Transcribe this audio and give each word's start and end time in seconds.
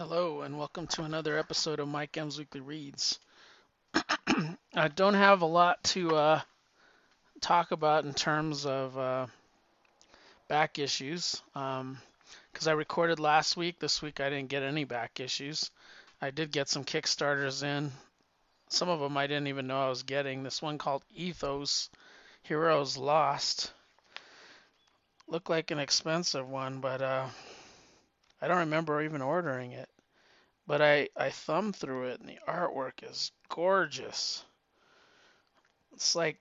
Hello, 0.00 0.40
and 0.40 0.56
welcome 0.56 0.86
to 0.86 1.02
another 1.02 1.36
episode 1.36 1.78
of 1.78 1.86
Mike 1.86 2.16
M's 2.16 2.38
Weekly 2.38 2.62
Reads. 2.62 3.18
I 4.74 4.88
don't 4.88 5.12
have 5.12 5.42
a 5.42 5.46
lot 5.46 5.84
to 5.92 6.16
uh, 6.16 6.40
talk 7.42 7.70
about 7.70 8.06
in 8.06 8.14
terms 8.14 8.64
of 8.64 8.96
uh, 8.96 9.26
back 10.48 10.78
issues 10.78 11.42
because 11.52 11.80
um, 11.80 11.98
I 12.66 12.70
recorded 12.70 13.20
last 13.20 13.58
week. 13.58 13.78
This 13.78 14.00
week 14.00 14.20
I 14.20 14.30
didn't 14.30 14.48
get 14.48 14.62
any 14.62 14.84
back 14.84 15.20
issues. 15.20 15.70
I 16.22 16.30
did 16.30 16.50
get 16.50 16.70
some 16.70 16.86
Kickstarters 16.86 17.62
in. 17.62 17.92
Some 18.70 18.88
of 18.88 19.00
them 19.00 19.18
I 19.18 19.26
didn't 19.26 19.48
even 19.48 19.66
know 19.66 19.84
I 19.84 19.90
was 19.90 20.04
getting. 20.04 20.42
This 20.42 20.62
one 20.62 20.78
called 20.78 21.02
Ethos 21.14 21.90
Heroes 22.44 22.96
Lost 22.96 23.70
looked 25.28 25.50
like 25.50 25.70
an 25.70 25.78
expensive 25.78 26.48
one, 26.48 26.80
but 26.80 27.02
uh, 27.02 27.26
I 28.40 28.48
don't 28.48 28.58
remember 28.58 29.02
even 29.02 29.22
ordering 29.22 29.72
it. 29.72 29.88
But 30.66 30.80
I, 30.82 31.08
I 31.16 31.30
thumbed 31.30 31.76
through 31.76 32.08
it 32.08 32.20
and 32.20 32.28
the 32.28 32.38
artwork 32.48 33.02
is 33.02 33.32
gorgeous. 33.48 34.44
It's 35.92 36.14
like 36.14 36.36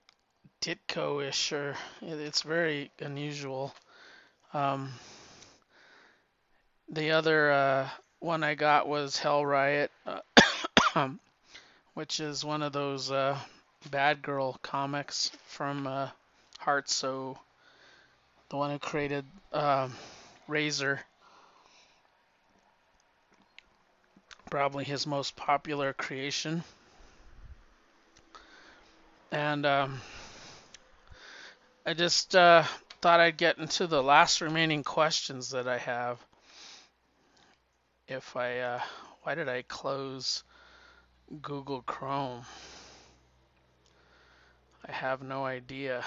Ditko-ish 0.61 1.51
or 1.51 1.75
it's 2.01 2.43
very 2.43 2.91
unusual. 2.99 3.73
Um, 4.53 4.91
the 6.89 7.11
other 7.11 7.51
uh, 7.51 7.89
one 8.19 8.43
I 8.43 8.55
got 8.55 8.87
was 8.87 9.17
Hell 9.17 9.45
Riot, 9.45 9.91
uh, 10.05 10.21
which 11.93 12.19
is 12.19 12.43
one 12.43 12.61
of 12.61 12.73
those 12.73 13.11
uh, 13.11 13.37
bad 13.89 14.21
girl 14.21 14.57
comics 14.61 15.31
from 15.45 15.87
uh, 15.87 16.09
Hartsoe, 16.59 17.37
the 18.49 18.57
one 18.57 18.71
who 18.71 18.79
created 18.79 19.25
um, 19.53 19.93
Razor. 20.47 20.99
Probably 24.49 24.83
his 24.83 25.05
most 25.05 25.35
popular 25.35 25.93
creation. 25.93 26.63
And 29.31 29.65
um, 29.65 30.01
I 31.85 31.93
just 31.93 32.35
uh, 32.35 32.63
thought 33.01 33.19
I'd 33.19 33.37
get 33.37 33.59
into 33.59 33.87
the 33.87 34.01
last 34.01 34.41
remaining 34.41 34.83
questions 34.83 35.51
that 35.51 35.67
I 35.67 35.77
have. 35.77 36.19
If 38.07 38.35
I, 38.35 38.59
uh, 38.59 38.81
why 39.21 39.35
did 39.35 39.47
I 39.47 39.61
close 39.63 40.43
Google 41.41 41.83
Chrome? 41.83 42.41
I 44.87 44.91
have 44.91 45.21
no 45.21 45.45
idea. 45.45 46.03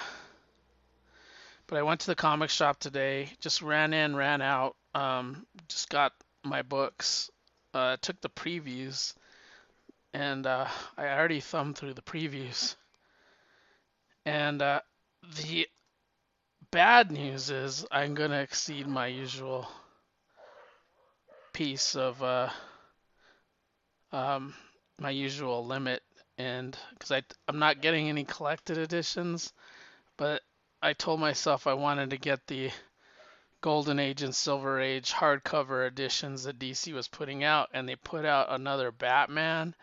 But 1.67 1.77
I 1.77 1.83
went 1.83 2.01
to 2.01 2.07
the 2.07 2.15
comic 2.15 2.49
shop 2.49 2.79
today, 2.79 3.29
just 3.39 3.61
ran 3.61 3.93
in, 3.93 4.15
ran 4.15 4.41
out, 4.41 4.75
um, 4.93 5.45
just 5.69 5.89
got 5.89 6.11
my 6.43 6.61
books 6.61 7.31
uh, 7.73 7.97
took 8.01 8.19
the 8.21 8.29
previews, 8.29 9.13
and 10.13 10.45
uh, 10.45 10.67
I 10.97 11.07
already 11.07 11.39
thumbed 11.39 11.77
through 11.77 11.93
the 11.93 12.01
previews. 12.01 12.75
And 14.25 14.61
uh, 14.61 14.81
the 15.41 15.67
bad 16.71 17.11
news 17.11 17.49
is 17.49 17.85
I'm 17.91 18.13
gonna 18.13 18.39
exceed 18.39 18.87
my 18.87 19.07
usual 19.07 19.67
piece 21.53 21.95
of 21.95 22.21
uh, 22.23 22.49
um, 24.11 24.53
my 24.99 25.09
usual 25.09 25.65
limit, 25.65 26.01
and 26.37 26.77
because 26.91 27.11
I 27.11 27.23
I'm 27.47 27.59
not 27.59 27.81
getting 27.81 28.09
any 28.09 28.23
collected 28.23 28.77
editions, 28.77 29.53
but 30.17 30.41
I 30.81 30.93
told 30.93 31.19
myself 31.19 31.67
I 31.67 31.73
wanted 31.73 32.09
to 32.11 32.17
get 32.17 32.45
the 32.47 32.71
Golden 33.63 33.97
Age 33.97 34.21
and 34.23 34.35
Silver 34.35 34.81
Age 34.81 35.13
hardcover 35.13 35.87
editions 35.87 36.43
that 36.43 36.59
DC 36.59 36.93
was 36.93 37.07
putting 37.07 37.45
out, 37.45 37.69
and 37.73 37.87
they 37.87 37.95
put 37.95 38.25
out 38.25 38.51
another 38.51 38.91
Batman, 38.91 39.73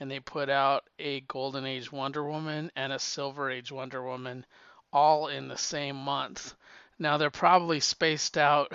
and 0.00 0.10
they 0.10 0.18
put 0.18 0.48
out 0.48 0.82
a 0.98 1.20
Golden 1.20 1.64
Age 1.64 1.92
Wonder 1.92 2.24
Woman 2.24 2.72
and 2.74 2.92
a 2.92 2.98
Silver 2.98 3.48
Age 3.48 3.70
Wonder 3.70 4.02
Woman 4.02 4.44
all 4.92 5.28
in 5.28 5.46
the 5.46 5.56
same 5.56 5.94
month. 5.94 6.56
Now 6.98 7.16
they're 7.16 7.30
probably 7.30 7.78
spaced 7.78 8.36
out 8.36 8.72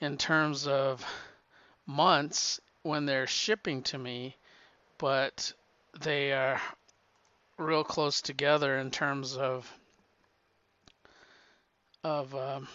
in 0.00 0.18
terms 0.18 0.66
of 0.66 1.02
months 1.86 2.60
when 2.82 3.06
they're 3.06 3.26
shipping 3.26 3.82
to 3.84 3.96
me, 3.96 4.36
but 4.98 5.54
they 5.98 6.34
are 6.34 6.60
real 7.56 7.84
close 7.84 8.20
together 8.20 8.76
in 8.76 8.90
terms 8.90 9.34
of 9.34 9.72
of 12.04 12.34
um, 12.34 12.68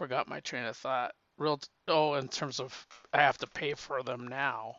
forgot 0.00 0.28
my 0.28 0.40
train 0.40 0.64
of 0.64 0.74
thought. 0.78 1.12
Real 1.36 1.60
oh, 1.86 2.14
in 2.14 2.26
terms 2.28 2.58
of 2.58 2.86
I 3.12 3.18
have 3.20 3.36
to 3.36 3.46
pay 3.46 3.74
for 3.74 4.02
them 4.02 4.28
now. 4.28 4.76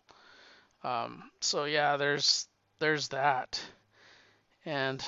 Um, 0.84 1.30
so 1.42 1.66
yeah, 1.66 1.98
there's 1.98 2.48
there's 2.80 3.09
that, 3.09 3.62
and 4.66 5.06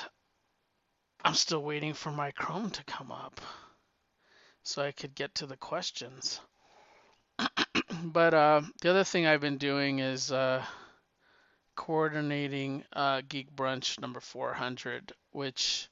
I'm 1.24 1.34
still 1.34 1.64
waiting 1.64 1.94
for 1.94 2.12
my 2.12 2.30
Chrome 2.30 2.70
to 2.70 2.84
come 2.84 3.10
up 3.10 3.40
so 4.62 4.82
I 4.82 4.92
could 4.92 5.16
get 5.16 5.34
to 5.36 5.46
the 5.46 5.56
questions. 5.56 6.40
but 8.04 8.34
uh, 8.34 8.60
the 8.82 8.90
other 8.90 9.02
thing 9.02 9.26
I've 9.26 9.40
been 9.40 9.58
doing 9.58 9.98
is 9.98 10.30
uh, 10.30 10.64
coordinating 11.74 12.84
uh, 12.92 13.22
Geek 13.28 13.52
Brunch 13.56 14.00
number 14.00 14.20
400, 14.20 15.12
which, 15.32 15.88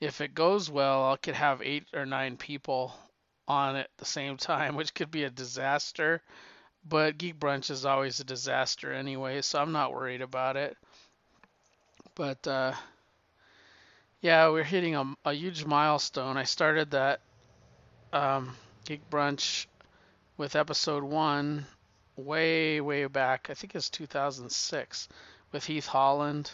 if 0.00 0.20
it 0.20 0.34
goes 0.34 0.68
well, 0.68 1.12
I 1.12 1.16
could 1.16 1.36
have 1.36 1.62
eight 1.62 1.86
or 1.94 2.06
nine 2.06 2.36
people 2.36 2.92
on 3.48 3.76
at 3.76 3.90
the 3.98 4.04
same 4.04 4.36
time, 4.36 4.76
which 4.76 4.94
could 4.94 5.10
be 5.10 5.24
a 5.24 5.30
disaster. 5.30 6.22
But 6.88 7.18
Geek 7.18 7.38
Brunch 7.40 7.70
is 7.70 7.84
always 7.84 8.20
a 8.20 8.24
disaster 8.24 8.92
anyway, 8.92 9.42
so 9.42 9.60
I'm 9.60 9.72
not 9.72 9.92
worried 9.92 10.22
about 10.22 10.56
it. 10.56 10.76
But 12.14 12.46
uh, 12.46 12.72
yeah, 14.20 14.48
we're 14.48 14.64
hitting 14.64 14.94
a, 14.94 15.14
a, 15.24 15.32
huge 15.32 15.64
milestone. 15.64 16.36
I 16.36 16.44
started 16.44 16.92
that 16.92 17.20
um, 18.12 18.56
Geek 18.84 19.08
Brunch 19.10 19.66
with 20.36 20.56
episode 20.56 21.02
one 21.02 21.66
way, 22.16 22.80
way 22.80 23.06
back. 23.06 23.48
I 23.50 23.54
think 23.54 23.74
it's 23.74 23.90
2006 23.90 25.08
with 25.52 25.64
Heath 25.64 25.86
Holland. 25.86 26.50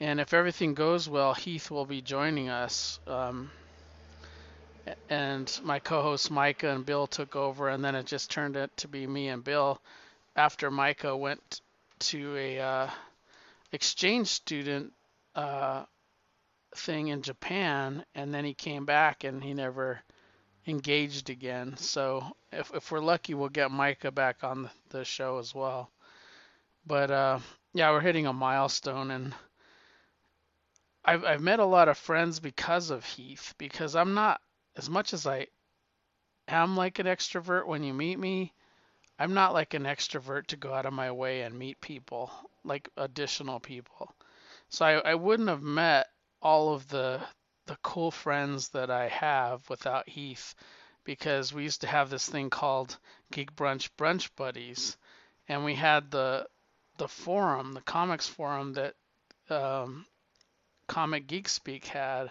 And 0.00 0.20
if 0.20 0.32
everything 0.34 0.74
goes 0.74 1.08
well, 1.08 1.34
Heath 1.34 1.70
will 1.70 1.86
be 1.86 2.00
joining 2.00 2.48
us. 2.48 2.98
Um, 3.06 3.50
and 5.08 5.60
my 5.62 5.78
co-host 5.78 6.30
Micah 6.30 6.70
and 6.70 6.86
Bill 6.86 7.06
took 7.06 7.36
over, 7.36 7.68
and 7.68 7.84
then 7.84 7.94
it 7.94 8.06
just 8.06 8.30
turned 8.30 8.56
out 8.56 8.76
to 8.78 8.88
be 8.88 9.06
me 9.06 9.28
and 9.28 9.44
Bill. 9.44 9.80
After 10.34 10.70
Micah 10.70 11.16
went 11.16 11.60
to 12.00 12.36
a 12.36 12.58
uh, 12.58 12.90
exchange 13.72 14.28
student 14.28 14.92
uh, 15.34 15.84
thing 16.74 17.08
in 17.08 17.22
Japan, 17.22 18.04
and 18.14 18.32
then 18.32 18.44
he 18.44 18.54
came 18.54 18.84
back 18.84 19.24
and 19.24 19.42
he 19.42 19.54
never 19.54 20.00
engaged 20.66 21.30
again. 21.30 21.76
So 21.76 22.24
if 22.50 22.72
if 22.74 22.90
we're 22.90 23.00
lucky, 23.00 23.34
we'll 23.34 23.48
get 23.48 23.70
Micah 23.70 24.10
back 24.10 24.44
on 24.44 24.70
the 24.90 25.04
show 25.04 25.38
as 25.38 25.54
well. 25.54 25.90
But 26.86 27.10
uh, 27.10 27.38
yeah, 27.74 27.90
we're 27.90 28.00
hitting 28.00 28.26
a 28.26 28.32
milestone, 28.32 29.10
and 29.10 29.34
I've 31.04 31.24
I've 31.24 31.42
met 31.42 31.60
a 31.60 31.64
lot 31.64 31.88
of 31.88 31.98
friends 31.98 32.40
because 32.40 32.90
of 32.90 33.04
Heath 33.04 33.54
because 33.58 33.94
I'm 33.94 34.14
not 34.14 34.40
as 34.76 34.88
much 34.88 35.12
as 35.12 35.26
I 35.26 35.48
am 36.48 36.76
like 36.76 36.98
an 36.98 37.06
extrovert 37.06 37.66
when 37.66 37.82
you 37.82 37.92
meet 37.92 38.18
me, 38.18 38.52
I'm 39.18 39.34
not 39.34 39.52
like 39.52 39.74
an 39.74 39.84
extrovert 39.84 40.48
to 40.48 40.56
go 40.56 40.72
out 40.72 40.86
of 40.86 40.92
my 40.92 41.12
way 41.12 41.42
and 41.42 41.58
meet 41.58 41.80
people, 41.80 42.30
like 42.64 42.88
additional 42.96 43.60
people. 43.60 44.14
So 44.68 44.84
I, 44.84 44.92
I 45.12 45.14
wouldn't 45.14 45.48
have 45.48 45.62
met 45.62 46.08
all 46.40 46.74
of 46.74 46.88
the 46.88 47.22
the 47.66 47.76
cool 47.82 48.10
friends 48.10 48.70
that 48.70 48.90
I 48.90 49.08
have 49.08 49.68
without 49.70 50.08
Heath 50.08 50.54
because 51.04 51.52
we 51.52 51.62
used 51.62 51.82
to 51.82 51.86
have 51.86 52.10
this 52.10 52.28
thing 52.28 52.50
called 52.50 52.98
Geek 53.30 53.54
Brunch 53.54 53.90
Brunch 53.96 54.30
Buddies, 54.34 54.96
and 55.48 55.64
we 55.64 55.74
had 55.74 56.10
the 56.10 56.48
the 56.96 57.08
forum, 57.08 57.72
the 57.72 57.80
comics 57.80 58.26
forum 58.26 58.72
that 58.74 58.94
um, 59.50 60.06
Comic 60.86 61.26
Geek 61.26 61.48
Speak 61.48 61.86
had, 61.86 62.30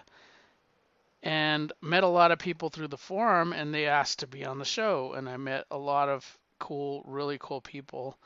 and 1.24 1.72
met 1.82 2.04
a 2.04 2.08
lot 2.08 2.32
of 2.32 2.40
people 2.40 2.70
through 2.70 2.88
the 2.88 2.98
forum 2.98 3.54
and 3.54 3.74
they 3.74 3.86
asked 3.86 4.20
to 4.20 4.28
be 4.28 4.46
on 4.46 4.58
the 4.58 4.66
show 4.66 5.14
and 5.14 5.30
i 5.30 5.38
met 5.38 5.66
a 5.72 5.78
lot 5.78 6.10
of 6.10 6.38
cool 6.62 7.04
really 7.08 7.38
cool 7.40 7.60
people. 7.60 8.18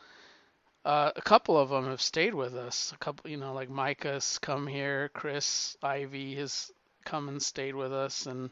Uh, 0.83 1.11
a 1.15 1.21
couple 1.21 1.57
of 1.57 1.69
them 1.69 1.85
have 1.85 2.01
stayed 2.01 2.35
with 2.35 2.53
us. 2.53 2.91
A 2.91 2.97
couple 2.97 3.31
you 3.31 3.37
know 3.37 3.53
like 3.53 3.69
micah's 3.69 4.37
come 4.39 4.67
here 4.67 5.09
chris 5.13 5.75
ivy 5.81 6.35
has 6.35 6.71
come 7.05 7.29
and 7.29 7.41
stayed 7.41 7.75
with 7.75 7.93
us 7.93 8.27
and 8.27 8.51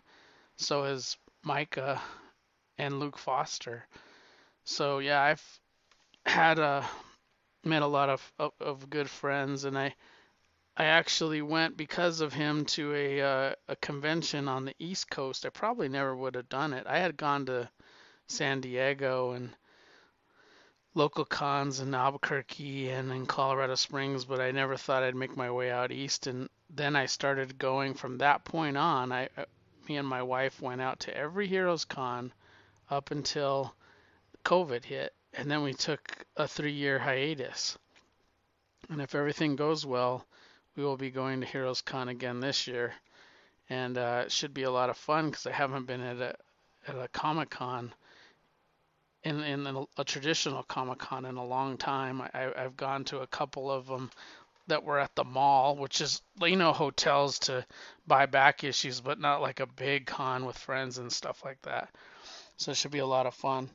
so 0.55 0.83
has 0.83 1.17
micah 1.43 2.01
and 2.77 2.99
luke 2.99 3.17
foster. 3.17 3.85
So 4.63 4.99
yeah 4.99 5.21
i've 5.21 5.59
had 6.25 6.57
a 6.57 6.63
uh, 6.63 6.85
met 7.65 7.81
a 7.81 7.87
lot 7.87 8.09
of, 8.09 8.33
of, 8.39 8.51
of 8.59 8.89
good 8.89 9.09
friends 9.09 9.65
and 9.65 9.77
i 9.77 9.93
I 10.75 10.85
actually 10.85 11.41
went 11.43 11.77
because 11.77 12.19
of 12.19 12.33
him 12.33 12.65
to 12.65 12.95
a 12.95 13.21
uh, 13.21 13.53
a 13.67 13.75
convention 13.75 14.47
on 14.47 14.65
the 14.65 14.75
East 14.79 15.09
Coast. 15.09 15.45
I 15.45 15.49
probably 15.49 15.87
never 15.87 16.15
would 16.15 16.33
have 16.33 16.49
done 16.49 16.73
it. 16.73 16.87
I 16.87 16.97
had 16.97 17.15
gone 17.15 17.45
to 17.45 17.69
San 18.27 18.61
Diego 18.61 19.33
and 19.33 19.55
local 20.95 21.25
cons 21.25 21.79
in 21.79 21.93
Albuquerque 21.93 22.89
and 22.89 23.11
in 23.11 23.27
Colorado 23.27 23.75
Springs, 23.75 24.25
but 24.25 24.39
I 24.39 24.51
never 24.51 24.75
thought 24.75 25.03
I'd 25.03 25.15
make 25.15 25.37
my 25.37 25.51
way 25.51 25.71
out 25.71 25.91
east. 25.91 26.25
And 26.25 26.49
then 26.69 26.95
I 26.95 27.05
started 27.05 27.59
going 27.59 27.93
from 27.93 28.17
that 28.17 28.43
point 28.43 28.77
on. 28.77 29.11
I, 29.11 29.29
uh, 29.37 29.45
me 29.87 29.97
and 29.97 30.07
my 30.07 30.23
wife 30.23 30.59
went 30.59 30.81
out 30.81 31.01
to 31.01 31.15
every 31.15 31.47
Heroes 31.47 31.85
Con 31.85 32.33
up 32.89 33.11
until 33.11 33.75
COVID 34.43 34.85
hit, 34.85 35.13
and 35.33 35.51
then 35.51 35.61
we 35.61 35.73
took 35.73 36.25
a 36.35 36.47
three-year 36.47 36.99
hiatus. 36.99 37.77
And 38.89 39.01
if 39.01 39.15
everything 39.15 39.55
goes 39.55 39.85
well, 39.85 40.25
we 40.75 40.83
will 40.83 40.97
be 40.97 41.11
going 41.11 41.41
to 41.41 41.47
Heroes 41.47 41.81
Con 41.81 42.09
again 42.09 42.39
this 42.39 42.67
year, 42.67 42.93
and 43.69 43.97
uh, 43.97 44.23
it 44.25 44.31
should 44.31 44.53
be 44.53 44.63
a 44.63 44.71
lot 44.71 44.89
of 44.89 44.97
fun 44.97 45.29
because 45.29 45.45
I 45.45 45.51
haven't 45.51 45.85
been 45.85 46.01
at 46.01 46.17
a 46.17 46.35
at 46.87 46.95
a 46.95 47.07
Comic 47.07 47.49
Con 47.49 47.93
in 49.23 49.41
in 49.41 49.67
a, 49.67 49.83
a 49.97 50.03
traditional 50.03 50.63
Comic 50.63 50.99
Con 50.99 51.25
in 51.25 51.37
a 51.37 51.45
long 51.45 51.77
time. 51.77 52.21
I, 52.21 52.51
I've 52.55 52.77
gone 52.77 53.03
to 53.05 53.19
a 53.19 53.27
couple 53.27 53.71
of 53.71 53.87
them 53.87 54.09
that 54.67 54.83
were 54.83 54.99
at 54.99 55.15
the 55.15 55.23
mall, 55.23 55.75
which 55.75 56.01
is 56.01 56.21
you 56.41 56.55
know 56.55 56.73
hotels 56.73 57.39
to 57.39 57.65
buy 58.07 58.25
back 58.25 58.63
issues, 58.63 59.01
but 59.01 59.19
not 59.19 59.41
like 59.41 59.59
a 59.59 59.67
big 59.67 60.05
con 60.05 60.45
with 60.45 60.57
friends 60.57 60.97
and 60.97 61.11
stuff 61.11 61.43
like 61.43 61.61
that. 61.63 61.89
So 62.57 62.71
it 62.71 62.77
should 62.77 62.91
be 62.91 62.99
a 62.99 63.05
lot 63.05 63.25
of 63.25 63.33
fun. 63.33 63.69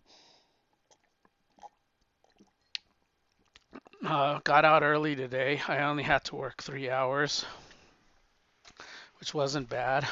Uh, 4.05 4.39
got 4.45 4.65
out 4.65 4.85
early 4.85 5.17
today. 5.17 5.61
I 5.67 5.79
only 5.79 6.05
had 6.05 6.23
to 6.27 6.37
work 6.37 6.63
three 6.63 6.89
hours, 6.89 7.45
which 9.19 9.35
wasn't 9.35 9.69
bad. 9.69 10.07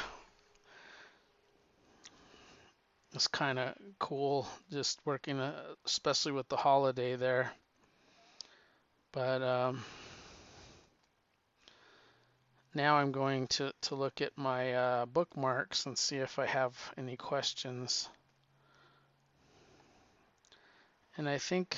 It's 3.13 3.29
kind 3.29 3.57
of 3.57 3.75
cool 3.97 4.45
just 4.71 4.99
working, 5.05 5.39
uh, 5.39 5.53
especially 5.85 6.33
with 6.33 6.49
the 6.49 6.57
holiday 6.57 7.15
there. 7.15 7.49
But 9.13 9.41
um, 9.41 9.85
now 12.75 12.97
I'm 12.97 13.13
going 13.13 13.47
to, 13.47 13.71
to 13.83 13.95
look 13.95 14.19
at 14.19 14.37
my 14.37 14.73
uh, 14.73 15.05
bookmarks 15.05 15.85
and 15.85 15.97
see 15.97 16.17
if 16.17 16.39
I 16.39 16.45
have 16.45 16.75
any 16.97 17.15
questions. 17.15 18.09
And 21.15 21.29
I 21.29 21.37
think 21.37 21.77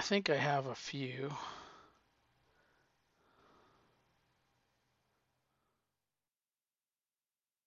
I 0.00 0.02
think 0.02 0.30
I 0.30 0.36
have 0.36 0.64
a 0.64 0.74
few. 0.74 1.30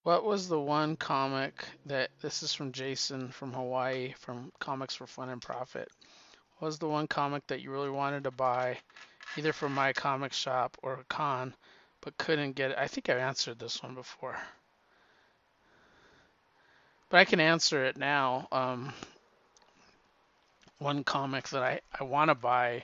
What 0.01 0.25
was 0.25 0.47
the 0.49 0.59
one 0.59 0.95
comic 0.95 1.63
that 1.85 2.09
this 2.23 2.41
is 2.41 2.51
from 2.51 2.71
Jason 2.71 3.29
from 3.29 3.53
Hawaii 3.53 4.13
from 4.13 4.51
Comics 4.57 4.95
for 4.95 5.05
Fun 5.05 5.29
and 5.29 5.43
Profit? 5.43 5.87
What 6.57 6.65
was 6.65 6.79
the 6.79 6.87
one 6.87 7.05
comic 7.05 7.45
that 7.45 7.61
you 7.61 7.69
really 7.69 7.91
wanted 7.91 8.23
to 8.23 8.31
buy 8.31 8.79
either 9.37 9.53
from 9.53 9.75
my 9.75 9.93
comic 9.93 10.33
shop 10.33 10.75
or 10.81 10.93
a 10.93 11.03
con 11.03 11.53
but 12.01 12.17
couldn't 12.17 12.53
get 12.53 12.71
it? 12.71 12.77
I 12.79 12.87
think 12.87 13.09
I 13.09 13.17
answered 13.19 13.59
this 13.59 13.83
one 13.83 13.93
before. 13.93 14.39
But 17.09 17.17
I 17.17 17.25
can 17.25 17.39
answer 17.39 17.85
it 17.85 17.95
now. 17.95 18.47
Um, 18.51 18.91
one 20.79 21.03
comic 21.03 21.49
that 21.49 21.63
I, 21.63 21.81
I 21.99 22.03
want 22.03 22.29
to 22.29 22.35
buy 22.35 22.83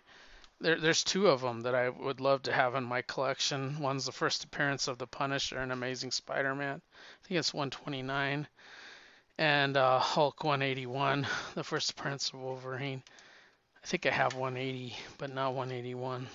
there, 0.62 0.76
there's 0.76 1.04
two 1.04 1.28
of 1.30 1.42
them 1.42 1.62
that 1.62 1.76
I 1.76 1.90
would 1.90 2.20
love 2.20 2.44
to 2.44 2.52
have 2.52 2.76
in 2.76 2.84
my 2.84 3.02
collection. 3.02 3.80
One's 3.80 4.06
the 4.06 4.12
first 4.12 4.44
appearance 4.44 4.88
of 4.88 4.98
the 4.98 5.08
Punisher 5.08 5.58
and 5.58 5.72
Amazing 5.72 6.12
Spider-Man. 6.12 6.82
I 6.84 7.28
think 7.28 7.40
it's 7.40 7.54
129, 7.54 8.48
and 9.38 9.78
uh, 9.78 10.00
Hulk 10.00 10.44
181, 10.44 11.26
the 11.56 11.64
first 11.64 11.92
appearance 11.92 12.30
of 12.30 12.42
Wolverine. 12.42 13.02
I 13.82 13.88
think 13.88 14.06
I 14.06 14.10
have 14.10 14.34
180, 14.34 14.96
but 15.18 15.34
not 15.34 15.54
181. 15.54 16.28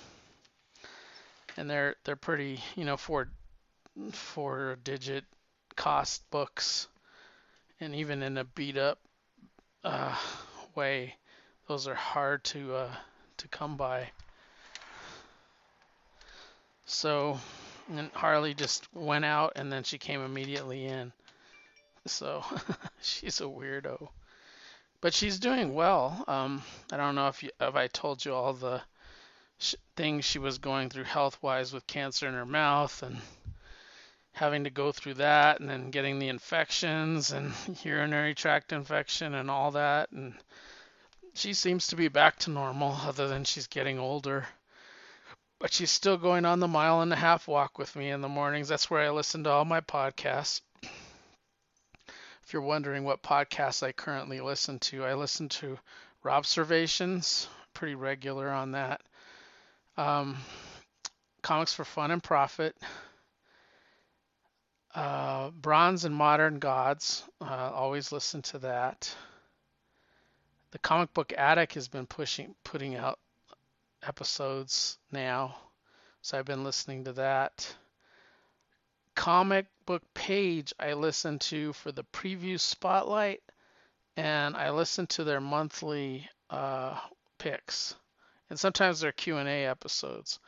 And 1.56 1.70
they're 1.70 1.94
they're 2.04 2.16
pretty, 2.16 2.60
you 2.74 2.84
know, 2.84 2.96
four 2.96 3.28
four 4.10 4.76
digit 4.82 5.24
cost 5.76 6.28
books, 6.30 6.88
and 7.78 7.94
even 7.94 8.24
in 8.24 8.38
a 8.38 8.44
beat 8.44 8.76
up 8.76 8.98
uh, 9.84 10.16
way, 10.74 11.14
those 11.66 11.88
are 11.88 11.94
hard 11.94 12.44
to 12.44 12.74
uh, 12.74 12.94
to 13.38 13.48
come 13.48 13.76
by. 13.76 14.10
So, 16.86 17.38
and 17.88 18.10
Harley 18.12 18.54
just 18.54 18.92
went 18.94 19.24
out 19.24 19.52
and 19.56 19.72
then 19.72 19.84
she 19.84 19.98
came 19.98 20.22
immediately 20.22 20.84
in. 20.84 21.12
So, 22.06 22.44
she's 23.02 23.40
a 23.40 23.44
weirdo. 23.44 24.08
But 25.00 25.14
she's 25.14 25.38
doing 25.38 25.74
well. 25.74 26.24
Um, 26.28 26.62
I 26.92 26.96
don't 26.96 27.14
know 27.14 27.28
if, 27.28 27.42
you, 27.42 27.50
if 27.60 27.74
I 27.74 27.86
told 27.88 28.24
you 28.24 28.34
all 28.34 28.52
the 28.52 28.82
sh- 29.58 29.74
things 29.96 30.24
she 30.24 30.38
was 30.38 30.58
going 30.58 30.90
through 30.90 31.04
health 31.04 31.38
wise 31.42 31.72
with 31.72 31.86
cancer 31.86 32.28
in 32.28 32.34
her 32.34 32.46
mouth 32.46 33.02
and 33.02 33.18
having 34.32 34.64
to 34.64 34.70
go 34.70 34.92
through 34.92 35.14
that 35.14 35.60
and 35.60 35.68
then 35.68 35.90
getting 35.90 36.18
the 36.18 36.28
infections 36.28 37.32
and 37.32 37.52
urinary 37.84 38.34
tract 38.34 38.72
infection 38.72 39.34
and 39.34 39.50
all 39.50 39.70
that. 39.70 40.10
And 40.10 40.34
she 41.34 41.52
seems 41.52 41.88
to 41.88 41.96
be 41.96 42.08
back 42.08 42.38
to 42.40 42.50
normal, 42.50 42.92
other 42.92 43.26
than 43.26 43.44
she's 43.44 43.66
getting 43.66 43.98
older. 43.98 44.46
But 45.58 45.72
she's 45.72 45.90
still 45.90 46.16
going 46.16 46.44
on 46.44 46.60
the 46.60 46.68
mile 46.68 47.00
and 47.00 47.12
a 47.12 47.16
half 47.16 47.48
walk 47.48 47.78
with 47.78 47.94
me 47.96 48.10
in 48.10 48.20
the 48.20 48.28
mornings. 48.28 48.68
That's 48.68 48.90
where 48.90 49.02
I 49.02 49.10
listen 49.10 49.44
to 49.44 49.50
all 49.50 49.64
my 49.64 49.80
podcasts. 49.80 50.60
If 50.82 52.52
you're 52.52 52.62
wondering 52.62 53.04
what 53.04 53.22
podcasts 53.22 53.82
I 53.82 53.92
currently 53.92 54.40
listen 54.40 54.78
to, 54.80 55.04
I 55.04 55.14
listen 55.14 55.48
to 55.50 55.78
Robservations, 56.24 57.48
pretty 57.72 57.94
regular 57.94 58.50
on 58.50 58.72
that. 58.72 59.00
Um, 59.96 60.36
Comics 61.42 61.74
for 61.74 61.84
Fun 61.84 62.10
and 62.10 62.22
Profit. 62.22 62.76
Uh, 64.94 65.50
Bronze 65.50 66.04
and 66.04 66.14
Modern 66.14 66.58
Gods, 66.60 67.24
uh, 67.40 67.70
always 67.74 68.12
listen 68.12 68.42
to 68.42 68.58
that 68.60 69.14
the 70.74 70.78
comic 70.80 71.14
book 71.14 71.32
attic 71.38 71.74
has 71.74 71.86
been 71.86 72.04
pushing 72.04 72.52
putting 72.64 72.96
out 72.96 73.20
episodes 74.02 74.98
now. 75.12 75.54
So 76.20 76.36
i've 76.36 76.46
been 76.46 76.64
listening 76.64 77.04
to 77.04 77.12
that. 77.12 77.72
Comic 79.14 79.66
book 79.86 80.02
page 80.14 80.74
i 80.80 80.94
listen 80.94 81.38
to 81.38 81.72
for 81.74 81.92
the 81.92 82.02
preview 82.02 82.58
spotlight 82.58 83.40
and 84.16 84.56
i 84.56 84.70
listen 84.70 85.06
to 85.06 85.22
their 85.22 85.40
monthly 85.40 86.28
uh, 86.50 86.98
picks. 87.38 87.94
And 88.50 88.58
sometimes 88.58 88.98
their 88.98 89.12
q&a 89.12 89.66
episodes. 89.66 90.40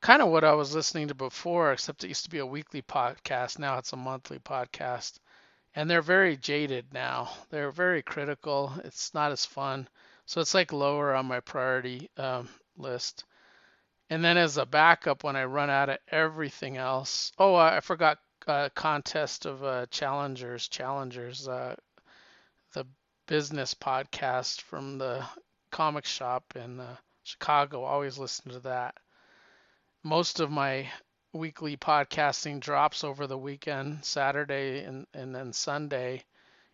Kind 0.00 0.22
of 0.22 0.28
what 0.28 0.44
i 0.44 0.52
was 0.52 0.76
listening 0.76 1.08
to 1.08 1.14
before 1.16 1.72
except 1.72 2.04
it 2.04 2.08
used 2.08 2.22
to 2.22 2.30
be 2.30 2.38
a 2.38 2.46
weekly 2.46 2.82
podcast 2.82 3.58
now 3.58 3.78
it's 3.78 3.92
a 3.92 3.96
monthly 3.96 4.38
podcast 4.38 5.18
and 5.76 5.88
they're 5.90 6.02
very 6.02 6.36
jaded 6.36 6.86
now. 6.92 7.30
They're 7.50 7.70
very 7.70 8.02
critical. 8.02 8.72
It's 8.82 9.12
not 9.12 9.30
as 9.30 9.44
fun, 9.44 9.86
so 10.24 10.40
it's 10.40 10.54
like 10.54 10.72
lower 10.72 11.14
on 11.14 11.26
my 11.26 11.40
priority 11.40 12.10
um, 12.16 12.48
list. 12.78 13.24
And 14.08 14.24
then 14.24 14.38
as 14.38 14.56
a 14.56 14.64
backup, 14.64 15.22
when 15.22 15.36
I 15.36 15.44
run 15.44 15.68
out 15.68 15.90
of 15.90 15.98
everything 16.08 16.78
else, 16.78 17.30
oh, 17.38 17.54
I 17.54 17.80
forgot 17.80 18.18
uh, 18.46 18.70
contest 18.74 19.44
of 19.44 19.62
uh, 19.62 19.86
challengers, 19.90 20.68
challengers, 20.68 21.46
uh, 21.46 21.76
the 22.72 22.86
business 23.26 23.74
podcast 23.74 24.62
from 24.62 24.98
the 24.98 25.24
comic 25.70 26.06
shop 26.06 26.54
in 26.56 26.80
uh, 26.80 26.96
Chicago. 27.24 27.82
Always 27.82 28.18
listen 28.18 28.52
to 28.52 28.60
that. 28.60 28.94
Most 30.02 30.40
of 30.40 30.50
my 30.50 30.88
weekly 31.36 31.76
podcasting 31.76 32.60
drops 32.60 33.04
over 33.04 33.26
the 33.26 33.38
weekend, 33.38 34.04
Saturday 34.04 34.84
and, 34.84 35.06
and 35.14 35.34
then 35.34 35.52
Sunday. 35.52 36.24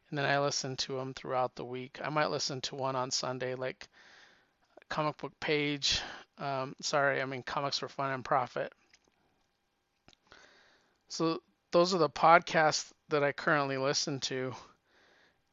And 0.08 0.18
then 0.18 0.24
I 0.24 0.38
listen 0.40 0.76
to 0.76 0.96
them 0.96 1.14
throughout 1.14 1.54
the 1.54 1.64
week. 1.64 1.98
I 2.02 2.10
might 2.10 2.30
listen 2.30 2.60
to 2.62 2.74
one 2.76 2.96
on 2.96 3.10
Sunday, 3.10 3.54
like 3.54 3.88
Comic 4.88 5.16
Book 5.18 5.32
Page. 5.40 6.00
Um, 6.38 6.76
sorry, 6.80 7.22
I 7.22 7.24
mean 7.24 7.42
Comics 7.42 7.78
for 7.78 7.88
Fun 7.88 8.12
and 8.12 8.24
Profit. 8.24 8.72
So 11.08 11.40
those 11.72 11.94
are 11.94 11.98
the 11.98 12.10
podcasts 12.10 12.92
that 13.08 13.24
I 13.24 13.32
currently 13.32 13.78
listen 13.78 14.20
to. 14.20 14.54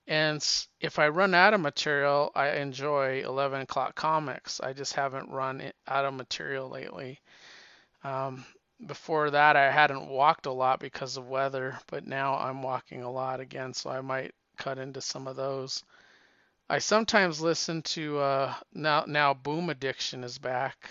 And 0.08 0.46
if 0.82 0.98
I 0.98 1.10
run 1.10 1.36
out 1.36 1.54
of 1.54 1.62
material, 1.62 2.32
I 2.34 2.58
enjoy 2.58 3.22
11 3.24 3.62
o'clock 3.62 3.96
comics. 3.96 4.60
I 4.60 4.74
just 4.74 4.94
haven't 4.94 5.30
run 5.30 5.72
out 5.88 6.06
of 6.06 6.16
material 6.16 6.68
lately. 6.68 7.20
Um, 8.04 8.44
before 8.86 9.32
that 9.32 9.56
I 9.56 9.72
hadn't 9.72 10.08
walked 10.08 10.46
a 10.46 10.52
lot 10.52 10.80
because 10.80 11.18
of 11.18 11.28
weather, 11.28 11.80
but 11.88 12.06
now 12.08 12.36
I'm 12.36 12.64
walking 12.64 13.04
a 13.04 13.12
lot 13.12 13.40
again, 13.40 13.74
so 13.74 13.90
I 13.90 14.02
might 14.02 14.34
cut 14.58 14.78
into 14.78 15.02
some 15.02 15.28
of 15.28 15.36
those. 15.36 15.84
I 16.70 16.80
sometimes 16.80 17.42
listen 17.42 17.82
to 17.84 18.20
uh, 18.20 18.54
now 18.74 19.06
now 19.08 19.34
Boom 19.34 19.70
Addiction 19.70 20.24
is 20.24 20.38
back, 20.38 20.90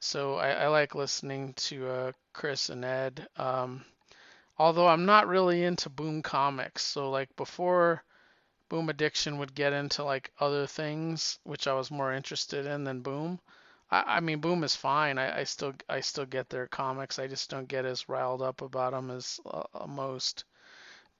so 0.00 0.36
I, 0.36 0.50
I 0.50 0.68
like 0.68 0.94
listening 0.94 1.54
to 1.54 1.88
uh, 1.88 2.12
Chris 2.32 2.68
and 2.68 2.84
Ed. 2.84 3.26
Um, 3.36 3.84
Although 4.58 4.86
I'm 4.86 5.06
not 5.06 5.26
really 5.26 5.64
into 5.64 5.88
Boom 5.88 6.22
comics, 6.22 6.84
so 6.84 7.10
like 7.10 7.34
before 7.36 8.04
Boom 8.68 8.90
Addiction 8.90 9.38
would 9.38 9.54
get 9.54 9.72
into 9.72 10.04
like 10.04 10.30
other 10.38 10.66
things 10.66 11.38
which 11.42 11.66
I 11.66 11.72
was 11.72 11.90
more 11.90 12.12
interested 12.12 12.66
in 12.66 12.84
than 12.84 13.00
Boom. 13.00 13.40
I, 13.92 14.16
I 14.16 14.20
mean 14.20 14.40
Boom 14.40 14.64
is 14.64 14.74
fine. 14.74 15.18
I, 15.18 15.40
I 15.40 15.44
still 15.44 15.74
I 15.88 16.00
still 16.00 16.26
get 16.26 16.48
their 16.48 16.66
comics. 16.66 17.18
I 17.18 17.28
just 17.28 17.50
don't 17.50 17.68
get 17.68 17.84
as 17.84 18.08
riled 18.08 18.42
up 18.42 18.62
about 18.62 18.92
them 18.92 19.10
as 19.10 19.38
uh, 19.46 19.62
uh 19.74 19.86
most. 19.86 20.44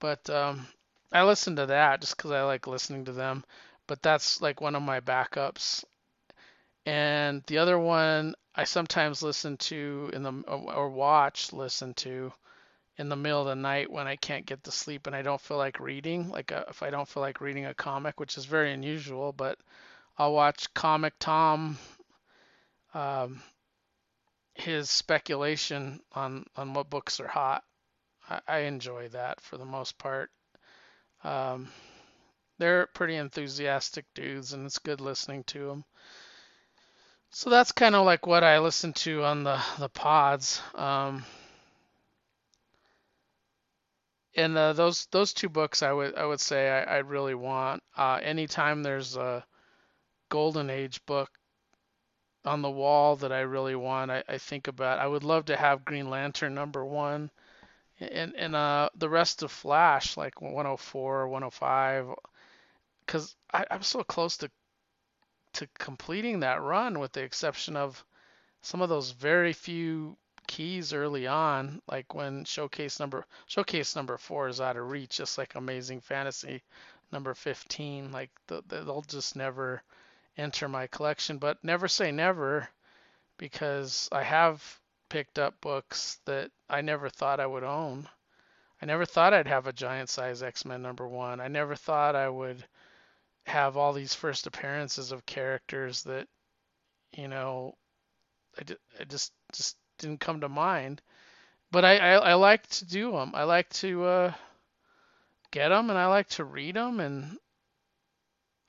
But 0.00 0.28
um, 0.30 0.66
I 1.12 1.22
listen 1.24 1.56
to 1.56 1.66
that 1.66 2.00
just 2.00 2.16
because 2.16 2.32
I 2.32 2.42
like 2.42 2.66
listening 2.66 3.04
to 3.04 3.12
them. 3.12 3.44
But 3.86 4.02
that's 4.02 4.40
like 4.40 4.60
one 4.60 4.74
of 4.74 4.82
my 4.82 5.00
backups. 5.00 5.84
And 6.86 7.44
the 7.46 7.58
other 7.58 7.78
one 7.78 8.34
I 8.54 8.64
sometimes 8.64 9.22
listen 9.22 9.56
to 9.58 10.10
in 10.12 10.22
the 10.22 10.32
or 10.48 10.88
watch 10.88 11.52
listen 11.52 11.94
to 11.94 12.32
in 12.98 13.08
the 13.08 13.16
middle 13.16 13.40
of 13.40 13.46
the 13.46 13.54
night 13.54 13.90
when 13.90 14.06
I 14.06 14.16
can't 14.16 14.46
get 14.46 14.64
to 14.64 14.72
sleep 14.72 15.06
and 15.06 15.16
I 15.16 15.22
don't 15.22 15.40
feel 15.40 15.56
like 15.56 15.80
reading, 15.80 16.30
like 16.30 16.50
a, 16.50 16.66
uh, 16.66 16.70
if 16.70 16.82
I 16.82 16.90
don't 16.90 17.08
feel 17.08 17.22
like 17.22 17.40
reading 17.40 17.66
a 17.66 17.74
comic, 17.74 18.20
which 18.20 18.36
is 18.36 18.44
very 18.44 18.72
unusual, 18.72 19.32
but 19.32 19.58
I'll 20.18 20.34
watch 20.34 20.72
Comic 20.74 21.14
Tom, 21.18 21.78
um, 22.94 23.42
his 24.54 24.90
speculation 24.90 26.00
on 26.12 26.46
on 26.56 26.74
what 26.74 26.90
books 26.90 27.20
are 27.20 27.28
hot. 27.28 27.64
I, 28.28 28.40
I 28.46 28.58
enjoy 28.60 29.08
that 29.08 29.40
for 29.40 29.56
the 29.56 29.64
most 29.64 29.98
part. 29.98 30.30
Um, 31.24 31.68
they're 32.58 32.86
pretty 32.88 33.16
enthusiastic 33.16 34.04
dudes, 34.14 34.52
and 34.52 34.66
it's 34.66 34.78
good 34.78 35.00
listening 35.00 35.44
to 35.44 35.66
them. 35.66 35.84
So 37.30 37.48
that's 37.48 37.72
kind 37.72 37.94
of 37.94 38.04
like 38.04 38.26
what 38.26 38.44
I 38.44 38.58
listen 38.58 38.92
to 38.94 39.24
on 39.24 39.42
the 39.42 39.60
the 39.78 39.88
pods. 39.88 40.60
Um, 40.74 41.24
and 44.36 44.56
uh, 44.56 44.72
those 44.74 45.06
those 45.06 45.32
two 45.32 45.48
books 45.48 45.82
I 45.82 45.92
would 45.92 46.14
I 46.14 46.26
would 46.26 46.40
say 46.40 46.68
I, 46.70 46.96
I 46.96 46.98
really 46.98 47.34
want. 47.34 47.82
Uh, 47.96 48.20
anytime 48.22 48.82
there's 48.82 49.16
a 49.16 49.44
golden 50.28 50.70
age 50.70 51.04
book 51.06 51.30
on 52.44 52.62
the 52.62 52.70
wall 52.70 53.16
that 53.16 53.32
I 53.32 53.40
really 53.40 53.74
want, 53.74 54.10
I, 54.10 54.24
I 54.28 54.38
think 54.38 54.68
about. 54.68 54.98
I 54.98 55.06
would 55.06 55.24
love 55.24 55.46
to 55.46 55.56
have 55.56 55.84
Green 55.84 56.10
Lantern 56.10 56.54
number 56.54 56.84
one, 56.84 57.30
and 58.00 58.34
and 58.36 58.56
uh 58.56 58.90
the 58.96 59.08
rest 59.08 59.42
of 59.42 59.52
Flash 59.52 60.16
like 60.16 60.40
104 60.40 61.28
105, 61.28 62.08
because 63.06 63.36
I'm 63.52 63.82
so 63.82 64.02
close 64.02 64.36
to 64.38 64.50
to 65.54 65.68
completing 65.78 66.40
that 66.40 66.62
run 66.62 66.98
with 66.98 67.12
the 67.12 67.22
exception 67.22 67.76
of 67.76 68.04
some 68.62 68.80
of 68.80 68.88
those 68.88 69.10
very 69.10 69.52
few 69.52 70.16
keys 70.46 70.92
early 70.92 71.26
on, 71.26 71.80
like 71.86 72.14
when 72.14 72.44
showcase 72.44 72.98
number 73.00 73.26
showcase 73.46 73.96
number 73.96 74.16
four 74.18 74.48
is 74.48 74.60
out 74.60 74.76
of 74.76 74.90
reach, 74.90 75.16
just 75.16 75.38
like 75.38 75.54
Amazing 75.54 76.00
Fantasy 76.00 76.62
number 77.12 77.34
15. 77.34 78.12
Like 78.12 78.30
the, 78.46 78.62
they'll 78.68 79.02
just 79.02 79.36
never 79.36 79.82
enter 80.36 80.68
my 80.68 80.86
collection. 80.86 81.38
But 81.38 81.62
never 81.62 81.88
say 81.88 82.12
never, 82.12 82.68
because 83.38 84.08
I 84.12 84.22
have 84.22 84.80
picked 85.08 85.38
up 85.38 85.60
books 85.60 86.18
that 86.26 86.50
I 86.70 86.80
never 86.80 87.08
thought 87.08 87.40
I 87.40 87.46
would 87.46 87.64
own. 87.64 88.08
I 88.80 88.86
never 88.86 89.04
thought 89.04 89.34
I'd 89.34 89.46
have 89.46 89.66
a 89.66 89.72
giant 89.72 90.08
size 90.08 90.42
X-Men 90.42 90.82
number 90.82 91.06
one. 91.06 91.40
I 91.40 91.48
never 91.48 91.76
thought 91.76 92.16
I 92.16 92.28
would 92.28 92.64
have 93.46 93.76
all 93.76 93.92
these 93.92 94.14
first 94.14 94.46
appearances 94.46 95.12
of 95.12 95.26
characters 95.26 96.02
that, 96.04 96.26
you 97.16 97.28
know, 97.28 97.74
I, 98.58 98.74
I 99.00 99.04
just 99.04 99.32
just 99.52 99.76
didn't 99.98 100.20
come 100.20 100.40
to 100.40 100.48
mind. 100.48 101.02
But 101.70 101.84
I, 101.84 101.96
I, 101.96 102.12
I 102.14 102.34
like 102.34 102.66
to 102.68 102.84
do 102.84 103.12
them. 103.12 103.32
I 103.34 103.44
like 103.44 103.68
to 103.74 104.04
uh, 104.04 104.32
get 105.50 105.68
them, 105.68 105.90
and 105.90 105.98
I 105.98 106.06
like 106.06 106.28
to 106.30 106.44
read 106.44 106.76
them. 106.76 107.00
And 107.00 107.38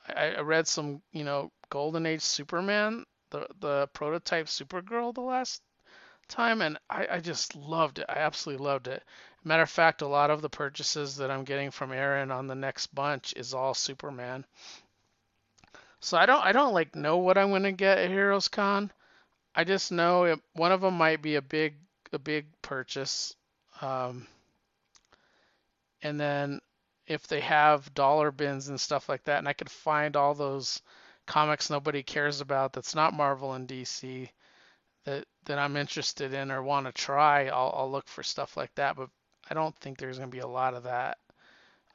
I, 0.07 0.31
I 0.31 0.39
read 0.41 0.67
some, 0.67 1.01
you 1.11 1.23
know, 1.23 1.51
Golden 1.69 2.05
Age 2.05 2.21
Superman, 2.21 3.05
the 3.29 3.47
the 3.59 3.87
prototype 3.93 4.47
Supergirl, 4.47 5.13
the 5.13 5.21
last 5.21 5.61
time, 6.27 6.61
and 6.61 6.77
I, 6.89 7.07
I 7.11 7.19
just 7.19 7.55
loved 7.55 7.99
it. 7.99 8.05
I 8.09 8.19
absolutely 8.19 8.65
loved 8.65 8.87
it. 8.87 9.03
Matter 9.43 9.63
of 9.63 9.69
fact, 9.69 10.01
a 10.01 10.07
lot 10.07 10.31
of 10.31 10.41
the 10.41 10.49
purchases 10.49 11.17
that 11.17 11.29
I'm 11.29 11.43
getting 11.43 11.71
from 11.71 11.91
Aaron 11.91 12.31
on 12.31 12.47
the 12.47 12.55
next 12.55 12.87
bunch 12.87 13.33
is 13.35 13.53
all 13.53 13.73
Superman. 13.73 14.45
So 15.99 16.17
I 16.17 16.25
don't 16.25 16.43
I 16.43 16.51
don't 16.51 16.73
like 16.73 16.95
know 16.95 17.17
what 17.17 17.37
I'm 17.37 17.51
gonna 17.51 17.71
get 17.71 17.97
at 17.97 18.09
Heroes 18.09 18.47
Con. 18.47 18.91
I 19.55 19.63
just 19.63 19.91
know 19.91 20.23
it, 20.25 20.39
one 20.53 20.71
of 20.71 20.81
them 20.81 20.95
might 20.97 21.21
be 21.21 21.35
a 21.35 21.41
big 21.41 21.75
a 22.11 22.19
big 22.19 22.45
purchase, 22.61 23.35
um, 23.81 24.27
and 26.01 26.19
then 26.19 26.61
if 27.07 27.27
they 27.27 27.41
have 27.41 27.93
dollar 27.93 28.31
bins 28.31 28.67
and 28.69 28.79
stuff 28.79 29.09
like 29.09 29.23
that, 29.23 29.39
and 29.39 29.47
I 29.47 29.53
could 29.53 29.69
find 29.69 30.15
all 30.15 30.33
those 30.33 30.81
comics 31.25 31.69
nobody 31.69 32.03
cares 32.03 32.41
about 32.41 32.73
that's 32.73 32.95
not 32.95 33.13
Marvel 33.13 33.53
and 33.53 33.67
DC 33.67 34.29
that 35.05 35.25
that 35.45 35.59
I'm 35.59 35.75
interested 35.75 36.33
in 36.33 36.51
or 36.51 36.63
want 36.63 36.85
to 36.85 36.91
try, 36.91 37.47
I'll, 37.47 37.73
I'll 37.75 37.91
look 37.91 38.07
for 38.07 38.23
stuff 38.23 38.55
like 38.55 38.73
that. 38.75 38.95
But 38.95 39.09
I 39.49 39.53
don't 39.53 39.75
think 39.77 39.97
there's 39.97 40.17
going 40.17 40.29
to 40.29 40.35
be 40.35 40.41
a 40.41 40.47
lot 40.47 40.73
of 40.73 40.83
that. 40.83 41.17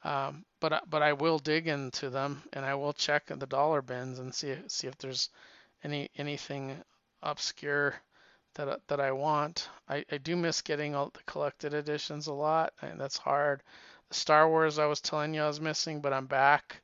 Um, 0.03 0.45
but 0.59 0.89
but 0.89 1.01
I 1.01 1.13
will 1.13 1.39
dig 1.39 1.67
into 1.67 2.09
them 2.09 2.43
and 2.53 2.63
I 2.63 2.75
will 2.75 2.93
check 2.93 3.25
the 3.27 3.47
dollar 3.47 3.81
bins 3.81 4.19
and 4.19 4.33
see 4.33 4.55
see 4.67 4.87
if 4.87 4.97
there's 4.97 5.29
any 5.83 6.09
anything 6.15 6.77
obscure 7.21 7.95
that 8.53 8.81
that 8.87 8.99
I 8.99 9.11
want. 9.11 9.69
I, 9.89 10.05
I 10.11 10.17
do 10.17 10.35
miss 10.35 10.61
getting 10.61 10.95
all 10.95 11.09
the 11.09 11.23
collected 11.25 11.73
editions 11.73 12.27
a 12.27 12.33
lot, 12.33 12.73
and 12.81 12.99
that's 12.99 13.17
hard. 13.17 13.61
Star 14.11 14.47
Wars 14.47 14.79
I 14.79 14.85
was 14.85 15.01
telling 15.01 15.33
you 15.33 15.41
I 15.41 15.47
was 15.47 15.61
missing, 15.61 16.01
but 16.01 16.13
I'm 16.13 16.27
back, 16.27 16.81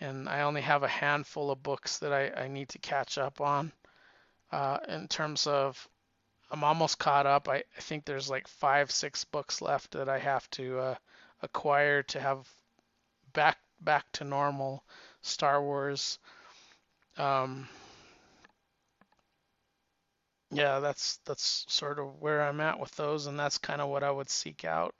and 0.00 0.28
I 0.28 0.42
only 0.42 0.60
have 0.60 0.82
a 0.82 0.88
handful 0.88 1.50
of 1.50 1.62
books 1.62 1.98
that 1.98 2.12
I, 2.12 2.30
I 2.30 2.48
need 2.48 2.68
to 2.70 2.78
catch 2.78 3.18
up 3.18 3.40
on. 3.40 3.72
Uh, 4.50 4.78
in 4.88 5.08
terms 5.08 5.46
of, 5.46 5.88
I'm 6.50 6.64
almost 6.64 6.98
caught 6.98 7.26
up. 7.26 7.48
I, 7.48 7.56
I 7.76 7.80
think 7.80 8.04
there's 8.04 8.30
like 8.30 8.48
five, 8.48 8.90
six 8.90 9.24
books 9.24 9.60
left 9.60 9.92
that 9.92 10.08
I 10.08 10.18
have 10.18 10.48
to 10.52 10.78
uh, 10.78 10.94
acquire 11.42 12.02
to 12.04 12.20
have 12.20 12.48
back 13.32 13.58
back 13.80 14.10
to 14.12 14.24
normal 14.24 14.82
Star 15.22 15.62
Wars. 15.62 16.18
Um, 17.16 17.68
yeah, 20.50 20.80
that's 20.80 21.18
that's 21.26 21.66
sort 21.68 21.98
of 21.98 22.20
where 22.20 22.42
I'm 22.42 22.60
at 22.60 22.80
with 22.80 22.94
those, 22.96 23.26
and 23.26 23.38
that's 23.38 23.58
kind 23.58 23.80
of 23.80 23.88
what 23.88 24.02
I 24.02 24.10
would 24.10 24.30
seek 24.30 24.64
out. 24.64 24.94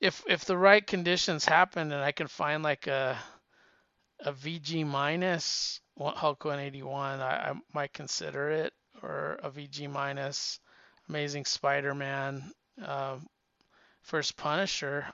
If 0.00 0.24
if 0.26 0.44
the 0.44 0.56
right 0.56 0.84
conditions 0.84 1.44
happen 1.44 1.92
and 1.92 2.02
I 2.02 2.10
can 2.10 2.26
find 2.26 2.62
like 2.64 2.88
a 2.88 3.16
a 4.24 4.32
VG 4.32 4.86
minus 4.86 5.80
Hulk 5.98 6.44
181, 6.44 7.20
I, 7.20 7.50
I 7.50 7.54
might 7.72 7.92
consider 7.92 8.50
it, 8.50 8.72
or 9.02 9.38
a 9.42 9.50
VG 9.50 9.90
minus 9.90 10.60
Amazing 11.08 11.44
Spider-Man, 11.44 12.52
uh, 12.84 13.16
First 14.02 14.36
Punisher. 14.36 15.06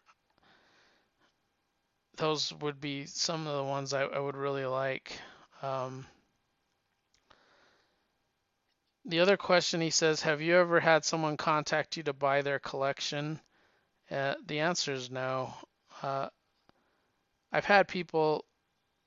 Those 2.16 2.52
would 2.60 2.80
be 2.80 3.06
some 3.06 3.46
of 3.46 3.56
the 3.56 3.64
ones 3.64 3.94
I, 3.94 4.02
I 4.02 4.18
would 4.18 4.36
really 4.36 4.66
like. 4.66 5.18
Um, 5.62 6.06
the 9.04 9.20
other 9.20 9.36
question 9.36 9.80
he 9.80 9.90
says, 9.90 10.22
have 10.22 10.42
you 10.42 10.56
ever 10.56 10.80
had 10.80 11.04
someone 11.04 11.36
contact 11.36 11.96
you 11.96 12.02
to 12.04 12.12
buy 12.12 12.42
their 12.42 12.58
collection? 12.58 13.40
Uh, 14.10 14.34
the 14.46 14.60
answer 14.60 14.92
is 14.92 15.10
no. 15.10 15.54
Uh, 16.02 16.28
I've 17.50 17.64
had 17.64 17.88
people 17.88 18.44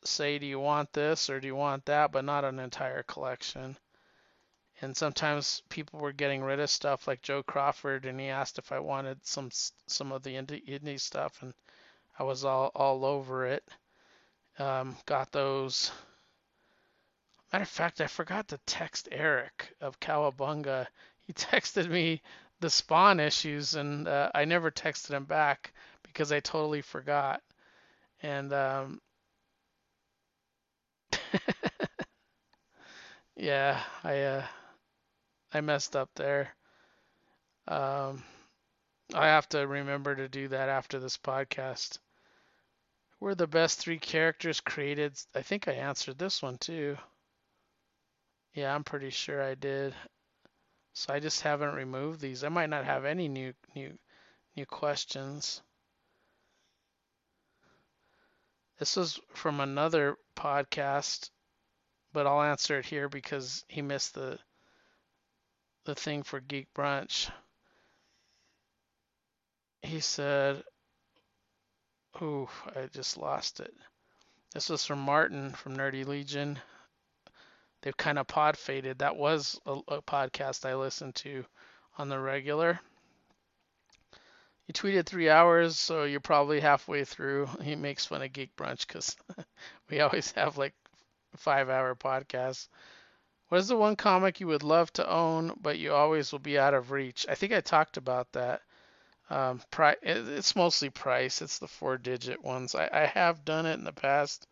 say, 0.04 0.40
do 0.40 0.46
you 0.46 0.60
want 0.60 0.94
this 0.94 1.30
or 1.30 1.40
do 1.40 1.48
you 1.48 1.56
want 1.56 1.86
that, 1.86 2.12
but 2.12 2.26
not 2.26 2.44
an 2.44 2.60
entire 2.60 3.04
collection. 3.04 3.78
And 4.82 4.98
sometimes 4.98 5.62
people 5.70 6.00
were 6.00 6.12
getting 6.12 6.42
rid 6.42 6.60
of 6.60 6.70
stuff 6.70 7.08
like 7.08 7.22
Joe 7.22 7.44
Crawford, 7.44 8.06
and 8.06 8.20
he 8.20 8.28
asked 8.28 8.58
if 8.58 8.72
I 8.72 8.80
wanted 8.80 9.24
some 9.24 9.52
some 9.86 10.12
of 10.12 10.24
the 10.24 10.34
indie, 10.34 11.00
stuff, 11.00 11.44
and 11.44 11.54
I 12.18 12.24
was 12.24 12.44
all 12.44 12.72
all 12.74 13.06
over 13.06 13.46
it. 13.46 13.64
Um, 14.58 14.98
got 15.06 15.32
those. 15.32 15.92
Matter 17.54 17.62
of 17.62 17.70
fact, 17.70 18.02
I 18.02 18.08
forgot 18.08 18.48
to 18.48 18.58
text 18.66 19.08
Eric 19.12 19.76
of 19.82 20.00
Cowabunga. 20.00 20.88
He 21.28 21.34
texted 21.34 21.88
me 21.88 22.24
the 22.60 22.70
Spawn 22.72 23.20
issues, 23.20 23.76
and 23.76 24.08
uh, 24.08 24.32
I 24.34 24.46
never 24.46 24.72
texted 24.72 25.12
him 25.12 25.26
back 25.26 25.74
because 26.02 26.32
I 26.32 26.40
totally 26.40 26.82
forgot. 26.82 27.44
And 28.24 28.52
um, 28.52 29.02
yeah, 33.36 33.82
I 34.04 34.20
uh, 34.22 34.46
I 35.54 35.62
messed 35.62 35.96
up 35.96 36.10
there. 36.16 36.58
Um, 37.68 38.24
I 39.14 39.28
have 39.28 39.50
to 39.50 39.68
remember 39.68 40.16
to 40.16 40.30
do 40.30 40.48
that 40.50 40.70
after 40.70 41.00
this 41.00 41.18
podcast. 41.18 42.00
Were 43.22 43.36
the 43.36 43.48
best 43.48 43.80
three 43.80 44.00
characters 44.00 44.60
created? 44.60 45.18
I 45.34 45.44
think 45.44 45.70
I 45.70 45.76
answered 45.76 46.18
this 46.18 46.42
one 46.42 46.58
too. 46.58 46.98
Yeah, 48.54 48.74
I'm 48.74 48.86
pretty 48.86 49.10
sure 49.10 49.42
I 49.44 49.56
did. 49.56 49.94
So 50.94 51.14
I 51.14 51.20
just 51.20 51.42
haven't 51.42 51.76
removed 51.76 52.22
these. 52.22 52.46
I 52.46 52.50
might 52.50 52.70
not 52.70 52.86
have 52.86 53.04
any 53.04 53.28
new 53.28 53.54
new 53.76 54.00
new 54.56 54.66
questions. 54.66 55.62
This 58.82 58.96
was 58.96 59.20
from 59.36 59.60
another 59.60 60.18
podcast, 60.36 61.30
but 62.14 62.26
I'll 62.26 62.42
answer 62.42 62.80
it 62.80 62.86
here 62.88 63.08
because 63.08 63.64
he 63.68 63.84
missed 63.84 64.16
the 64.16 64.40
the 65.84 65.94
thing 65.94 66.24
for 66.24 66.40
Geek 66.40 66.74
Brunch. 66.74 67.30
He 69.84 70.00
said, 70.00 70.64
"Ooh, 72.24 72.50
I 72.76 72.88
just 72.88 73.18
lost 73.18 73.60
it." 73.60 73.72
This 74.56 74.68
was 74.68 74.84
from 74.84 75.02
Martin 75.02 75.52
from 75.52 75.78
Nerdy 75.78 76.04
Legion. 76.04 76.60
They've 77.84 77.96
kind 77.96 78.18
of 78.18 78.26
pod 78.26 78.58
faded. 78.58 78.98
That 78.98 79.16
was 79.16 79.62
a, 79.68 79.74
a 79.90 80.02
podcast 80.02 80.66
I 80.66 80.74
listened 80.74 81.14
to 81.18 81.46
on 82.00 82.10
the 82.10 82.18
regular. 82.18 82.80
You 84.72 84.74
tweeted 84.74 85.06
three 85.06 85.30
hours, 85.30 85.78
so 85.78 86.06
you're 86.06 86.22
probably 86.22 86.62
halfway 86.62 87.04
through. 87.04 87.48
He 87.62 87.76
makes 87.76 88.06
fun 88.06 88.22
of 88.22 88.32
Geek 88.32 88.56
Brunch 88.56 88.88
because 88.88 89.18
we 89.90 90.00
always 90.00 90.32
have 90.32 90.58
like 90.58 90.74
five 91.36 91.70
hour 91.70 91.94
podcasts. 91.94 92.70
What 93.50 93.58
is 93.58 93.68
the 93.68 93.76
one 93.76 93.98
comic 93.98 94.40
you 94.40 94.48
would 94.48 94.64
love 94.64 94.94
to 94.94 95.10
own, 95.10 95.60
but 95.60 95.78
you 95.78 95.92
always 95.94 96.32
will 96.32 96.40
be 96.40 96.58
out 96.58 96.74
of 96.74 96.92
reach? 96.92 97.26
I 97.28 97.36
think 97.36 97.52
I 97.52 97.60
talked 97.60 97.98
about 97.98 98.32
that. 98.32 98.62
Um, 99.30 99.62
pri- 99.72 99.98
it's 100.04 100.56
mostly 100.56 100.90
price. 100.90 101.42
It's 101.42 101.60
the 101.60 101.68
four 101.68 101.98
digit 101.98 102.42
ones. 102.42 102.74
I, 102.74 102.90
I 102.94 103.08
have 103.08 103.44
done 103.44 103.66
it 103.66 103.74
in 103.74 103.84
the 103.84 103.92
past, 103.92 104.48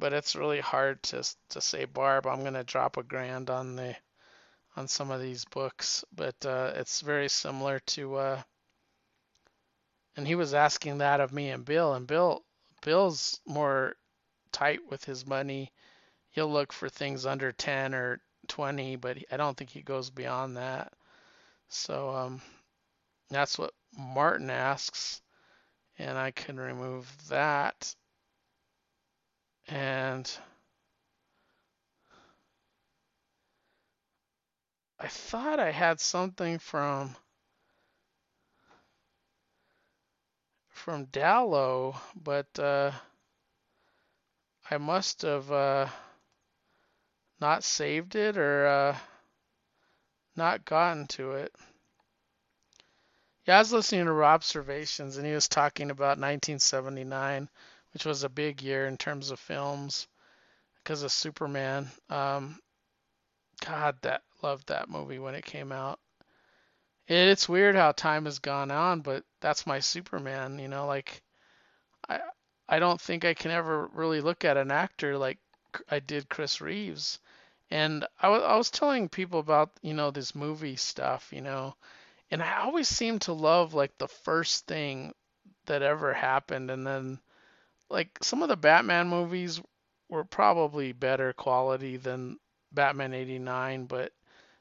but 0.00 0.12
it's 0.12 0.34
really 0.34 0.58
hard 0.58 1.00
to 1.04 1.22
to 1.50 1.60
say, 1.60 1.84
Barb, 1.84 2.26
I'm 2.26 2.42
gonna 2.42 2.64
drop 2.64 2.96
a 2.96 3.04
grand 3.04 3.50
on 3.50 3.76
the 3.76 3.94
on 4.74 4.88
some 4.88 5.12
of 5.12 5.20
these 5.20 5.44
books. 5.44 6.04
But 6.12 6.44
uh, 6.44 6.72
it's 6.74 7.02
very 7.02 7.28
similar 7.28 7.78
to. 7.94 8.16
Uh, 8.16 8.42
and 10.16 10.26
he 10.26 10.34
was 10.34 10.54
asking 10.54 10.98
that 10.98 11.20
of 11.20 11.32
me 11.32 11.50
and 11.50 11.64
Bill, 11.64 11.94
and 11.94 12.06
Bill 12.06 12.44
Bill's 12.82 13.40
more 13.46 13.96
tight 14.52 14.80
with 14.90 15.04
his 15.04 15.26
money. 15.26 15.72
He'll 16.30 16.52
look 16.52 16.72
for 16.72 16.88
things 16.88 17.26
under 17.26 17.52
10 17.52 17.94
or 17.94 18.20
20, 18.48 18.96
but 18.96 19.18
I 19.32 19.36
don't 19.36 19.56
think 19.56 19.70
he 19.70 19.82
goes 19.82 20.10
beyond 20.10 20.56
that. 20.56 20.92
So 21.68 22.10
um, 22.10 22.42
that's 23.30 23.58
what 23.58 23.72
Martin 23.98 24.50
asks, 24.50 25.22
and 25.98 26.18
I 26.18 26.30
can 26.30 26.58
remove 26.58 27.10
that. 27.28 27.94
And 29.68 30.30
I 34.98 35.08
thought 35.08 35.60
I 35.60 35.70
had 35.70 36.00
something 36.00 36.58
from 36.58 37.16
from 40.84 41.06
Dallo, 41.06 41.96
but 42.14 42.58
uh, 42.58 42.92
I 44.70 44.76
must 44.76 45.22
have 45.22 45.50
uh, 45.50 45.88
not 47.40 47.64
saved 47.64 48.16
it 48.16 48.36
or 48.36 48.66
uh, 48.66 48.98
not 50.36 50.66
gotten 50.66 51.06
to 51.06 51.32
it. 51.32 51.54
Yeah, 53.46 53.56
I 53.56 53.60
was 53.60 53.72
listening 53.72 54.04
to 54.04 54.24
observations, 54.24 55.16
and 55.16 55.26
he 55.26 55.32
was 55.32 55.48
talking 55.48 55.90
about 55.90 56.18
1979, 56.18 57.48
which 57.94 58.04
was 58.04 58.22
a 58.22 58.28
big 58.28 58.60
year 58.60 58.86
in 58.86 58.98
terms 58.98 59.30
of 59.30 59.40
films 59.40 60.06
because 60.82 61.02
of 61.02 61.12
Superman. 61.12 61.90
Um, 62.10 62.60
God, 63.64 63.96
that 64.02 64.20
loved 64.42 64.68
that 64.68 64.90
movie 64.90 65.18
when 65.18 65.34
it 65.34 65.46
came 65.46 65.72
out. 65.72 65.98
It's 67.08 67.48
weird 67.48 67.74
how 67.74 67.92
time 67.92 68.26
has 68.26 68.38
gone 68.38 68.70
on, 68.70 69.00
but 69.00 69.24
that's 69.44 69.66
my 69.66 69.78
Superman. 69.78 70.58
You 70.58 70.68
know, 70.68 70.86
like 70.86 71.22
I 72.08 72.20
I 72.66 72.78
don't 72.78 73.00
think 73.00 73.26
I 73.26 73.34
can 73.34 73.50
ever 73.50 73.88
really 73.88 74.22
look 74.22 74.42
at 74.42 74.56
an 74.56 74.70
actor 74.70 75.18
like 75.18 75.38
I 75.90 76.00
did 76.00 76.30
Chris 76.30 76.62
Reeves. 76.62 77.20
And 77.70 78.06
I 78.18 78.30
was 78.30 78.42
I 78.42 78.56
was 78.56 78.70
telling 78.70 79.10
people 79.10 79.40
about 79.40 79.72
you 79.82 79.92
know 79.92 80.10
this 80.10 80.34
movie 80.34 80.76
stuff, 80.76 81.30
you 81.30 81.42
know, 81.42 81.76
and 82.30 82.42
I 82.42 82.62
always 82.62 82.88
seem 82.88 83.18
to 83.20 83.34
love 83.34 83.74
like 83.74 83.98
the 83.98 84.08
first 84.08 84.66
thing 84.66 85.14
that 85.66 85.82
ever 85.82 86.14
happened, 86.14 86.70
and 86.70 86.86
then 86.86 87.20
like 87.90 88.18
some 88.22 88.42
of 88.42 88.48
the 88.48 88.56
Batman 88.56 89.08
movies 89.08 89.60
were 90.08 90.24
probably 90.24 90.92
better 90.92 91.34
quality 91.34 91.98
than 91.98 92.38
Batman 92.72 93.12
89, 93.12 93.84
but 93.86 94.12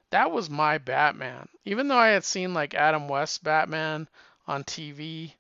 that 0.10 0.32
was 0.32 0.50
my 0.50 0.78
Batman. 0.78 1.48
Even 1.64 1.88
though 1.88 1.98
I 1.98 2.10
had 2.10 2.26
seen 2.26 2.54
like 2.54 2.74
Adam 2.74 3.08
West 3.08 3.44
Batman 3.44 4.10
on 4.48 4.64
TV 4.64 5.34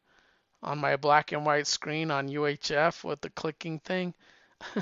on 0.61 0.79
my 0.79 0.95
black 0.95 1.31
and 1.31 1.45
white 1.45 1.67
screen 1.67 2.09
on 2.11 2.29
UHF 2.29 3.03
with 3.03 3.21
the 3.21 3.29
clicking 3.29 3.79
thing, 3.79 4.13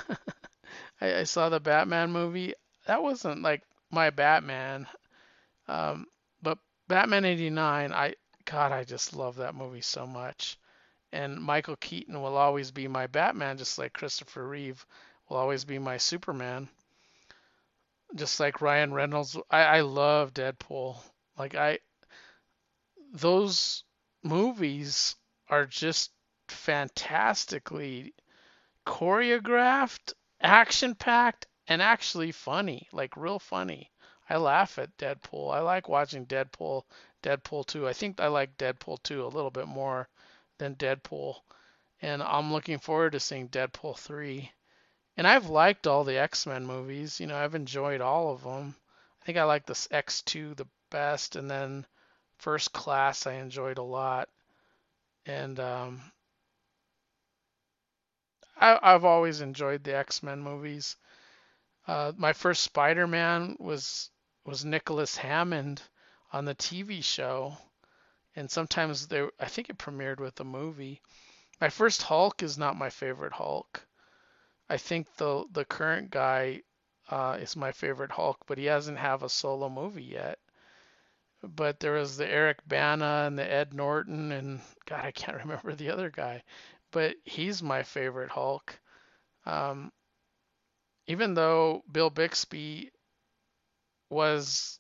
I, 1.02 1.16
I, 1.20 1.24
saw 1.24 1.50
the 1.50 1.60
Batman 1.60 2.12
movie. 2.12 2.54
That 2.86 3.02
wasn't 3.02 3.42
like 3.42 3.64
my 3.90 4.12
Batman. 4.12 4.88
Um, 5.68 6.06
but 6.42 6.60
Batman 6.88 7.26
89, 7.26 7.94
I 7.94 8.16
God, 8.46 8.72
I 8.72 8.84
just 8.84 9.16
love 9.16 9.38
that 9.38 9.56
movie 9.56 9.82
so 9.82 10.06
much. 10.06 10.58
And 11.12 11.42
Michael 11.42 11.76
Keaton 11.78 12.22
will 12.22 12.38
always 12.38 12.72
be 12.72 12.88
my 12.88 13.08
Batman, 13.08 13.58
just 13.58 13.78
like 13.78 13.94
Christopher 13.94 14.48
Reeve 14.48 14.86
will 15.28 15.38
always 15.38 15.66
be 15.66 15.80
my 15.80 15.98
Superman 15.98 16.70
just 18.16 18.40
like 18.40 18.62
Ryan 18.62 18.94
Reynolds. 18.94 19.38
I, 19.50 19.64
I 19.64 19.82
love 19.82 20.34
Deadpool. 20.34 20.98
Like 21.38 21.56
I, 21.56 21.80
those 23.14 23.84
movies 24.24 25.16
are 25.50 25.66
just 25.66 26.12
fantastically 26.48 28.14
choreographed, 28.86 30.14
action 30.40 30.96
packed, 30.96 31.48
and 31.68 31.82
actually 31.82 32.32
funny. 32.32 32.88
Like 32.92 33.16
real 33.18 33.40
funny. 33.40 33.92
I 34.30 34.38
laugh 34.38 34.80
at 34.80 34.98
Deadpool. 34.98 35.54
I 35.54 35.60
like 35.60 35.90
watching 35.90 36.26
Deadpool, 36.26 36.84
Deadpool 37.22 37.66
2. 37.66 37.88
I 37.88 37.94
think 37.94 38.20
I 38.20 38.28
like 38.28 38.58
Deadpool 38.58 39.04
2 39.04 39.26
a 39.26 39.28
little 39.28 39.52
bit 39.52 39.68
more 39.68 40.08
than 40.58 40.76
Deadpool. 40.76 41.36
And 42.02 42.24
I'm 42.24 42.52
looking 42.52 42.80
forward 42.80 43.12
to 43.12 43.20
seeing 43.20 43.50
Deadpool 43.50 43.98
3. 43.98 44.52
And 45.18 45.28
I've 45.28 45.50
liked 45.50 45.88
all 45.88 46.04
the 46.04 46.18
X-Men 46.18 46.66
movies. 46.66 47.20
You 47.20 47.28
know, 47.28 47.38
I've 47.38 47.56
enjoyed 47.56 48.02
all 48.02 48.32
of 48.32 48.44
them. 48.44 48.76
I 49.22 49.26
think 49.26 49.38
I 49.38 49.44
like 49.44 49.66
this 49.66 49.88
X2 49.90 50.56
the 50.56 50.68
best, 50.90 51.36
and 51.36 51.50
then 51.50 51.86
First 52.42 52.74
Class 52.74 53.28
I 53.28 53.34
enjoyed 53.34 53.78
a 53.78 53.84
lot. 53.84 54.28
And 55.28 55.60
um, 55.60 56.02
I, 58.58 58.80
I've 58.82 59.06
always 59.06 59.42
enjoyed 59.42 59.84
the 59.84 59.96
X-Men 59.96 60.42
movies. 60.42 60.98
Uh, 61.86 62.14
my 62.18 62.34
first 62.34 62.64
Spider-Man 62.64 63.58
was 63.60 64.10
was 64.44 64.66
Nicholas 64.66 65.16
Hammond 65.16 65.84
on 66.34 66.46
the 66.46 66.56
TV 66.56 67.04
show, 67.04 67.56
and 68.36 68.50
sometimes 68.50 69.08
they 69.08 69.28
I 69.40 69.46
think 69.46 69.70
it 69.70 69.78
premiered 69.78 70.20
with 70.20 70.40
a 70.40 70.44
movie. 70.44 71.00
My 71.60 71.70
first 71.70 72.02
Hulk 72.02 72.42
is 72.42 72.58
not 72.58 72.76
my 72.76 72.90
favorite 72.90 73.34
Hulk. 73.34 73.86
I 74.68 74.78
think 74.78 75.16
the 75.18 75.46
the 75.52 75.66
current 75.66 76.10
guy 76.10 76.64
uh, 77.08 77.38
is 77.40 77.56
my 77.56 77.72
favorite 77.72 78.12
Hulk, 78.12 78.40
but 78.48 78.58
he 78.58 78.66
hasn't 78.66 78.98
have 78.98 79.22
a 79.22 79.30
solo 79.30 79.70
movie 79.70 80.06
yet. 80.06 80.40
But 81.44 81.80
there 81.80 81.94
was 81.94 82.18
the 82.18 82.28
Eric 82.28 82.60
Bana 82.68 83.24
and 83.28 83.38
the 83.38 83.52
Ed 83.52 83.74
Norton 83.74 84.32
and 84.32 84.62
God, 84.86 85.06
I 85.06 85.12
can't 85.12 85.38
remember 85.44 85.74
the 85.74 85.90
other 85.90 86.10
guy, 86.10 86.44
but 86.92 87.16
he's 87.24 87.64
my 87.64 87.84
favorite 87.84 88.30
Hulk. 88.30 88.80
Um, 89.46 89.92
even 91.08 91.34
though 91.34 91.84
Bill 91.92 92.10
Bixby 92.10 92.92
was 94.10 94.80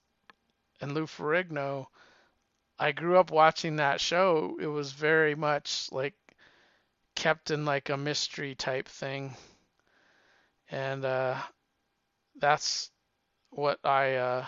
and 0.81 0.93
Lou 0.93 1.05
Ferrigno, 1.05 1.87
I 2.77 2.91
grew 2.91 3.17
up 3.17 3.31
watching 3.31 3.77
that 3.77 4.01
show. 4.01 4.57
It 4.59 4.67
was 4.67 4.91
very 4.91 5.35
much 5.35 5.87
like 5.91 6.15
kept 7.15 7.51
in 7.51 7.65
like 7.65 7.89
a 7.89 7.97
mystery 7.97 8.55
type 8.55 8.87
thing 8.87 9.35
and 10.71 11.03
uh, 11.03 11.35
that's 12.39 12.89
what 13.49 13.79
I 13.83 14.15
uh, 14.15 14.45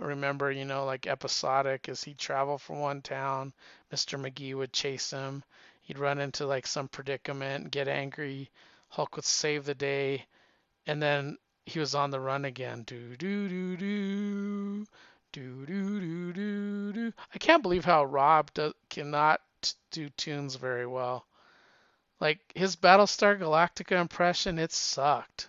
remember. 0.00 0.50
You 0.50 0.64
know, 0.64 0.84
like 0.84 1.06
episodic 1.06 1.88
as 1.88 2.04
he'd 2.04 2.18
travel 2.18 2.58
from 2.58 2.80
one 2.80 3.02
town, 3.02 3.52
Mr. 3.92 4.20
McGee 4.20 4.54
would 4.54 4.72
chase 4.72 5.10
him. 5.10 5.42
He'd 5.82 5.98
run 5.98 6.20
into 6.20 6.46
like 6.46 6.66
some 6.66 6.88
predicament, 6.88 7.70
get 7.70 7.88
angry. 7.88 8.50
Hulk 8.88 9.16
would 9.16 9.24
save 9.24 9.64
the 9.64 9.74
day, 9.74 10.26
and 10.86 11.02
then 11.02 11.38
he 11.66 11.78
was 11.78 11.94
on 11.94 12.10
the 12.10 12.20
run 12.20 12.44
again. 12.44 12.82
Do 12.82 13.16
do 13.16 13.48
do 13.48 13.76
do. 13.76 14.86
Do 15.32 15.64
do 15.64 16.00
do 16.00 16.32
do 16.32 16.92
do. 16.92 17.12
I 17.32 17.38
can't 17.38 17.62
believe 17.62 17.84
how 17.84 18.04
Rob 18.04 18.52
do, 18.52 18.72
cannot 18.88 19.40
do 19.92 20.08
tunes 20.10 20.56
very 20.56 20.86
well. 20.86 21.24
Like 22.18 22.40
his 22.54 22.74
Battlestar 22.74 23.38
Galactica 23.38 24.00
impression, 24.00 24.58
it 24.58 24.72
sucked. 24.72 25.48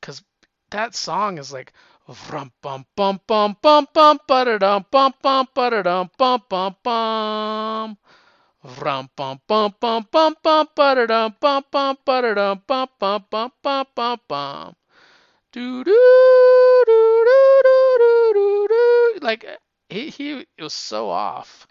Cause 0.00 0.22
that 0.70 0.94
song 0.94 1.36
is 1.38 1.52
like, 1.52 1.72
Rum 2.06 2.52
bum 2.62 2.86
bum 2.94 3.20
bum 3.26 3.56
bum 3.60 3.88
bum 3.92 4.20
ba 4.28 4.58
dum 4.60 4.86
bum 4.92 5.12
bum 5.20 5.48
ba 5.52 5.82
dum 5.82 6.10
bum 6.16 6.42
bum 6.48 6.76
bum. 6.80 7.98
Rum 8.78 9.10
bum 9.16 9.40
bum 9.48 9.74
bum 9.80 10.06
bum 10.08 10.36
bum 10.40 10.68
ba 10.76 11.06
dum 11.06 11.34
bum 11.40 11.64
bum 11.68 11.98
ba 12.04 12.34
dum 12.34 12.62
bum 12.64 12.88
bum 13.00 13.24
bum 13.28 13.52
bum 13.60 13.86
bum 13.96 14.20
bum. 14.28 14.76
Do 15.50 15.82
do 15.82 16.84
do 16.86 17.24
do 17.26 17.62
do 17.64 17.98
do 17.98 18.32
do 18.34 18.66
do. 18.68 19.18
Like 19.26 19.44
he 19.88 20.10
he 20.10 20.46
was 20.60 20.74
so 20.74 21.10
off. 21.10 21.66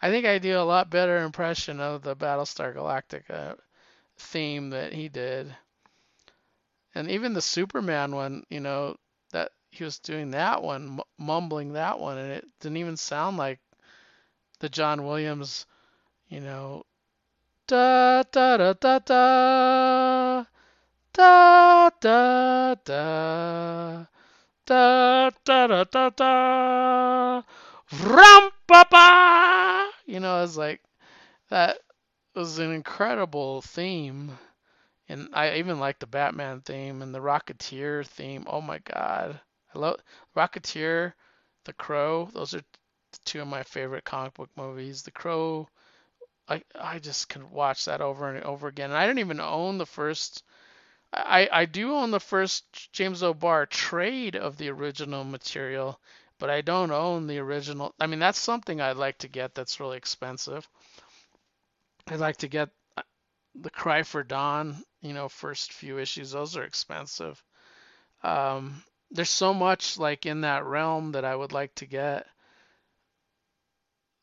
I 0.00 0.10
think 0.10 0.26
I 0.26 0.38
do 0.38 0.60
a 0.60 0.62
lot 0.62 0.90
better 0.90 1.24
impression 1.24 1.80
of 1.80 2.02
the 2.02 2.14
Battlestar 2.14 2.72
Galactica 2.72 3.56
theme 4.16 4.70
that 4.70 4.92
he 4.92 5.08
did. 5.08 5.52
And 6.94 7.10
even 7.10 7.32
the 7.32 7.42
Superman 7.42 8.14
one, 8.14 8.44
you 8.48 8.60
know, 8.60 8.96
he 9.70 9.84
was 9.84 9.98
doing 9.98 10.32
that 10.32 10.62
one, 10.62 11.00
mumbling 11.18 11.74
that 11.74 11.98
one, 11.98 12.18
and 12.18 12.32
it 12.32 12.46
didn't 12.60 12.78
even 12.78 12.96
sound 12.96 13.36
like 13.36 13.60
the 14.58 14.68
John 14.68 15.06
Williams, 15.06 15.66
you 16.28 16.40
know, 16.40 16.84
da 17.66 18.22
da 18.24 18.56
da 18.56 18.72
da 18.72 18.98
da 18.98 20.44
da 21.12 21.90
da 22.00 22.74
da 22.84 24.04
da 24.64 25.30
da 25.30 25.30
da 25.66 25.84
da 25.84 26.10
da 26.10 27.42
rum 28.02 28.50
pa 28.66 28.84
pa. 28.84 29.90
You 30.06 30.20
know, 30.20 30.42
it's 30.42 30.56
like 30.56 30.82
that 31.48 31.78
was 32.34 32.58
an 32.58 32.72
incredible 32.72 33.62
theme. 33.62 34.38
And 35.08 35.28
I 35.32 35.54
even 35.54 35.80
like 35.80 35.98
the 35.98 36.06
Batman 36.06 36.60
theme 36.60 37.02
and 37.02 37.14
the 37.14 37.20
Rocketeer 37.20 38.06
theme. 38.06 38.46
Oh 38.48 38.60
my 38.60 38.78
God. 38.78 39.40
Love 39.74 40.00
Rocketeer, 40.36 41.14
The 41.64 41.72
Crow. 41.72 42.28
Those 42.32 42.54
are 42.54 42.62
two 43.24 43.40
of 43.40 43.48
my 43.48 43.62
favorite 43.62 44.04
comic 44.04 44.34
book 44.34 44.50
movies. 44.56 45.02
The 45.02 45.10
Crow, 45.10 45.68
I 46.48 46.62
I 46.74 46.98
just 46.98 47.28
could 47.28 47.44
watch 47.44 47.84
that 47.86 48.00
over 48.00 48.34
and 48.34 48.44
over 48.44 48.68
again. 48.68 48.90
And 48.90 48.98
I 48.98 49.06
didn't 49.06 49.20
even 49.20 49.40
own 49.40 49.78
the 49.78 49.86
first 49.86 50.44
I 51.12 51.48
I 51.50 51.64
do 51.64 51.92
own 51.92 52.10
the 52.10 52.20
first 52.20 52.92
James 52.92 53.22
O'Barr 53.22 53.66
trade 53.66 54.36
of 54.36 54.56
the 54.56 54.68
original 54.70 55.24
material, 55.24 56.00
but 56.38 56.50
I 56.50 56.60
don't 56.60 56.92
own 56.92 57.26
the 57.26 57.38
original. 57.38 57.94
I 57.98 58.06
mean, 58.06 58.20
that's 58.20 58.38
something 58.38 58.80
I'd 58.80 58.96
like 58.96 59.18
to 59.18 59.28
get 59.28 59.54
that's 59.54 59.80
really 59.80 59.96
expensive. 59.96 60.68
I'd 62.06 62.20
like 62.20 62.38
to 62.38 62.48
get 62.48 62.70
uh, 62.96 63.02
the 63.56 63.70
Cry 63.70 64.02
for 64.04 64.22
Dawn, 64.22 64.84
you 65.00 65.12
know, 65.12 65.28
first 65.28 65.72
few 65.72 65.98
issues. 65.98 66.30
Those 66.32 66.56
are 66.56 66.64
expensive. 66.64 67.42
Um, 68.22 68.82
there's 69.10 69.30
so 69.30 69.52
much 69.52 69.98
like 69.98 70.26
in 70.26 70.42
that 70.42 70.64
realm 70.64 71.12
that 71.12 71.24
I 71.24 71.34
would 71.34 71.52
like 71.52 71.74
to 71.76 71.86
get. 71.86 72.26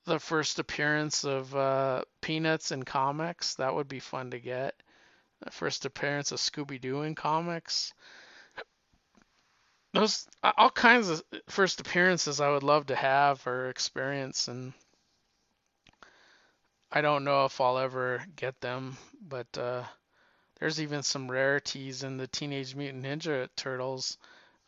The 0.06 0.20
first 0.20 0.60
appearance 0.60 1.26
of 1.26 1.54
uh, 1.54 2.04
Peanuts 2.22 2.72
in 2.72 2.84
comics, 2.84 3.56
that 3.56 3.76
would 3.76 3.90
be 3.90 4.00
fun 4.00 4.32
to 4.32 4.40
get. 4.40 4.76
The 5.42 5.52
first 5.52 5.86
appearance 5.86 6.32
of 6.32 6.40
Scooby 6.40 6.80
Doo 6.80 7.02
in 7.02 7.16
comics. 7.16 7.94
Those 9.94 10.28
all 10.44 10.70
kinds 10.70 11.10
of 11.10 11.24
first 11.50 11.80
appearances 11.82 12.40
I 12.40 12.50
would 12.50 12.64
love 12.64 12.88
to 12.88 12.96
have 12.96 13.46
or 13.48 13.70
experience, 13.70 14.48
and 14.48 14.74
I 16.92 17.02
don't 17.02 17.24
know 17.24 17.46
if 17.46 17.60
I'll 17.60 17.78
ever 17.78 18.24
get 18.36 18.60
them, 18.62 18.98
but 19.22 19.58
uh, 19.58 19.84
there's 20.60 20.80
even 20.80 21.04
some 21.04 21.30
rarities 21.30 22.04
in 22.04 22.18
the 22.18 22.28
Teenage 22.28 22.76
Mutant 22.76 23.04
Ninja 23.04 23.50
Turtles. 23.56 24.18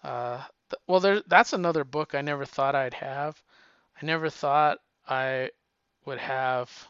Uh, 0.03 0.43
well, 0.88 0.99
there 0.99 1.21
that's 1.27 1.53
another 1.53 1.83
book 1.83 2.15
I 2.15 2.21
never 2.21 2.45
thought 2.45 2.75
I'd 2.75 2.93
have. 2.93 3.41
I 4.01 4.05
never 4.05 4.29
thought 4.29 4.79
I 5.07 5.51
would 6.05 6.19
have 6.19 6.88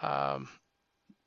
um, 0.00 0.48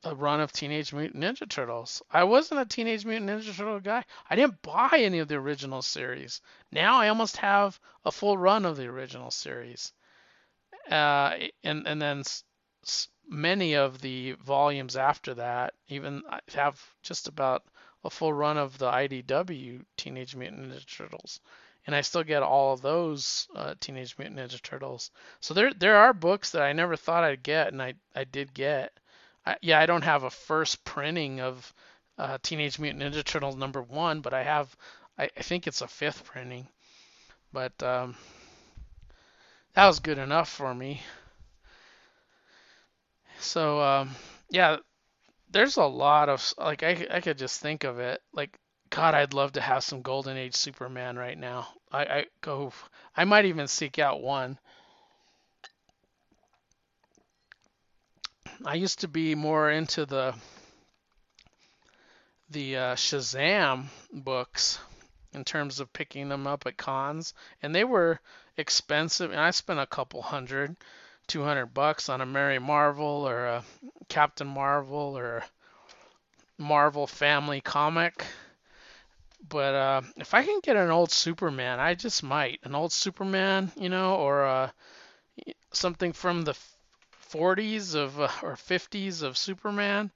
a 0.04 0.16
run 0.16 0.40
of 0.40 0.52
Teenage 0.52 0.94
Mutant 0.94 1.24
Ninja 1.24 1.48
Turtles. 1.48 2.02
I 2.10 2.24
wasn't 2.24 2.62
a 2.62 2.66
Teenage 2.66 3.06
Mutant 3.06 3.30
Ninja 3.30 3.56
Turtle 3.56 3.80
guy. 3.80 4.04
I 4.30 4.36
didn't 4.36 4.62
buy 4.62 4.90
any 4.94 5.20
of 5.20 5.28
the 5.28 5.36
original 5.36 5.82
series. 5.82 6.42
Now 6.72 6.98
I 6.98 7.10
almost 7.10 7.38
have 7.38 7.80
a 8.06 8.12
full 8.12 8.38
run 8.38 8.66
of 8.66 8.78
the 8.78 8.88
original 8.88 9.32
series. 9.32 9.94
Uh, 10.90 11.38
and 11.64 11.88
and 11.88 12.02
then 12.02 12.24
many 13.28 13.76
of 13.76 14.02
the 14.02 14.34
volumes 14.34 14.96
after 14.96 15.36
that, 15.36 15.74
even 15.88 16.24
I 16.30 16.40
have 16.56 16.82
just 17.04 17.28
about 17.28 17.64
a 18.04 18.10
full 18.10 18.34
run 18.34 18.58
of 18.58 18.78
the 18.78 18.90
IDW 18.90 19.86
Teenage 19.98 20.36
Mutant 20.36 20.72
Ninja 20.72 20.86
Turtles, 20.86 21.40
and 21.86 21.96
I 21.96 22.02
still 22.02 22.24
get 22.24 22.44
all 22.44 22.74
of 22.74 22.82
those 22.82 23.48
uh, 23.56 23.76
Teenage 23.80 24.18
Mutant 24.18 24.40
Ninja 24.40 24.62
Turtles. 24.62 25.12
So 25.40 25.54
there 25.54 25.74
there 25.74 25.98
are 25.98 26.14
books 26.14 26.52
that 26.52 26.62
I 26.62 26.74
never 26.74 26.96
thought 26.96 27.24
I'd 27.24 27.44
get, 27.44 27.72
and 27.72 27.82
I 27.82 27.94
I 28.16 28.24
did 28.24 28.54
get. 28.54 29.00
I, 29.46 29.58
yeah, 29.62 29.80
I 29.80 29.86
don't 29.86 30.04
have 30.04 30.24
a 30.24 30.30
first 30.30 30.84
printing 30.84 31.42
of 31.42 31.74
uh, 32.18 32.38
Teenage 32.42 32.80
Mutant 32.80 33.04
Ninja 33.04 33.24
Turtles 33.24 33.56
number 33.56 33.82
one, 33.82 34.22
but 34.22 34.34
I 34.34 34.44
have. 34.44 34.76
I, 35.18 35.30
I 35.38 35.42
think 35.42 35.68
it's 35.68 35.82
a 35.82 35.88
fifth 35.88 36.24
printing, 36.24 36.68
but 37.52 37.82
um, 37.84 38.16
that 39.74 39.88
was 39.88 40.00
good 40.00 40.18
enough 40.18 40.50
for 40.50 40.74
me. 40.74 41.02
So 43.40 43.82
um, 43.82 44.16
yeah, 44.50 44.78
there's 45.52 45.78
a 45.78 45.84
lot 45.84 46.30
of 46.30 46.54
like 46.58 46.84
I 46.84 47.08
I 47.12 47.22
could 47.22 47.38
just 47.38 47.62
think 47.62 47.84
of 47.84 48.00
it 48.00 48.22
like 48.34 48.58
God, 48.90 49.16
I'd 49.16 49.34
love 49.34 49.54
to 49.54 49.62
have 49.62 49.86
some 49.86 50.02
Golden 50.02 50.36
Age 50.36 50.56
Superman 50.56 51.18
right 51.18 51.38
now. 51.38 51.68
I 51.92 52.04
I 52.04 52.26
go 52.42 52.74
I 53.16 53.24
might 53.26 53.46
even 53.46 53.68
seek 53.68 54.00
out 54.00 54.22
one. 54.22 54.60
I 58.66 58.76
used 58.76 59.00
to 59.00 59.08
be 59.08 59.34
more 59.34 59.72
into 59.72 60.06
the 60.06 60.36
the 62.50 62.78
uh, 62.78 62.96
Shazam 62.96 63.86
books 64.12 64.78
in 65.34 65.46
terms 65.46 65.80
of 65.80 65.94
picking 65.94 66.28
them 66.28 66.46
up 66.46 66.68
at 66.68 66.78
cons, 66.78 67.34
and 67.62 67.74
they 67.74 67.86
were 67.86 68.20
expensive, 68.58 69.32
and 69.32 69.40
I 69.40 69.52
spent 69.52 69.80
a 69.80 69.88
couple 69.88 70.22
hundred. 70.22 70.76
200 71.32 71.68
bucks 71.68 72.10
on 72.10 72.20
a 72.20 72.26
Mary 72.26 72.60
Marvel 72.60 73.26
or 73.26 73.46
a 73.46 73.64
Captain 74.10 74.48
Marvel 74.48 75.18
or 75.18 75.46
Marvel 76.58 77.08
Family 77.08 77.62
comic. 77.62 78.26
But 79.48 79.74
uh, 79.74 80.02
if 80.18 80.34
I 80.34 80.44
can 80.44 80.60
get 80.62 80.76
an 80.76 80.92
old 80.92 81.10
Superman, 81.10 81.80
I 81.80 81.96
just 81.96 82.22
might. 82.22 82.60
An 82.64 82.76
old 82.76 82.92
Superman, 82.92 83.72
you 83.78 83.88
know, 83.88 84.16
or 84.16 84.46
uh, 84.46 84.72
something 85.72 86.12
from 86.12 86.42
the 86.42 86.56
40s 87.30 87.96
of 87.96 88.20
uh, 88.20 88.28
or 88.44 88.58
50s 88.58 89.22
of 89.22 89.38
Superman 89.38 90.12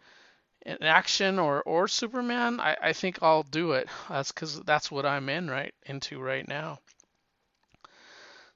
in 0.65 0.83
action 0.83 1.39
or 1.39 1.63
or 1.63 1.87
Superman, 1.87 2.59
I, 2.59 2.75
I 2.81 2.93
think 2.93 3.19
I'll 3.21 3.43
do 3.43 3.71
it. 3.71 3.87
That's 4.09 4.33
because 4.33 4.59
that's 4.63 4.91
what 4.91 5.05
I'm 5.05 5.29
in 5.29 5.49
right 5.49 5.73
into 5.85 6.19
right 6.19 6.45
now. 6.45 6.79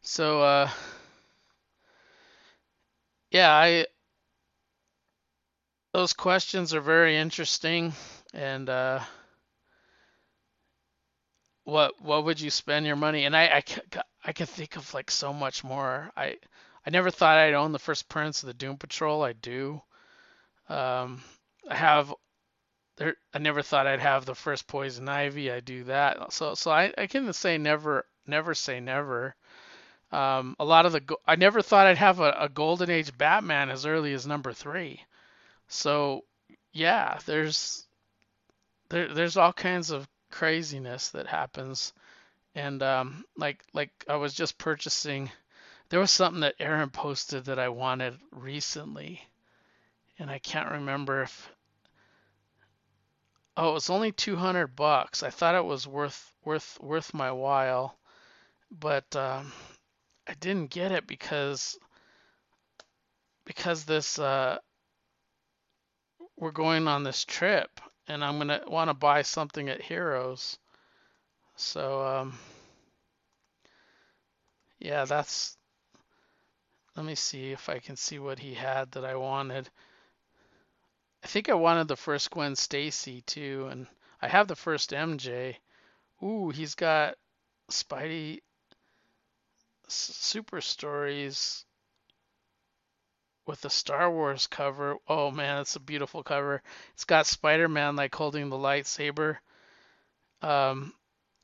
So 0.01 0.41
uh, 0.41 0.69
yeah, 3.31 3.51
I 3.51 3.85
those 5.93 6.13
questions 6.13 6.73
are 6.73 6.81
very 6.81 7.17
interesting. 7.17 7.93
And 8.33 8.69
uh, 8.69 9.01
what 11.63 12.01
what 12.01 12.25
would 12.25 12.39
you 12.41 12.49
spend 12.49 12.85
your 12.85 12.95
money? 12.95 13.25
And 13.25 13.35
I 13.35 13.43
I 13.57 13.63
I 14.25 14.33
can 14.33 14.45
think 14.47 14.75
of 14.75 14.93
like 14.93 15.11
so 15.11 15.33
much 15.33 15.63
more. 15.63 16.11
I 16.17 16.37
I 16.85 16.89
never 16.89 17.11
thought 17.11 17.37
I'd 17.37 17.53
own 17.53 17.71
the 17.71 17.79
first 17.79 18.09
prints 18.09 18.43
of 18.43 18.47
the 18.47 18.53
Doom 18.53 18.77
Patrol. 18.77 19.23
I 19.23 19.33
do. 19.33 19.81
Um, 20.69 21.23
I 21.69 21.75
have. 21.75 22.13
There, 22.97 23.15
I 23.33 23.39
never 23.39 23.61
thought 23.63 23.87
I'd 23.87 24.01
have 24.01 24.25
the 24.25 24.35
first 24.35 24.67
Poison 24.67 25.09
Ivy. 25.09 25.51
I 25.51 25.61
do 25.61 25.85
that. 25.85 26.33
So 26.33 26.55
so 26.55 26.71
I, 26.71 26.93
I 26.97 27.07
can 27.07 27.31
say 27.33 27.57
never 27.57 28.05
never 28.27 28.53
say 28.55 28.79
never. 28.79 29.35
Um, 30.11 30.55
a 30.59 30.65
lot 30.65 30.85
of 30.85 30.91
the 30.91 31.17
I 31.27 31.35
never 31.35 31.61
thought 31.61 31.85
I'd 31.87 31.97
have 31.97 32.19
a, 32.19 32.35
a 32.39 32.49
golden 32.49 32.89
age 32.89 33.15
Batman 33.17 33.69
as 33.69 33.85
early 33.85 34.13
as 34.13 34.25
number 34.25 34.53
three. 34.53 35.03
So 35.67 36.25
yeah, 36.73 37.19
there's 37.25 37.85
there, 38.89 39.13
there's 39.13 39.37
all 39.37 39.53
kinds 39.53 39.91
of 39.91 40.07
craziness 40.31 41.09
that 41.09 41.27
happens, 41.27 41.93
and 42.55 42.81
um, 42.81 43.23
like 43.37 43.63
like 43.73 43.91
I 44.07 44.15
was 44.15 44.33
just 44.33 44.57
purchasing. 44.57 45.31
There 45.89 45.99
was 45.99 46.11
something 46.11 46.41
that 46.41 46.55
Aaron 46.59 46.89
posted 46.89 47.45
that 47.45 47.59
I 47.59 47.69
wanted 47.69 48.19
recently, 48.31 49.21
and 50.17 50.29
I 50.29 50.39
can't 50.39 50.71
remember 50.71 51.23
if. 51.23 51.51
Oh, 53.57 53.71
it 53.71 53.73
was 53.73 53.89
only 53.89 54.13
200 54.13 54.67
bucks. 54.67 55.21
I 55.21 55.31
thought 55.31 55.55
it 55.55 55.65
was 55.65 55.85
worth 55.85 56.33
worth 56.45 56.79
worth 56.79 57.13
my 57.13 57.31
while, 57.31 57.97
but 58.71 59.15
um, 59.15 59.51
I 60.29 60.35
didn't 60.35 60.69
get 60.69 60.91
it 60.91 61.07
because 61.07 61.77
because 63.45 63.85
this 63.85 64.19
uh, 64.19 64.59
we're 66.37 66.51
going 66.51 66.87
on 66.87 67.03
this 67.03 67.25
trip 67.25 67.81
and 68.07 68.23
I'm 68.23 68.37
gonna 68.37 68.61
want 68.67 68.89
to 68.89 68.93
buy 68.93 69.23
something 69.23 69.69
at 69.69 69.81
Heroes. 69.81 70.57
So 71.55 72.05
um, 72.05 72.39
Yeah, 74.79 75.05
that's. 75.05 75.57
Let 76.95 77.05
me 77.05 77.15
see 77.15 77.51
if 77.51 77.69
I 77.69 77.79
can 77.79 77.95
see 77.95 78.19
what 78.19 78.39
he 78.39 78.53
had 78.53 78.91
that 78.91 79.05
I 79.05 79.15
wanted. 79.15 79.69
I 81.23 81.27
think 81.27 81.49
I 81.49 81.53
wanted 81.53 81.87
the 81.87 81.95
first 81.95 82.31
Gwen 82.31 82.55
Stacy 82.55 83.21
too, 83.21 83.67
and 83.71 83.87
I 84.21 84.27
have 84.27 84.47
the 84.47 84.55
first 84.55 84.91
MJ. 84.91 85.57
Ooh, 86.23 86.49
he's 86.49 86.75
got 86.75 87.15
Spidey 87.71 88.39
Super 89.91 90.61
Stories 90.61 91.65
with 93.45 93.61
the 93.61 93.69
Star 93.69 94.11
Wars 94.11 94.47
cover. 94.47 94.97
Oh 95.07 95.31
man, 95.31 95.61
it's 95.61 95.75
a 95.75 95.79
beautiful 95.79 96.23
cover. 96.23 96.61
It's 96.93 97.05
got 97.05 97.25
Spider-Man 97.25 97.95
like 97.95 98.13
holding 98.13 98.49
the 98.49 98.57
lightsaber. 98.57 99.37
Um, 100.41 100.93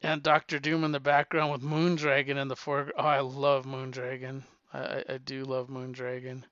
and 0.01 0.21
Doctor 0.21 0.59
Doom 0.59 0.83
in 0.83 0.91
the 0.91 0.99
background 0.99 1.51
with 1.51 1.63
Moondragon 1.63 2.37
in 2.37 2.47
the 2.47 2.55
foreground. 2.55 2.93
Oh, 2.97 3.09
I 3.09 3.21
love 3.21 3.65
Moondragon. 3.65 4.43
I, 4.71 5.03
I 5.09 5.17
do 5.17 5.45
love 5.45 5.67
Moondragon. 5.67 6.43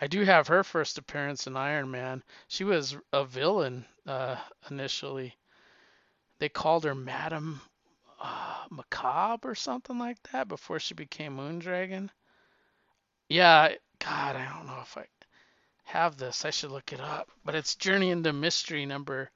I 0.00 0.06
do 0.06 0.22
have 0.22 0.48
her 0.48 0.62
first 0.62 0.98
appearance 0.98 1.46
in 1.46 1.56
Iron 1.56 1.90
Man. 1.90 2.22
She 2.48 2.64
was 2.64 2.96
a 3.12 3.24
villain 3.24 3.84
uh, 4.06 4.36
initially. 4.70 5.36
They 6.38 6.48
called 6.48 6.84
her 6.84 6.94
Madam 6.94 7.60
uh, 8.22 8.64
Macabre 8.70 9.50
or 9.50 9.54
something 9.54 9.98
like 9.98 10.22
that 10.30 10.48
before 10.48 10.78
she 10.78 10.94
became 10.94 11.36
Moondragon. 11.36 12.08
Yeah, 13.28 13.74
God, 13.98 14.36
I 14.36 14.48
don't 14.48 14.66
know 14.66 14.80
if 14.80 14.96
I 14.96 15.06
have 15.84 16.16
this. 16.16 16.44
I 16.44 16.50
should 16.50 16.70
look 16.70 16.92
it 16.92 17.00
up. 17.00 17.28
But 17.44 17.54
it's 17.54 17.74
Journey 17.74 18.10
into 18.10 18.32
Mystery 18.32 18.86
number 18.86 19.30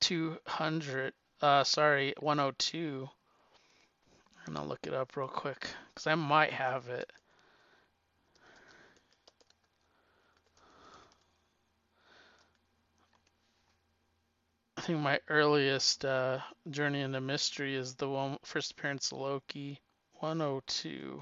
200. 0.00 1.12
Uh, 1.40 1.64
sorry, 1.64 2.14
102. 2.18 3.08
And 4.46 4.58
I'll 4.58 4.66
look 4.66 4.86
it 4.86 4.94
up 4.94 5.16
real 5.16 5.28
quick 5.28 5.68
because 5.94 6.06
I 6.06 6.14
might 6.14 6.52
have 6.52 6.88
it. 6.88 7.10
I 14.78 14.80
think 14.80 15.00
my 15.00 15.18
earliest 15.28 16.04
uh, 16.04 16.38
journey 16.70 17.00
into 17.00 17.20
mystery 17.20 17.74
is 17.74 17.96
the 17.96 18.08
one 18.08 18.38
first 18.44 18.70
appearance 18.70 19.10
of 19.10 19.18
Loki, 19.18 19.80
102. 20.20 21.20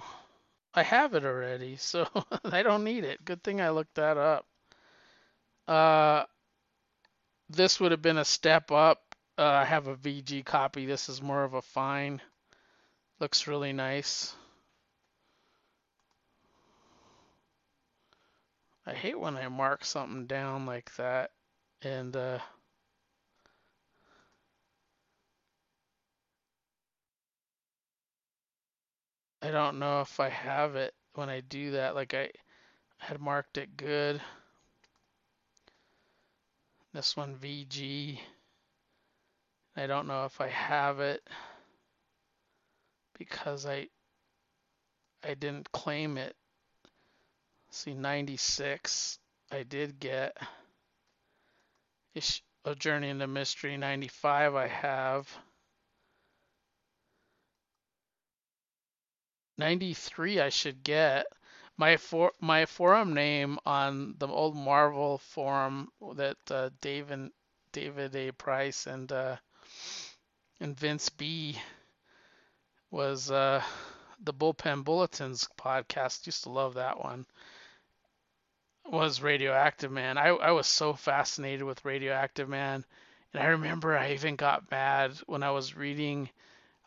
I 0.74 0.82
have 0.82 1.14
it 1.14 1.24
already, 1.24 1.76
so 1.78 2.06
I 2.44 2.62
don't 2.62 2.84
need 2.84 3.04
it. 3.04 3.24
Good 3.24 3.42
thing 3.42 3.62
I 3.62 3.70
looked 3.70 3.94
that 3.94 4.18
up. 4.18 4.44
Uh, 5.66 6.24
this 7.48 7.80
would 7.80 7.92
have 7.92 8.02
been 8.02 8.18
a 8.18 8.26
step 8.26 8.70
up. 8.70 9.14
Uh, 9.38 9.44
I 9.44 9.64
have 9.64 9.86
a 9.86 9.96
VG 9.96 10.44
copy. 10.44 10.84
This 10.84 11.08
is 11.08 11.22
more 11.22 11.42
of 11.42 11.54
a 11.54 11.62
fine. 11.62 12.20
Looks 13.20 13.46
really 13.46 13.72
nice. 13.72 14.36
I 18.84 18.92
hate 18.92 19.18
when 19.18 19.38
I 19.38 19.48
mark 19.48 19.82
something 19.86 20.26
down 20.26 20.66
like 20.66 20.94
that 20.96 21.30
and 21.80 22.14
uh, 22.14 22.38
I 29.42 29.50
don't 29.50 29.78
know 29.78 30.00
if 30.00 30.18
I 30.18 30.28
have 30.28 30.76
it 30.76 30.94
when 31.14 31.28
I 31.28 31.40
do 31.40 31.72
that. 31.72 31.94
Like 31.94 32.14
I 32.14 32.30
had 32.98 33.20
marked 33.20 33.58
it 33.58 33.76
good. 33.76 34.20
This 36.92 37.16
one 37.16 37.36
VG. 37.36 38.18
I 39.76 39.86
don't 39.86 40.06
know 40.06 40.24
if 40.24 40.40
I 40.40 40.48
have 40.48 41.00
it 41.00 41.22
because 43.18 43.66
I 43.66 43.88
I 45.22 45.34
didn't 45.34 45.70
claim 45.72 46.16
it. 46.18 46.34
See 47.70 47.94
96 47.94 49.18
I 49.50 49.62
did 49.62 50.00
get. 50.00 50.36
A 52.64 52.74
Journey 52.74 53.10
into 53.10 53.26
Mystery 53.26 53.76
95 53.76 54.54
I 54.54 54.66
have. 54.66 55.28
93 59.58 60.40
I 60.40 60.48
should 60.48 60.82
get. 60.82 61.26
My 61.78 61.96
for 61.96 62.32
my 62.40 62.66
forum 62.66 63.12
name 63.14 63.58
on 63.66 64.14
the 64.18 64.26
old 64.28 64.56
Marvel 64.56 65.18
forum 65.18 65.88
that 66.14 66.38
uh, 66.50 66.70
David 66.80 67.30
David 67.72 68.16
A. 68.16 68.32
Price 68.32 68.86
and 68.86 69.10
uh, 69.12 69.36
and 70.60 70.78
Vince 70.78 71.10
B 71.10 71.58
was 72.90 73.30
uh, 73.30 73.62
the 74.20 74.32
Bullpen 74.32 74.84
Bulletins 74.84 75.48
podcast. 75.58 76.26
Used 76.26 76.44
to 76.44 76.50
love 76.50 76.74
that 76.74 77.02
one. 77.02 77.26
Was 78.86 79.20
Radioactive 79.20 79.90
Man. 79.90 80.16
I, 80.16 80.28
I 80.28 80.52
was 80.52 80.66
so 80.66 80.94
fascinated 80.94 81.64
with 81.64 81.84
Radioactive 81.84 82.48
Man. 82.48 82.84
And 83.34 83.42
I 83.42 83.48
remember 83.48 83.96
I 83.96 84.12
even 84.12 84.36
got 84.36 84.70
mad 84.70 85.12
when 85.26 85.42
I 85.42 85.50
was 85.50 85.76
reading 85.76 86.30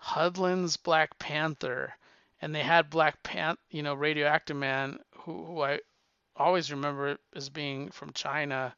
Hudlin's 0.01 0.77
Black 0.77 1.19
Panther. 1.19 1.93
And 2.41 2.55
they 2.55 2.63
had 2.63 2.89
Black 2.89 3.21
Panther, 3.23 3.59
you 3.69 3.83
know, 3.83 3.93
Radioactive 3.93 4.55
Man, 4.55 4.99
who, 5.17 5.45
who 5.45 5.61
I 5.61 5.79
always 6.35 6.71
remember 6.71 7.17
as 7.35 7.49
being 7.49 7.91
from 7.91 8.13
China, 8.13 8.75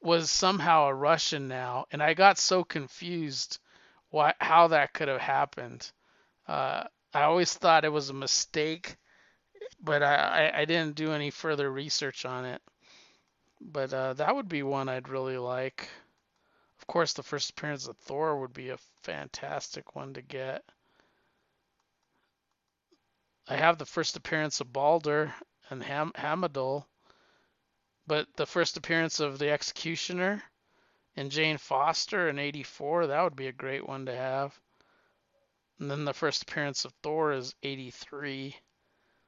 was 0.00 0.30
somehow 0.30 0.86
a 0.86 0.94
Russian 0.94 1.48
now. 1.48 1.86
And 1.90 2.02
I 2.02 2.14
got 2.14 2.38
so 2.38 2.64
confused 2.64 3.58
why 4.10 4.34
how 4.40 4.68
that 4.68 4.92
could 4.92 5.08
have 5.08 5.20
happened. 5.20 5.90
Uh, 6.46 6.84
I 7.12 7.22
always 7.22 7.52
thought 7.54 7.84
it 7.84 7.92
was 7.92 8.10
a 8.10 8.14
mistake, 8.14 8.96
but 9.80 10.02
I, 10.02 10.52
I, 10.54 10.64
didn't 10.64 10.94
do 10.94 11.12
any 11.12 11.30
further 11.30 11.70
research 11.70 12.24
on 12.24 12.44
it. 12.44 12.62
But 13.60 13.92
uh, 13.92 14.12
that 14.14 14.34
would 14.34 14.48
be 14.48 14.62
one 14.62 14.88
I'd 14.88 15.08
really 15.08 15.36
like. 15.36 15.88
Of 16.80 16.86
course, 16.86 17.12
the 17.12 17.22
first 17.22 17.50
appearance 17.50 17.88
of 17.88 17.96
Thor 17.98 18.40
would 18.40 18.52
be 18.52 18.70
a 18.70 18.78
fantastic 19.02 19.94
one 19.94 20.14
to 20.14 20.22
get. 20.22 20.64
I 23.50 23.56
have 23.56 23.78
the 23.78 23.86
first 23.86 24.14
appearance 24.14 24.60
of 24.60 24.74
Balder 24.74 25.34
and 25.70 25.82
Ham- 25.82 26.12
Heimdall, 26.14 26.86
but 28.06 28.28
the 28.36 28.44
first 28.44 28.76
appearance 28.76 29.20
of 29.20 29.38
the 29.38 29.50
Executioner 29.50 30.42
and 31.16 31.30
Jane 31.30 31.56
Foster 31.56 32.28
in 32.28 32.38
84, 32.38 33.06
that 33.06 33.22
would 33.22 33.36
be 33.36 33.46
a 33.46 33.52
great 33.52 33.88
one 33.88 34.04
to 34.04 34.14
have. 34.14 34.60
And 35.78 35.90
then 35.90 36.04
the 36.04 36.12
first 36.12 36.42
appearance 36.42 36.84
of 36.84 36.92
Thor 37.02 37.32
is 37.32 37.54
83. 37.62 38.54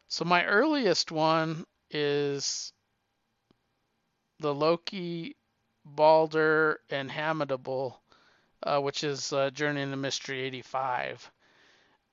So 0.08 0.26
my 0.26 0.44
earliest 0.44 1.10
one 1.10 1.64
is 1.90 2.74
the 4.38 4.54
Loki, 4.54 5.34
Balder, 5.82 6.80
and 6.90 7.10
Heimdall, 7.10 7.98
uh, 8.64 8.80
which 8.80 9.02
is 9.02 9.32
uh, 9.32 9.48
Journey 9.48 9.80
into 9.80 9.96
Mystery 9.96 10.42
85. 10.42 11.30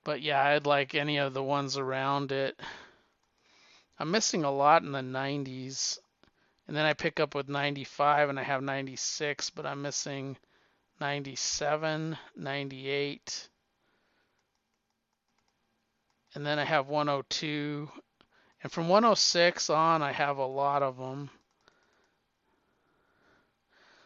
But 0.08 0.22
yeah, 0.22 0.42
I'd 0.42 0.64
like 0.64 0.94
any 0.94 1.18
of 1.18 1.34
the 1.34 1.42
ones 1.42 1.76
around 1.76 2.32
it. 2.32 2.58
I'm 3.98 4.10
missing 4.10 4.42
a 4.42 4.50
lot 4.50 4.82
in 4.82 4.90
the 4.90 5.00
90s. 5.00 5.98
And 6.66 6.74
then 6.74 6.86
I 6.86 6.94
pick 6.94 7.20
up 7.20 7.34
with 7.34 7.50
95 7.50 8.30
and 8.30 8.40
I 8.40 8.42
have 8.42 8.62
96, 8.62 9.50
but 9.50 9.66
I'm 9.66 9.82
missing 9.82 10.38
97, 10.98 12.16
98, 12.34 13.48
and 16.34 16.46
then 16.46 16.58
I 16.58 16.64
have 16.64 16.88
102. 16.88 17.90
And 18.62 18.72
from 18.72 18.88
106 18.88 19.68
on, 19.68 20.00
I 20.00 20.12
have 20.12 20.38
a 20.38 20.46
lot 20.46 20.82
of 20.82 20.96
them. 20.96 21.28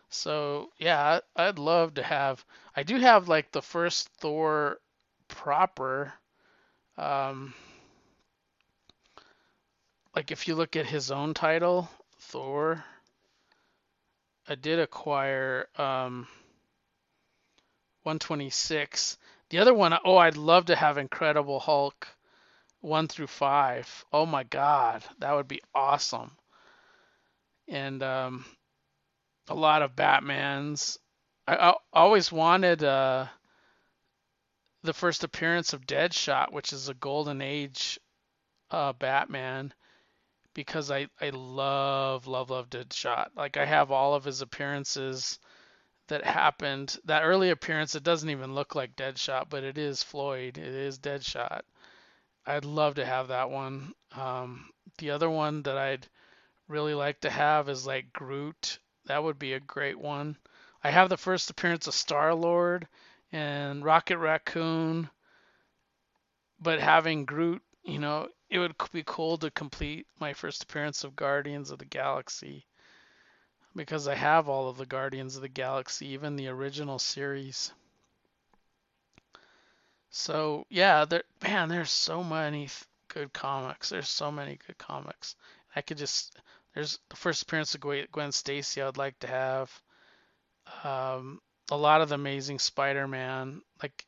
So 0.08 0.72
yeah, 0.78 1.20
I'd 1.36 1.60
love 1.60 1.94
to 1.94 2.02
have. 2.02 2.44
I 2.74 2.82
do 2.82 2.96
have 2.98 3.28
like 3.28 3.52
the 3.52 3.62
first 3.62 4.08
Thor 4.18 4.80
proper. 5.32 6.12
Um, 6.96 7.54
like 10.14 10.30
if 10.30 10.46
you 10.46 10.54
look 10.54 10.76
at 10.76 10.86
his 10.86 11.10
own 11.10 11.34
title, 11.34 11.88
Thor. 12.18 12.84
I 14.48 14.54
did 14.54 14.78
acquire 14.78 15.68
um, 15.76 16.26
126 18.02 19.16
the 19.52 19.58
other 19.58 19.74
one, 19.74 19.94
oh, 20.06 20.16
I'd 20.16 20.38
love 20.38 20.64
to 20.66 20.76
have 20.76 20.96
Incredible 20.96 21.60
Hulk 21.60 22.08
one 22.80 23.06
through 23.06 23.26
five. 23.26 24.06
Oh 24.10 24.24
my 24.24 24.44
God, 24.44 25.04
that 25.18 25.34
would 25.34 25.46
be 25.46 25.60
awesome. 25.74 26.30
And 27.68 28.02
um, 28.02 28.46
a 29.48 29.54
lot 29.54 29.82
of 29.82 29.94
Batmans. 29.94 30.96
I, 31.46 31.56
I 31.56 31.74
always 31.92 32.32
wanted 32.32 32.82
uh, 32.82 33.26
the 34.82 34.92
first 34.92 35.24
appearance 35.24 35.72
of 35.72 35.86
Deadshot, 35.86 36.52
which 36.52 36.72
is 36.72 36.88
a 36.88 36.94
Golden 36.94 37.40
Age 37.40 38.00
uh, 38.70 38.92
Batman, 38.92 39.72
because 40.54 40.90
I 40.90 41.08
I 41.20 41.30
love 41.30 42.26
love 42.26 42.50
love 42.50 42.68
Deadshot. 42.70 43.28
Like 43.36 43.56
I 43.56 43.64
have 43.64 43.90
all 43.90 44.14
of 44.14 44.24
his 44.24 44.40
appearances 44.40 45.38
that 46.08 46.24
happened. 46.24 46.98
That 47.04 47.22
early 47.22 47.50
appearance, 47.50 47.94
it 47.94 48.02
doesn't 48.02 48.30
even 48.30 48.54
look 48.54 48.74
like 48.74 48.96
Deadshot, 48.96 49.48
but 49.48 49.64
it 49.64 49.78
is 49.78 50.02
Floyd. 50.02 50.58
It 50.58 50.74
is 50.74 50.98
Deadshot. 50.98 51.62
I'd 52.44 52.64
love 52.64 52.96
to 52.96 53.06
have 53.06 53.28
that 53.28 53.50
one. 53.50 53.94
Um, 54.12 54.68
the 54.98 55.10
other 55.10 55.30
one 55.30 55.62
that 55.62 55.78
I'd 55.78 56.08
really 56.68 56.94
like 56.94 57.20
to 57.20 57.30
have 57.30 57.68
is 57.68 57.86
like 57.86 58.12
Groot. 58.12 58.78
That 59.06 59.22
would 59.22 59.38
be 59.38 59.52
a 59.52 59.60
great 59.60 59.98
one. 59.98 60.36
I 60.82 60.90
have 60.90 61.08
the 61.08 61.16
first 61.16 61.50
appearance 61.50 61.86
of 61.86 61.94
Star 61.94 62.34
Lord 62.34 62.88
and 63.32 63.84
Rocket 63.84 64.18
Raccoon, 64.18 65.08
but 66.60 66.78
having 66.80 67.24
Groot, 67.24 67.62
you 67.82 67.98
know, 67.98 68.28
it 68.50 68.58
would 68.58 68.74
be 68.92 69.02
cool 69.04 69.38
to 69.38 69.50
complete 69.50 70.06
my 70.20 70.34
first 70.34 70.62
appearance 70.62 71.04
of 71.04 71.16
Guardians 71.16 71.70
of 71.70 71.78
the 71.78 71.86
Galaxy 71.86 72.66
because 73.74 74.06
I 74.06 74.14
have 74.14 74.48
all 74.48 74.68
of 74.68 74.76
the 74.76 74.86
Guardians 74.86 75.36
of 75.36 75.42
the 75.42 75.48
Galaxy, 75.48 76.08
even 76.08 76.36
the 76.36 76.48
original 76.48 76.98
series. 76.98 77.72
So 80.10 80.66
yeah, 80.68 81.06
there, 81.06 81.22
man, 81.42 81.70
there's 81.70 81.90
so 81.90 82.22
many 82.22 82.68
good 83.08 83.32
comics. 83.32 83.88
There's 83.88 84.10
so 84.10 84.30
many 84.30 84.58
good 84.66 84.76
comics. 84.76 85.36
I 85.74 85.80
could 85.80 85.96
just 85.96 86.36
there's 86.74 86.98
the 87.08 87.16
first 87.16 87.42
appearance 87.42 87.74
of 87.74 87.80
Gwen 87.80 88.32
Stacy 88.32 88.82
I'd 88.82 88.98
like 88.98 89.18
to 89.20 89.26
have. 89.26 89.82
Um, 90.84 91.40
a 91.70 91.76
lot 91.76 92.00
of 92.00 92.08
the 92.08 92.14
Amazing 92.14 92.58
Spider-Man, 92.58 93.62
like 93.82 94.04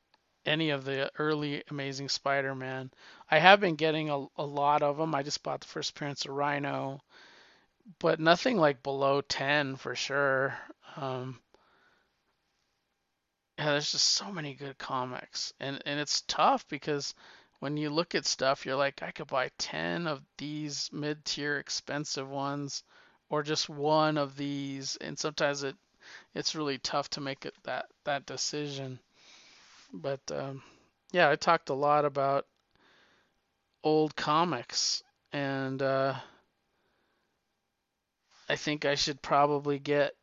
any 0.47 0.71
of 0.71 0.85
the 0.85 1.11
early 1.19 1.63
Amazing 1.71 2.09
Spider-Man. 2.09 2.91
I 3.31 3.39
have 3.39 3.61
been 3.61 3.77
getting 3.77 4.11
a, 4.11 4.27
a 4.37 4.45
lot 4.45 4.83
of 4.83 4.97
them. 4.97 5.15
I 5.15 5.23
just 5.23 5.43
bought 5.43 5.61
the 5.61 5.67
first 5.67 5.91
appearance 5.91 6.25
of 6.25 6.33
Rhino, 6.33 7.01
but 7.99 8.21
nothing 8.21 8.57
like 8.57 8.83
below 8.83 9.21
10 9.21 9.77
for 9.77 9.95
sure. 9.95 10.59
Um, 10.97 11.41
yeah, 13.59 13.71
there's 13.71 13.93
just 13.93 14.09
so 14.09 14.33
many 14.33 14.55
good 14.55 14.79
comics, 14.79 15.53
and 15.61 15.81
and 15.87 16.01
it's 16.01 16.23
tough 16.23 16.67
because 16.69 17.15
when 17.61 17.77
you 17.77 17.89
look 17.89 18.15
at 18.15 18.27
stuff, 18.27 18.67
you're 18.67 18.77
like, 18.77 19.03
I 19.03 19.13
could 19.13 19.29
buy 19.29 19.51
10 19.59 20.07
of 20.07 20.23
these 20.39 20.91
mid-tier 20.93 21.59
expensive 21.59 22.29
ones, 22.29 22.83
or 23.29 23.43
just 23.43 23.69
one 23.69 24.19
of 24.19 24.37
these, 24.37 24.97
and 24.97 25.19
sometimes 25.19 25.63
it 25.63 25.77
it's 26.35 26.55
really 26.55 26.79
tough 26.79 27.11
to 27.11 27.21
make 27.21 27.47
it 27.47 27.55
that 27.65 27.87
that 28.05 28.27
decision. 28.27 28.99
But 29.93 30.21
um, 30.33 30.63
yeah, 31.13 31.31
I 31.31 31.37
talked 31.37 31.69
a 31.69 31.75
lot 31.75 32.05
about 32.05 32.47
old 33.83 34.17
comics, 34.17 35.03
and 35.33 35.81
uh, 35.81 36.15
I 38.49 38.57
think 38.57 38.85
I 38.85 38.97
should 38.97 39.23
probably 39.23 39.79
get 39.79 40.15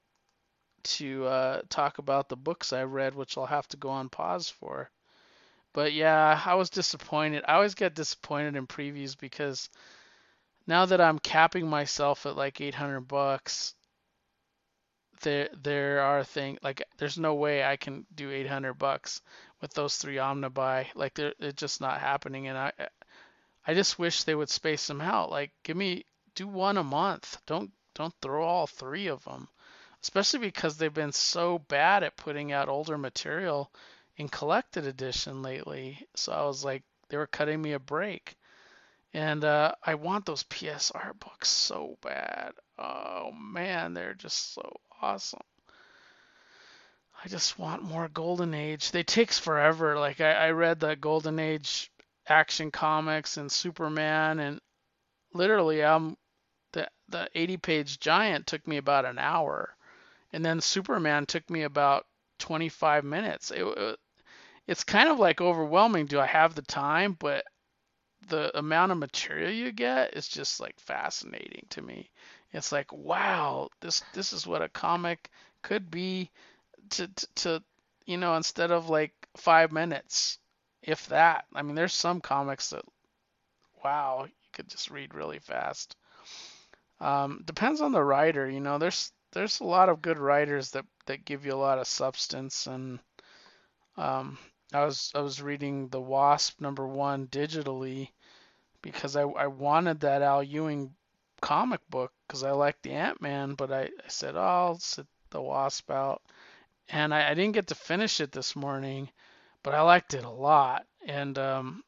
to 0.83 1.25
uh, 1.25 1.61
talk 1.69 1.99
about 1.99 2.27
the 2.27 2.35
books 2.35 2.73
I 2.73 2.83
read, 2.83 3.15
which 3.15 3.37
I'll 3.37 3.45
have 3.45 3.67
to 3.69 3.77
go 3.77 3.89
on 3.89 4.09
pause 4.09 4.49
for. 4.49 4.89
But 5.73 5.93
yeah, 5.93 6.41
I 6.45 6.55
was 6.55 6.69
disappointed. 6.69 7.43
I 7.47 7.53
always 7.53 7.75
get 7.75 7.95
disappointed 7.95 8.55
in 8.55 8.67
previews 8.67 9.17
because 9.17 9.69
now 10.67 10.85
that 10.85 10.99
I'm 10.99 11.19
capping 11.19 11.67
myself 11.67 12.25
at 12.25 12.35
like 12.35 12.59
800 12.59 13.01
bucks, 13.01 13.73
there 15.21 15.49
there 15.61 16.01
are 16.01 16.23
things 16.23 16.59
like 16.63 16.83
there's 16.97 17.17
no 17.17 17.35
way 17.35 17.63
I 17.63 17.77
can 17.77 18.05
do 18.15 18.31
800 18.31 18.73
bucks 18.75 19.21
with 19.61 19.73
those 19.73 19.97
three 19.97 20.17
omnibuy. 20.17 20.87
Like 20.95 21.13
they're 21.15 21.33
it's 21.39 21.59
just 21.59 21.81
not 21.81 21.99
happening, 21.99 22.47
and 22.47 22.57
I 22.57 22.71
I 23.65 23.73
just 23.73 23.99
wish 23.99 24.23
they 24.23 24.35
would 24.35 24.49
space 24.49 24.87
them 24.87 25.01
out. 25.01 25.31
Like 25.31 25.51
give 25.63 25.77
me 25.77 26.05
do 26.35 26.47
one 26.47 26.77
a 26.77 26.83
month. 26.83 27.37
Don't 27.45 27.71
don't 27.95 28.13
throw 28.21 28.43
all 28.43 28.67
three 28.67 29.07
of 29.07 29.23
them 29.23 29.47
especially 30.03 30.39
because 30.39 30.77
they've 30.77 30.93
been 30.93 31.11
so 31.11 31.59
bad 31.59 32.03
at 32.03 32.17
putting 32.17 32.51
out 32.51 32.69
older 32.69 32.97
material 32.97 33.71
in 34.17 34.27
collected 34.27 34.85
edition 34.85 35.41
lately. 35.41 36.07
So 36.15 36.31
I 36.31 36.43
was 36.45 36.65
like, 36.65 36.83
they 37.09 37.17
were 37.17 37.27
cutting 37.27 37.61
me 37.61 37.73
a 37.73 37.79
break. 37.79 38.35
And 39.13 39.43
uh, 39.43 39.73
I 39.83 39.95
want 39.95 40.25
those 40.25 40.43
PSR 40.43 41.19
books 41.19 41.49
so 41.49 41.97
bad. 42.01 42.53
Oh 42.81 43.31
man, 43.31 43.93
they're 43.93 44.15
just 44.15 44.53
so 44.53 44.81
awesome. 45.01 45.39
I 47.23 47.27
just 47.27 47.59
want 47.59 47.83
more 47.83 48.09
Golden 48.09 48.53
Age. 48.53 48.91
They 48.91 49.03
takes 49.03 49.37
forever. 49.39 49.99
Like 49.99 50.19
I, 50.19 50.31
I 50.31 50.51
read 50.51 50.79
the 50.79 50.95
Golden 50.95 51.39
Age 51.39 51.91
action 52.27 52.71
comics 52.71 53.37
and 53.37 53.51
Superman, 53.51 54.39
and 54.39 54.59
literally, 55.33 55.83
um, 55.83 56.17
the 56.73 56.89
the 57.09 57.29
80 57.35 57.57
page 57.57 57.99
giant 57.99 58.47
took 58.47 58.67
me 58.67 58.77
about 58.77 59.05
an 59.05 59.19
hour 59.19 59.75
and 60.33 60.43
then 60.45 60.61
Superman 60.61 61.25
took 61.25 61.49
me 61.49 61.63
about 61.63 62.05
25 62.39 63.03
minutes. 63.03 63.51
It, 63.51 63.63
it, 63.63 63.99
it's 64.67 64.83
kind 64.83 65.09
of 65.09 65.19
like 65.19 65.41
overwhelming. 65.41 66.05
Do 66.05 66.19
I 66.19 66.25
have 66.25 66.55
the 66.55 66.61
time? 66.61 67.13
But 67.13 67.45
the 68.27 68.57
amount 68.57 68.91
of 68.91 68.97
material 68.97 69.51
you 69.51 69.71
get 69.71 70.15
is 70.15 70.27
just 70.27 70.59
like 70.59 70.79
fascinating 70.79 71.65
to 71.71 71.81
me. 71.81 72.09
It's 72.53 72.71
like, 72.71 72.91
wow, 72.91 73.69
this 73.79 74.01
this 74.13 74.33
is 74.33 74.45
what 74.45 74.61
a 74.61 74.69
comic 74.69 75.29
could 75.61 75.89
be 75.89 76.29
to 76.91 77.07
to, 77.07 77.27
to 77.35 77.63
you 78.05 78.17
know, 78.17 78.35
instead 78.35 78.71
of 78.71 78.89
like 78.89 79.13
5 79.37 79.71
minutes, 79.71 80.39
if 80.81 81.07
that. 81.07 81.45
I 81.53 81.61
mean, 81.61 81.75
there's 81.75 81.93
some 81.93 82.19
comics 82.21 82.71
that 82.71 82.83
wow, 83.83 84.25
you 84.25 84.49
could 84.53 84.67
just 84.67 84.91
read 84.91 85.13
really 85.13 85.39
fast. 85.39 85.95
Um, 86.99 87.41
depends 87.45 87.81
on 87.81 87.91
the 87.91 88.03
writer, 88.03 88.49
you 88.49 88.59
know. 88.59 88.77
There's 88.77 89.11
there's 89.31 89.59
a 89.59 89.65
lot 89.65 89.89
of 89.89 90.01
good 90.01 90.19
writers 90.19 90.71
that 90.71 90.85
that 91.05 91.25
give 91.25 91.45
you 91.45 91.53
a 91.53 91.55
lot 91.55 91.79
of 91.79 91.87
substance 91.87 92.67
and 92.67 92.99
um, 93.97 94.37
I 94.73 94.85
was 94.85 95.11
I 95.15 95.19
was 95.19 95.41
reading 95.41 95.89
the 95.89 96.01
Wasp 96.01 96.61
number 96.61 96.87
one 96.87 97.27
digitally 97.27 98.09
because 98.81 99.15
I, 99.15 99.23
I 99.23 99.47
wanted 99.47 100.01
that 100.01 100.21
Al 100.21 100.43
Ewing 100.43 100.93
comic 101.41 101.81
book 101.89 102.13
because 102.31 102.43
I 102.43 102.51
liked 102.51 102.83
the 102.83 102.93
Ant 102.93 103.21
Man, 103.21 103.55
but 103.55 103.73
I, 103.73 103.81
I 103.81 104.07
said 104.07 104.37
oh, 104.37 104.39
I'll 104.39 104.79
sit 104.79 105.05
the 105.31 105.41
Wasp 105.41 105.91
out, 105.91 106.21
and 106.87 107.13
I, 107.13 107.29
I 107.29 107.33
didn't 107.33 107.55
get 107.55 107.67
to 107.67 107.75
finish 107.75 108.21
it 108.21 108.31
this 108.31 108.55
morning, 108.55 109.09
but 109.63 109.73
I 109.73 109.81
liked 109.81 110.13
it 110.13 110.23
a 110.23 110.29
lot. 110.29 110.85
And 111.05 111.37
um, 111.37 111.83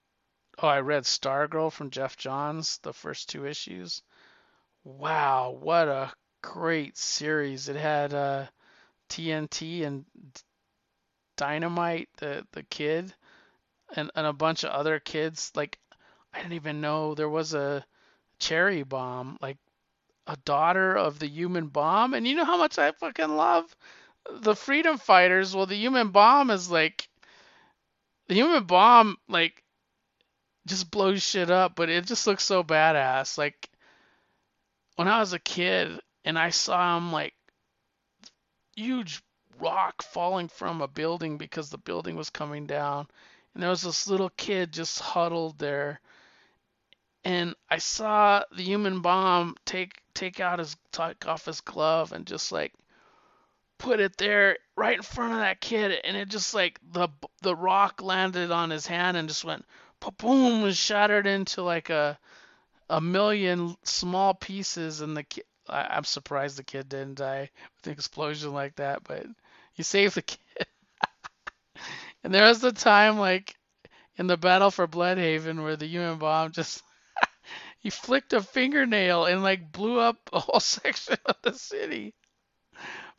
oh, 0.62 0.68
I 0.68 0.82
read 0.82 1.04
Stargirl 1.04 1.72
from 1.72 1.92
Geoff 1.92 2.18
Johns, 2.18 2.80
the 2.80 2.92
first 2.92 3.30
two 3.30 3.46
issues. 3.46 4.02
Wow, 4.84 5.56
what 5.62 5.88
a 5.88 6.12
great 6.42 6.98
series. 6.98 7.70
It 7.70 7.78
had 7.78 8.14
uh, 8.14 8.48
TNT 9.08 9.86
and 9.86 10.04
Dynamite, 11.38 12.10
the 12.18 12.46
the 12.52 12.64
kid, 12.64 13.14
and 13.96 14.12
and 14.14 14.28
a 14.28 14.34
bunch 14.34 14.66
of 14.66 14.72
other 14.72 15.00
kids. 15.00 15.54
Like 15.56 15.80
I 16.34 16.40
didn't 16.40 16.54
even 16.54 16.82
know 16.82 17.16
there 17.16 17.30
was 17.30 17.54
a 17.54 17.86
cherry 18.40 18.84
bomb, 18.84 19.38
like 19.42 19.58
a 20.28 20.38
daughter 20.46 20.96
of 20.96 21.20
the 21.20 21.28
human 21.28 21.68
bomb. 21.68 22.14
And 22.14 22.28
you 22.28 22.36
know 22.36 22.46
how 22.46 22.58
much 22.58 22.78
I 22.78 22.92
fucking 22.92 23.36
love 23.36 23.66
the 24.32 24.56
freedom 24.56 24.98
fighters. 24.98 25.56
Well, 25.56 25.66
the 25.66 25.76
human 25.76 26.10
bomb 26.10 26.50
is 26.50 26.70
like 26.70 27.08
the 28.28 28.36
human 28.36 28.64
bomb, 28.64 29.18
like 29.28 29.64
just 30.66 30.90
blows 30.92 31.22
shit 31.22 31.50
up, 31.50 31.76
but 31.76 31.90
it 31.90 32.06
just 32.06 32.26
looks 32.26 32.44
so 32.44 32.64
badass. 32.64 33.38
Like 33.38 33.70
when 34.96 35.08
I 35.08 35.20
was 35.20 35.34
a 35.34 35.40
kid, 35.40 36.00
and 36.26 36.38
I 36.40 36.50
saw 36.50 36.98
him 36.98 37.12
like 37.12 37.34
huge 38.76 39.22
rock 39.60 40.02
falling 40.02 40.48
from 40.48 40.82
a 40.82 40.88
building 40.88 41.38
because 41.38 41.70
the 41.70 41.78
building 41.78 42.16
was 42.16 42.30
coming 42.30 42.66
down 42.66 43.08
and 43.54 43.62
there 43.62 43.70
was 43.70 43.84
this 43.84 44.08
little 44.08 44.32
kid 44.32 44.72
just 44.72 45.00
huddled 45.00 45.60
there 45.60 46.00
and 47.24 47.56
I 47.70 47.78
saw 47.78 48.44
the 48.56 48.64
human 48.64 49.02
bomb 49.02 49.56
take 49.66 49.94
take 50.14 50.40
out 50.40 50.60
his 50.60 50.76
take 50.92 51.28
off 51.28 51.46
his 51.46 51.62
glove 51.62 52.12
and 52.12 52.26
just 52.26 52.52
like 52.52 52.74
put 53.78 54.00
it 54.00 54.18
there 54.18 54.58
right 54.76 54.98
in 54.98 55.02
front 55.02 55.34
of 55.34 55.40
that 55.40 55.60
kid 55.60 55.92
and 56.04 56.16
it 56.16 56.30
just 56.30 56.54
like 56.54 56.80
the 56.92 57.10
the 57.42 57.56
rock 57.56 58.02
landed 58.02 58.52
on 58.52 58.70
his 58.70 58.86
hand 58.88 59.18
and 59.18 59.28
just 59.28 59.44
went 59.44 59.66
boom 60.18 60.64
and 60.66 60.76
shattered 60.76 61.26
into 61.26 61.62
like 61.62 61.90
a 61.90 62.18
a 62.90 63.00
million 63.00 63.76
small 63.84 64.34
pieces 64.34 65.02
and 65.02 65.16
the 65.16 65.24
kid 65.24 65.46
I, 65.70 65.98
am 65.98 66.04
surprised 66.04 66.58
the 66.58 66.64
kid 66.64 66.90
didn't 66.90 67.16
die 67.16 67.50
with 67.78 67.88
an 67.88 67.94
explosion 67.94 68.54
like 68.54 68.76
that, 68.76 69.04
but 69.04 69.26
you 69.76 69.84
saved 69.84 70.16
the 70.16 70.22
kid. 70.22 70.40
and 72.24 72.34
there 72.34 72.48
was 72.48 72.60
the 72.60 72.72
time 72.72 73.18
like 73.18 73.56
in 74.18 74.28
the 74.28 74.38
battle 74.38 74.72
for 74.72 74.88
Blüdhaven 74.88 75.64
where 75.64 75.76
the 75.76 75.88
human 75.88 76.18
bomb 76.18 76.52
just 76.52 76.84
he 77.84 77.92
flicked 77.92 78.34
a 78.34 78.42
fingernail 78.42 79.26
and 79.28 79.44
like 79.44 79.72
blew 79.72 80.00
up 80.00 80.32
a 80.34 80.40
whole 80.40 80.60
section 80.62 81.18
of 81.28 81.38
the 81.44 81.54
city. 81.54 82.16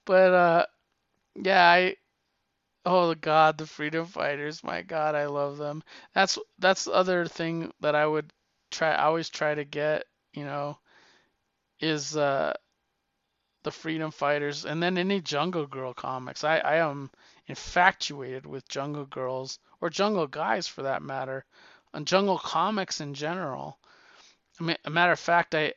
But 0.06 0.32
uh 0.32 0.66
yeah, 1.36 1.64
I 1.70 1.96
oh 2.86 3.14
god, 3.14 3.58
the 3.58 3.66
freedom 3.66 4.06
fighters, 4.06 4.64
my 4.64 4.82
god, 4.82 5.14
I 5.16 5.26
love 5.26 5.58
them. 5.58 5.82
That's 6.14 6.38
that's 6.58 6.84
the 6.84 6.92
other 6.92 7.26
thing 7.26 7.72
that 7.80 7.94
I 7.94 8.06
would 8.06 8.32
try 8.70 8.92
I 8.94 9.04
always 9.04 9.30
try 9.30 9.54
to 9.54 9.64
get, 9.64 10.06
you 10.34 10.44
know, 10.44 10.78
is 11.80 12.16
uh, 12.16 12.54
the 13.64 13.72
Freedom 13.72 14.12
Fighters, 14.12 14.64
and 14.64 14.80
then 14.80 14.96
any 14.96 15.20
Jungle 15.20 15.66
Girl 15.66 15.92
comics. 15.92 16.44
I, 16.44 16.58
I 16.58 16.76
am 16.76 17.10
infatuated 17.48 18.46
with 18.46 18.68
Jungle 18.68 19.06
Girls 19.06 19.58
or 19.80 19.90
Jungle 19.90 20.28
Guys 20.28 20.68
for 20.68 20.82
that 20.84 21.02
matter. 21.02 21.44
and 21.92 22.06
Jungle 22.06 22.38
Comics 22.38 23.00
in 23.00 23.14
general. 23.14 23.80
I 24.60 24.64
mean, 24.64 24.76
a 24.84 24.90
matter 24.90 25.12
of 25.12 25.20
fact, 25.20 25.54
I 25.54 25.74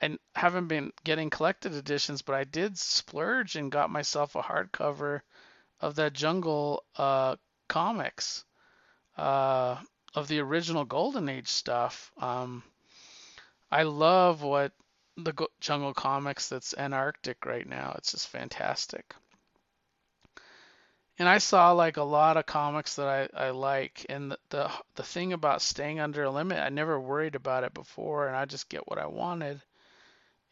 I 0.00 0.16
haven't 0.34 0.68
been 0.68 0.92
getting 1.04 1.30
collected 1.30 1.74
editions, 1.74 2.22
but 2.22 2.34
I 2.34 2.44
did 2.44 2.78
splurge 2.78 3.56
and 3.56 3.72
got 3.72 3.90
myself 3.90 4.36
a 4.36 4.42
hardcover 4.42 5.22
of 5.80 5.96
that 5.96 6.12
Jungle 6.12 6.84
uh, 6.96 7.36
comics 7.68 8.44
uh, 9.16 9.82
of 10.14 10.28
the 10.28 10.38
original 10.40 10.84
Golden 10.84 11.28
Age 11.28 11.48
stuff. 11.48 12.12
Um, 12.18 12.62
I 13.70 13.82
love 13.82 14.42
what 14.42 14.72
the 15.16 15.48
Jungle 15.60 15.94
comics 15.94 16.48
that's 16.48 16.74
Antarctic 16.78 17.44
right 17.44 17.66
now. 17.66 17.94
It's 17.98 18.12
just 18.12 18.28
fantastic. 18.28 19.14
And 21.20 21.28
I 21.28 21.38
saw 21.38 21.72
like 21.72 21.96
a 21.96 22.04
lot 22.04 22.36
of 22.36 22.46
comics 22.46 22.94
that 22.94 23.08
I, 23.34 23.46
I 23.46 23.50
like, 23.50 24.06
and 24.08 24.30
the, 24.30 24.38
the 24.50 24.70
the 24.94 25.02
thing 25.02 25.32
about 25.32 25.62
staying 25.62 25.98
under 25.98 26.22
a 26.22 26.30
limit, 26.30 26.60
I 26.60 26.68
never 26.68 27.00
worried 27.00 27.34
about 27.34 27.64
it 27.64 27.74
before, 27.74 28.28
and 28.28 28.36
I 28.36 28.44
just 28.44 28.68
get 28.68 28.86
what 28.88 29.00
I 29.00 29.06
wanted. 29.06 29.60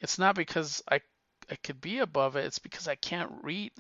It's 0.01 0.19
not 0.19 0.35
because 0.35 0.83
I 0.91 1.01
I 1.49 1.55
could 1.57 1.81
be 1.81 1.99
above 1.99 2.35
it. 2.35 2.47
It's 2.47 2.59
because 2.59 2.89
I 2.89 2.97
can't 2.97 3.31
read. 3.45 3.73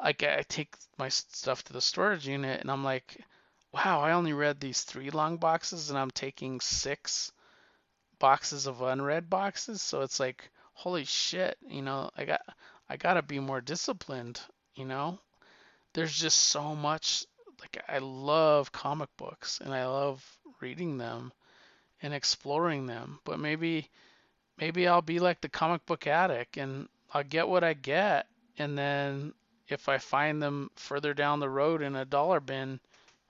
Like 0.00 0.22
I 0.22 0.42
take 0.48 0.74
my 0.98 1.10
stuff 1.10 1.64
to 1.64 1.74
the 1.74 1.82
storage 1.82 2.26
unit, 2.26 2.62
and 2.62 2.70
I'm 2.70 2.84
like, 2.84 3.22
wow, 3.72 4.00
I 4.00 4.12
only 4.12 4.32
read 4.32 4.58
these 4.58 4.82
three 4.82 5.10
long 5.10 5.36
boxes, 5.36 5.90
and 5.90 5.98
I'm 5.98 6.10
taking 6.10 6.60
six 6.60 7.30
boxes 8.18 8.66
of 8.66 8.80
unread 8.80 9.28
boxes. 9.28 9.82
So 9.82 10.00
it's 10.00 10.18
like, 10.18 10.50
holy 10.72 11.04
shit, 11.04 11.58
you 11.68 11.82
know, 11.82 12.10
I 12.16 12.24
got 12.24 12.40
I 12.88 12.96
gotta 12.96 13.22
be 13.22 13.38
more 13.38 13.60
disciplined, 13.60 14.40
you 14.74 14.86
know 14.86 15.20
there's 15.94 16.16
just 16.16 16.38
so 16.38 16.74
much 16.74 17.24
like 17.60 17.82
I 17.88 17.98
love 17.98 18.72
comic 18.72 19.08
books 19.16 19.60
and 19.62 19.72
I 19.72 19.86
love 19.86 20.24
reading 20.60 20.98
them 20.98 21.32
and 22.02 22.12
exploring 22.12 22.86
them. 22.86 23.20
But 23.24 23.38
maybe 23.38 23.88
maybe 24.58 24.88
I'll 24.88 25.02
be 25.02 25.18
like 25.18 25.40
the 25.40 25.48
comic 25.48 25.86
book 25.86 26.06
addict 26.06 26.56
and 26.56 26.88
I'll 27.12 27.24
get 27.24 27.48
what 27.48 27.64
I 27.64 27.74
get 27.74 28.26
and 28.58 28.76
then 28.76 29.34
if 29.68 29.88
I 29.88 29.98
find 29.98 30.42
them 30.42 30.70
further 30.76 31.14
down 31.14 31.40
the 31.40 31.48
road 31.48 31.82
in 31.82 31.96
a 31.96 32.04
dollar 32.04 32.40
bin, 32.40 32.80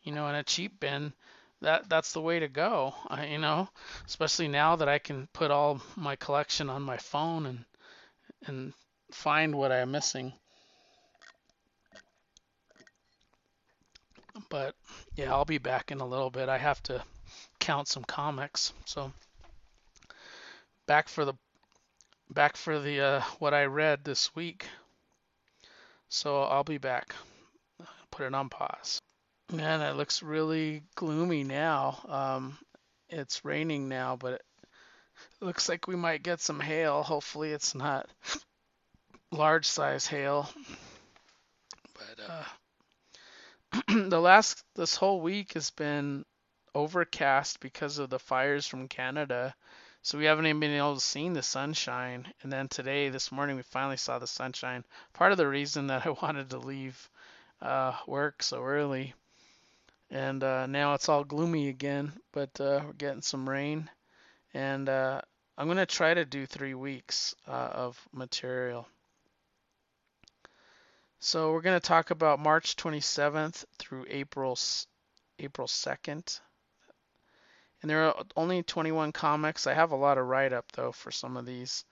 you 0.02 0.12
know, 0.12 0.26
in 0.28 0.34
a 0.34 0.42
cheap 0.42 0.80
bin, 0.80 1.12
that 1.60 1.88
that's 1.88 2.12
the 2.12 2.20
way 2.20 2.40
to 2.40 2.48
go. 2.48 2.94
I, 3.08 3.26
you 3.32 3.38
know, 3.38 3.68
especially 4.06 4.48
now 4.48 4.76
that 4.76 4.88
I 4.88 4.98
can 4.98 5.28
put 5.32 5.50
all 5.50 5.80
my 5.96 6.16
collection 6.16 6.68
on 6.68 6.82
my 6.82 6.96
phone 6.96 7.46
and 7.46 7.64
and 8.46 8.72
find 9.12 9.54
what 9.54 9.70
I'm 9.70 9.92
missing. 9.92 10.32
But 14.48 14.74
yeah, 15.16 15.32
I'll 15.32 15.44
be 15.44 15.58
back 15.58 15.90
in 15.90 16.00
a 16.00 16.06
little 16.06 16.30
bit. 16.30 16.48
I 16.48 16.58
have 16.58 16.82
to 16.84 17.02
count 17.58 17.88
some 17.88 18.04
comics. 18.04 18.72
So 18.84 19.12
back 20.86 21.08
for 21.08 21.24
the 21.24 21.34
back 22.30 22.56
for 22.56 22.78
the 22.78 23.00
uh, 23.00 23.20
what 23.38 23.54
I 23.54 23.64
read 23.64 24.04
this 24.04 24.34
week. 24.34 24.66
So 26.08 26.42
I'll 26.42 26.64
be 26.64 26.78
back. 26.78 27.14
Put 28.10 28.26
it 28.26 28.34
on 28.34 28.48
pause. 28.48 29.00
Man, 29.50 29.80
it 29.80 29.96
looks 29.96 30.22
really 30.22 30.82
gloomy 30.94 31.44
now. 31.44 31.98
Um, 32.08 32.58
it's 33.08 33.44
raining 33.44 33.88
now, 33.88 34.16
but 34.16 34.34
it 34.34 34.42
looks 35.40 35.68
like 35.68 35.86
we 35.86 35.96
might 35.96 36.22
get 36.22 36.40
some 36.40 36.60
hail. 36.60 37.02
Hopefully, 37.02 37.50
it's 37.52 37.74
not 37.74 38.08
large 39.30 39.66
size 39.66 40.06
hail. 40.06 40.48
But 41.94 42.24
uh, 42.28 42.44
the 43.88 44.20
last 44.20 44.62
this 44.74 44.96
whole 44.96 45.20
week 45.20 45.54
has 45.54 45.70
been 45.70 46.24
overcast 46.74 47.60
because 47.60 47.98
of 47.98 48.10
the 48.10 48.18
fires 48.18 48.66
from 48.66 48.88
Canada. 48.88 49.54
So 50.02 50.18
we 50.18 50.24
haven't 50.24 50.46
even 50.46 50.60
been 50.60 50.72
able 50.72 50.96
to 50.96 51.00
see 51.00 51.28
the 51.28 51.42
sunshine. 51.42 52.32
And 52.42 52.52
then 52.52 52.68
today, 52.68 53.08
this 53.08 53.32
morning, 53.32 53.56
we 53.56 53.62
finally 53.62 53.96
saw 53.96 54.18
the 54.18 54.26
sunshine. 54.26 54.84
Part 55.14 55.32
of 55.32 55.38
the 55.38 55.46
reason 55.48 55.86
that 55.88 56.06
I 56.06 56.10
wanted 56.10 56.50
to 56.50 56.58
leave 56.58 57.08
uh, 57.62 57.96
work 58.06 58.42
so 58.42 58.62
early. 58.62 59.14
And 60.10 60.44
uh, 60.44 60.66
now 60.66 60.92
it's 60.94 61.08
all 61.08 61.24
gloomy 61.24 61.68
again, 61.68 62.12
but 62.32 62.60
uh, 62.60 62.82
we're 62.84 62.92
getting 62.92 63.22
some 63.22 63.48
rain. 63.48 63.88
And 64.52 64.88
uh, 64.88 65.22
I'm 65.56 65.66
going 65.66 65.78
to 65.78 65.86
try 65.86 66.12
to 66.12 66.26
do 66.26 66.44
three 66.44 66.74
weeks 66.74 67.34
uh, 67.48 67.70
of 67.72 68.08
material. 68.12 68.86
So 71.24 71.52
we're 71.52 71.60
going 71.60 71.80
to 71.80 71.88
talk 71.88 72.10
about 72.10 72.40
March 72.40 72.74
27th 72.74 73.64
through 73.78 74.06
April 74.08 74.58
April 75.38 75.68
2nd. 75.68 76.40
And 77.80 77.88
there 77.88 78.06
are 78.08 78.24
only 78.34 78.64
21 78.64 79.12
comics. 79.12 79.68
I 79.68 79.74
have 79.74 79.92
a 79.92 79.96
lot 79.96 80.18
of 80.18 80.26
write 80.26 80.52
up 80.52 80.72
though 80.72 80.90
for 80.90 81.12
some 81.12 81.36
of 81.36 81.46
these. 81.46 81.84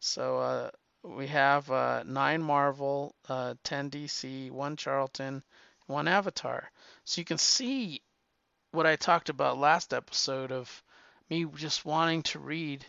So 0.00 0.36
uh, 0.36 0.70
we 1.02 1.28
have 1.28 1.70
uh, 1.70 2.02
nine 2.04 2.42
Marvel, 2.42 3.14
uh, 3.26 3.54
10 3.64 3.88
DC, 3.90 4.50
one 4.50 4.76
Charlton, 4.76 5.42
one 5.86 6.06
Avatar. 6.06 6.70
So 7.06 7.22
you 7.22 7.24
can 7.24 7.38
see 7.38 8.02
what 8.72 8.84
I 8.84 8.96
talked 8.96 9.30
about 9.30 9.56
last 9.56 9.94
episode 9.94 10.52
of 10.52 10.84
me 11.30 11.46
just 11.56 11.86
wanting 11.86 12.22
to 12.24 12.38
read 12.38 12.84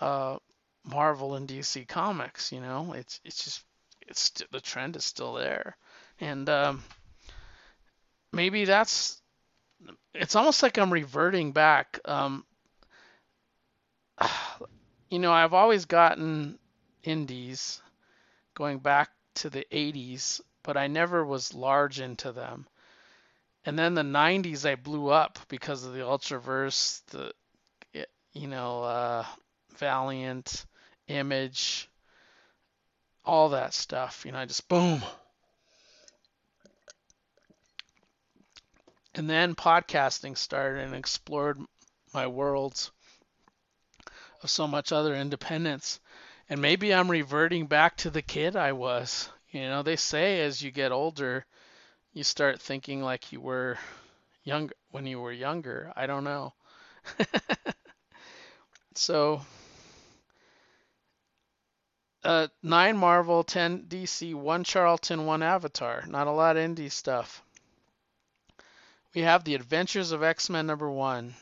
uh, 0.00 0.38
Marvel 0.84 1.34
and 1.34 1.46
DC 1.46 1.86
comics. 1.86 2.50
You 2.50 2.62
know, 2.62 2.94
it's 2.94 3.20
it's 3.26 3.44
just 3.44 3.62
it's 4.08 4.30
the 4.50 4.60
trend 4.60 4.96
is 4.96 5.04
still 5.04 5.34
there, 5.34 5.76
and 6.20 6.48
um, 6.48 6.82
maybe 8.32 8.64
that's 8.64 9.20
it's 10.14 10.36
almost 10.36 10.62
like 10.62 10.78
I'm 10.78 10.92
reverting 10.92 11.52
back. 11.52 12.00
Um, 12.04 12.44
you 15.10 15.18
know, 15.18 15.32
I've 15.32 15.54
always 15.54 15.84
gotten 15.84 16.58
indies 17.02 17.80
going 18.54 18.78
back 18.78 19.10
to 19.36 19.50
the 19.50 19.66
80s, 19.70 20.40
but 20.62 20.76
I 20.76 20.88
never 20.88 21.24
was 21.24 21.54
large 21.54 22.00
into 22.00 22.32
them. 22.32 22.66
And 23.64 23.78
then 23.78 23.94
the 23.94 24.02
90s, 24.02 24.68
I 24.68 24.74
blew 24.74 25.08
up 25.08 25.38
because 25.48 25.84
of 25.84 25.92
the 25.92 26.00
Ultraverse, 26.00 27.02
the 27.06 27.32
you 28.32 28.46
know, 28.46 28.82
uh, 28.82 29.24
Valiant, 29.76 30.64
Image, 31.08 31.88
all 33.28 33.50
that 33.50 33.74
stuff. 33.74 34.24
You 34.24 34.32
know, 34.32 34.38
I 34.38 34.46
just 34.46 34.68
boom. 34.68 35.02
And 39.14 39.28
then 39.28 39.54
podcasting 39.54 40.38
started 40.38 40.84
and 40.84 40.94
explored 40.94 41.60
my 42.14 42.26
worlds 42.26 42.90
of 44.42 44.50
so 44.50 44.66
much 44.66 44.92
other 44.92 45.14
independence. 45.14 46.00
And 46.48 46.62
maybe 46.62 46.94
I'm 46.94 47.10
reverting 47.10 47.66
back 47.66 47.98
to 47.98 48.10
the 48.10 48.22
kid 48.22 48.56
I 48.56 48.72
was. 48.72 49.28
You 49.50 49.62
know, 49.62 49.82
they 49.82 49.96
say 49.96 50.40
as 50.40 50.62
you 50.62 50.70
get 50.70 50.90
older, 50.90 51.44
you 52.14 52.24
start 52.24 52.62
thinking 52.62 53.02
like 53.02 53.30
you 53.30 53.42
were 53.42 53.76
young 54.42 54.70
when 54.90 55.04
you 55.04 55.20
were 55.20 55.32
younger. 55.32 55.92
I 55.94 56.06
don't 56.06 56.24
know. 56.24 56.54
so 58.94 59.42
uh, 62.24 62.48
nine 62.62 62.96
Marvel, 62.96 63.44
ten 63.44 63.84
DC, 63.84 64.34
one 64.34 64.64
Charlton, 64.64 65.26
one 65.26 65.42
Avatar. 65.42 66.04
Not 66.06 66.26
a 66.26 66.32
lot 66.32 66.56
of 66.56 66.62
indie 66.62 66.90
stuff. 66.90 67.42
We 69.14 69.22
have 69.22 69.44
the 69.44 69.54
Adventures 69.54 70.12
of 70.12 70.22
X-Men 70.22 70.66
number 70.66 70.90
one. 70.90 71.34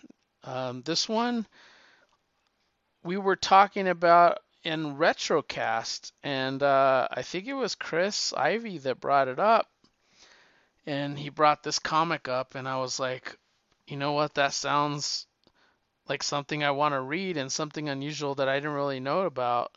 Um, 0.45 0.83
this 0.83 1.09
one 1.09 1.47
we 3.03 3.17
were 3.17 3.37
talking 3.37 3.89
about 3.89 4.39
in 4.65 4.97
Retrocast, 4.97 6.11
and 6.25 6.63
uh, 6.63 7.07
I 7.11 7.23
think 7.23 7.47
it 7.47 7.55
was 7.55 7.77
Chris 7.77 8.33
Ivy 8.33 8.79
that 8.79 9.01
brought 9.01 9.29
it 9.29 9.39
up, 9.39 9.71
and 10.87 11.17
he 11.19 11.29
brought 11.29 11.63
this 11.63 11.79
comic 11.79 12.27
up, 12.27 12.57
and 12.57 12.69
I 12.69 12.79
was 12.79 12.99
like, 12.99 13.39
you 13.87 13.97
know 13.97 14.13
what, 14.13 14.35
that 14.35 14.53
sounds 14.53 15.27
like 16.09 16.23
something 16.23 16.65
I 16.65 16.73
want 16.73 16.95
to 16.95 17.01
read 17.01 17.37
and 17.37 17.51
something 17.51 17.89
unusual 17.89 18.35
that 18.37 18.49
I 18.49 18.57
didn't 18.57 18.73
really 18.73 19.01
know 19.01 19.23
about 19.23 19.77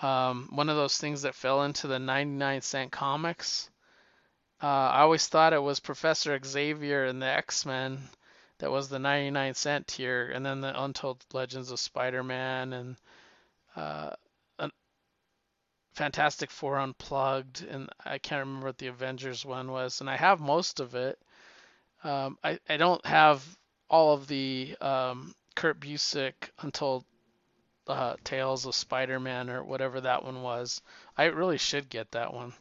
um, 0.00 0.48
one 0.52 0.68
of 0.68 0.76
those 0.76 0.98
things 0.98 1.22
that 1.22 1.34
fell 1.34 1.62
into 1.62 1.86
the 1.86 1.98
99 1.98 2.60
cent 2.62 2.92
comics. 2.92 3.70
Uh, 4.62 4.66
I 4.66 5.00
always 5.00 5.26
thought 5.28 5.52
it 5.52 5.62
was 5.62 5.80
Professor 5.80 6.38
Xavier 6.42 7.04
and 7.04 7.20
the 7.20 7.26
X 7.26 7.66
Men 7.66 7.98
that 8.58 8.70
was 8.70 8.88
the 8.88 8.98
99 8.98 9.54
cent 9.54 9.86
tier, 9.88 10.30
and 10.30 10.44
then 10.44 10.60
the 10.60 10.82
Untold 10.82 11.24
Legends 11.32 11.70
of 11.70 11.80
Spider-Man 11.80 12.72
and 12.72 12.96
uh, 13.76 14.10
Fantastic 15.94 16.50
Four 16.50 16.78
Unplugged, 16.78 17.62
and 17.62 17.88
I 18.04 18.18
can't 18.18 18.40
remember 18.40 18.66
what 18.66 18.78
the 18.78 18.88
Avengers 18.88 19.44
one 19.44 19.70
was, 19.70 20.00
and 20.00 20.10
I 20.10 20.16
have 20.16 20.40
most 20.40 20.80
of 20.80 20.96
it. 20.96 21.18
Um, 22.02 22.36
I, 22.42 22.58
I 22.68 22.76
don't 22.76 23.04
have 23.06 23.44
all 23.88 24.12
of 24.12 24.26
the 24.26 24.76
um, 24.80 25.34
Kurt 25.54 25.78
Busiek 25.78 26.34
Untold 26.58 27.04
uh, 27.86 28.16
Tales 28.24 28.66
of 28.66 28.74
Spider-Man 28.74 29.50
or 29.50 29.62
whatever 29.62 30.00
that 30.00 30.24
one 30.24 30.42
was. 30.42 30.80
I 31.16 31.24
really 31.24 31.58
should 31.58 31.88
get 31.88 32.12
that 32.12 32.32
one. 32.32 32.54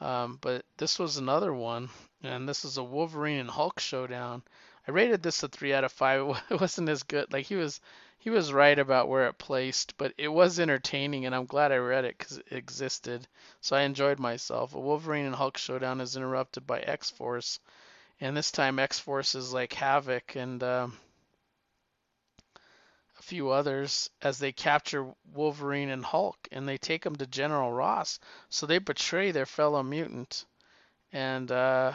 Um, 0.00 0.38
but 0.40 0.64
this 0.76 0.98
was 0.98 1.16
another 1.16 1.52
one, 1.52 1.88
and 2.22 2.48
this 2.48 2.64
is 2.64 2.76
a 2.76 2.84
Wolverine 2.84 3.40
and 3.40 3.50
Hulk 3.50 3.80
showdown. 3.80 4.42
I 4.86 4.90
rated 4.90 5.22
this 5.22 5.42
a 5.42 5.48
three 5.48 5.72
out 5.72 5.84
of 5.84 5.92
five. 5.92 6.42
It 6.50 6.60
wasn't 6.60 6.88
as 6.88 7.02
good. 7.02 7.32
Like 7.32 7.46
he 7.46 7.56
was 7.56 7.80
he 8.18 8.30
was 8.30 8.52
right 8.52 8.78
about 8.78 9.08
where 9.08 9.28
it 9.28 9.38
placed, 9.38 9.96
but 9.96 10.12
it 10.18 10.28
was 10.28 10.58
entertaining, 10.60 11.26
and 11.26 11.34
I'm 11.34 11.46
glad 11.46 11.72
I 11.72 11.76
read 11.76 12.04
it 12.04 12.18
because 12.18 12.38
it 12.38 12.46
existed. 12.50 13.26
So 13.60 13.76
I 13.76 13.82
enjoyed 13.82 14.18
myself. 14.18 14.74
A 14.74 14.80
Wolverine 14.80 15.26
and 15.26 15.34
Hulk 15.34 15.56
showdown 15.56 16.00
is 16.00 16.16
interrupted 16.16 16.66
by 16.66 16.80
X 16.80 17.10
Force, 17.10 17.60
and 18.20 18.36
this 18.36 18.50
time 18.50 18.78
X 18.78 18.98
Force 18.98 19.34
is 19.34 19.52
like 19.52 19.72
Havoc 19.72 20.36
and 20.36 20.62
um, 20.62 20.98
few 23.26 23.50
others 23.50 24.08
as 24.22 24.38
they 24.38 24.52
capture 24.52 25.12
Wolverine 25.34 25.90
and 25.90 26.04
Hulk, 26.04 26.38
and 26.52 26.68
they 26.68 26.78
take 26.78 27.02
them 27.02 27.16
to 27.16 27.26
General 27.26 27.72
Ross. 27.72 28.20
So 28.50 28.66
they 28.66 28.78
betray 28.78 29.32
their 29.32 29.46
fellow 29.46 29.82
mutant, 29.82 30.46
and 31.12 31.50
uh, 31.50 31.92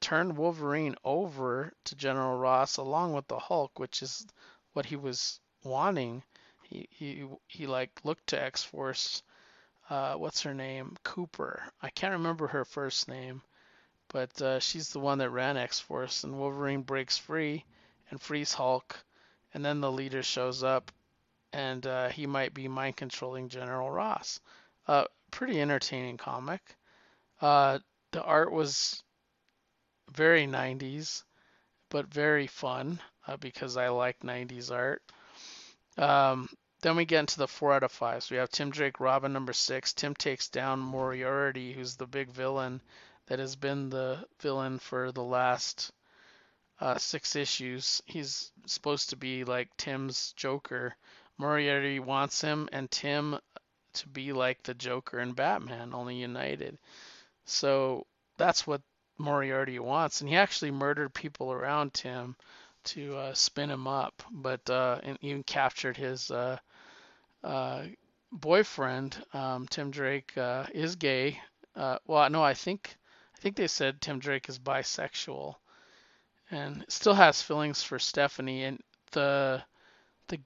turn 0.00 0.36
Wolverine 0.36 0.94
over 1.02 1.72
to 1.86 1.96
General 1.96 2.38
Ross 2.38 2.76
along 2.76 3.12
with 3.12 3.26
the 3.26 3.40
Hulk, 3.40 3.80
which 3.80 4.02
is 4.02 4.24
what 4.72 4.86
he 4.86 4.94
was 4.94 5.40
wanting. 5.64 6.22
He 6.62 6.88
he 6.90 7.26
he 7.48 7.66
like 7.66 7.90
looked 8.04 8.28
to 8.28 8.40
X 8.40 8.62
Force. 8.62 9.24
Uh, 9.90 10.14
what's 10.14 10.42
her 10.42 10.54
name? 10.54 10.96
Cooper. 11.02 11.60
I 11.82 11.90
can't 11.90 12.12
remember 12.12 12.46
her 12.46 12.64
first 12.64 13.08
name, 13.08 13.42
but 14.08 14.40
uh, 14.40 14.60
she's 14.60 14.90
the 14.90 15.00
one 15.00 15.18
that 15.18 15.30
ran 15.30 15.56
X 15.56 15.80
Force. 15.80 16.22
And 16.22 16.38
Wolverine 16.38 16.82
breaks 16.82 17.18
free 17.18 17.64
and 18.10 18.20
frees 18.20 18.52
Hulk, 18.52 18.96
and 19.54 19.64
then 19.64 19.80
the 19.80 19.90
leader 19.90 20.22
shows 20.22 20.62
up, 20.62 20.92
and 21.52 21.86
uh, 21.86 22.08
he 22.08 22.26
might 22.26 22.54
be 22.54 22.68
mind 22.68 22.96
controlling 22.96 23.48
General 23.48 23.90
Ross. 23.90 24.40
Uh, 24.86 25.04
pretty 25.30 25.60
entertaining 25.60 26.16
comic. 26.16 26.60
Uh, 27.40 27.78
the 28.12 28.22
art 28.22 28.52
was 28.52 29.02
very 30.12 30.46
90s, 30.46 31.22
but 31.90 32.06
very 32.06 32.46
fun 32.46 33.00
uh, 33.26 33.36
because 33.36 33.76
I 33.76 33.88
like 33.88 34.20
90s 34.20 34.70
art. 34.70 35.02
Um, 35.96 36.48
then 36.80 36.96
we 36.96 37.04
get 37.04 37.20
into 37.20 37.38
the 37.38 37.48
four 37.48 37.72
out 37.72 37.82
of 37.82 37.92
five. 37.92 38.22
So 38.22 38.34
we 38.34 38.38
have 38.38 38.50
Tim 38.50 38.70
Drake, 38.70 39.00
Robin 39.00 39.32
number 39.32 39.52
six. 39.52 39.92
Tim 39.92 40.14
takes 40.14 40.48
down 40.48 40.78
Moriarty, 40.78 41.72
who's 41.72 41.96
the 41.96 42.06
big 42.06 42.30
villain 42.30 42.80
that 43.26 43.38
has 43.38 43.56
been 43.56 43.90
the 43.90 44.24
villain 44.40 44.78
for 44.78 45.12
the 45.12 45.22
last 45.22 45.90
uh, 46.80 46.98
six 46.98 47.36
issues. 47.36 48.02
He's 48.06 48.52
supposed 48.66 49.10
to 49.10 49.16
be 49.16 49.44
like 49.44 49.76
Tim's 49.76 50.32
Joker. 50.36 50.94
Moriarty 51.38 52.00
wants 52.00 52.40
him 52.40 52.68
and 52.72 52.90
Tim 52.90 53.38
to 53.94 54.08
be 54.08 54.32
like 54.32 54.62
the 54.62 54.74
Joker 54.74 55.18
and 55.18 55.34
Batman, 55.34 55.94
only 55.94 56.16
united. 56.16 56.78
So 57.44 58.06
that's 58.36 58.66
what 58.66 58.82
Moriarty 59.18 59.78
wants, 59.78 60.20
and 60.20 60.30
he 60.30 60.36
actually 60.36 60.70
murdered 60.70 61.12
people 61.12 61.52
around 61.52 61.92
Tim 61.92 62.36
to 62.84 63.16
uh, 63.16 63.34
spin 63.34 63.70
him 63.70 63.86
up, 63.86 64.22
but 64.30 64.68
uh, 64.70 65.00
and 65.02 65.18
even 65.20 65.42
captured 65.42 65.96
his 65.96 66.30
uh, 66.30 66.58
uh 67.42 67.84
boyfriend. 68.30 69.22
Um, 69.32 69.66
Tim 69.66 69.90
Drake 69.90 70.36
uh, 70.38 70.66
is 70.72 70.96
gay. 70.96 71.40
Well, 71.74 72.30
no, 72.30 72.42
I 72.42 72.54
think 72.54 72.96
I 73.34 73.38
think 73.40 73.56
they 73.56 73.68
said 73.68 74.00
Tim 74.00 74.18
Drake 74.18 74.48
is 74.48 74.58
bisexual, 74.58 75.56
and 76.50 76.84
still 76.88 77.14
has 77.14 77.42
feelings 77.42 77.82
for 77.82 77.98
Stephanie. 77.98 78.64
And 78.64 78.80
the 79.12 79.62
the 80.28 80.40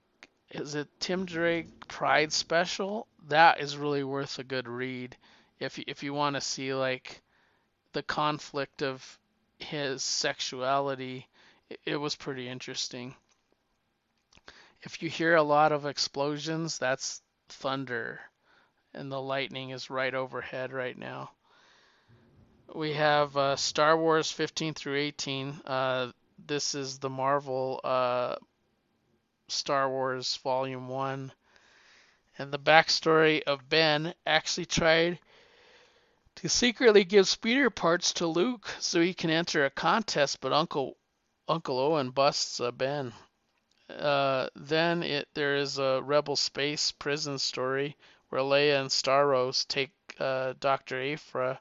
is 0.51 0.75
it 0.75 0.87
Tim 0.99 1.25
Drake 1.25 1.87
Pride 1.87 2.31
Special? 2.33 3.07
That 3.27 3.59
is 3.59 3.77
really 3.77 4.03
worth 4.03 4.39
a 4.39 4.43
good 4.43 4.67
read 4.67 5.15
if 5.63 5.79
if 5.79 6.03
you 6.03 6.13
want 6.13 6.35
to 6.35 6.41
see 6.41 6.73
like 6.73 7.21
the 7.93 8.03
conflict 8.03 8.81
of 8.81 9.19
his 9.59 10.03
sexuality, 10.03 11.27
it 11.85 11.95
was 11.95 12.15
pretty 12.15 12.49
interesting. 12.49 13.15
If 14.81 15.01
you 15.01 15.09
hear 15.09 15.35
a 15.35 15.43
lot 15.43 15.71
of 15.71 15.85
explosions, 15.85 16.77
that's 16.77 17.21
thunder, 17.47 18.19
and 18.93 19.11
the 19.11 19.21
lightning 19.21 19.69
is 19.69 19.89
right 19.89 20.13
overhead 20.13 20.73
right 20.73 20.97
now. 20.97 21.31
We 22.75 22.93
have 22.93 23.37
uh, 23.37 23.55
Star 23.55 23.95
Wars 23.95 24.31
15 24.31 24.73
through 24.73 24.97
18. 24.97 25.61
Uh, 25.63 26.11
this 26.43 26.73
is 26.73 26.97
the 26.97 27.09
Marvel 27.09 27.79
uh, 27.83 28.35
Star 29.47 29.87
Wars 29.87 30.37
Volume 30.37 30.87
1. 30.87 31.31
And 32.39 32.51
the 32.51 32.57
backstory 32.57 33.43
of 33.43 33.69
Ben 33.69 34.15
actually 34.25 34.65
tried 34.65 35.19
to 36.37 36.49
secretly 36.49 37.03
give 37.03 37.27
speeder 37.27 37.69
parts 37.69 38.11
to 38.13 38.25
Luke 38.25 38.67
so 38.79 38.99
he 38.99 39.13
can 39.13 39.29
enter 39.29 39.65
a 39.65 39.69
contest, 39.69 40.41
but 40.41 40.51
Uncle 40.51 40.97
Uncle 41.47 41.77
Owen 41.77 42.09
busts 42.09 42.59
uh, 42.59 42.71
Ben. 42.71 43.13
Uh, 43.87 44.47
then 44.55 45.03
it 45.03 45.27
there 45.35 45.57
is 45.57 45.77
a 45.77 46.01
Rebel 46.01 46.35
space 46.35 46.91
prison 46.91 47.37
story 47.37 47.95
where 48.29 48.41
Leia 48.41 48.81
and 48.81 48.89
Starros 48.89 49.67
take 49.67 49.91
uh, 50.19 50.53
Dr. 50.59 50.99
Aphra. 50.99 51.59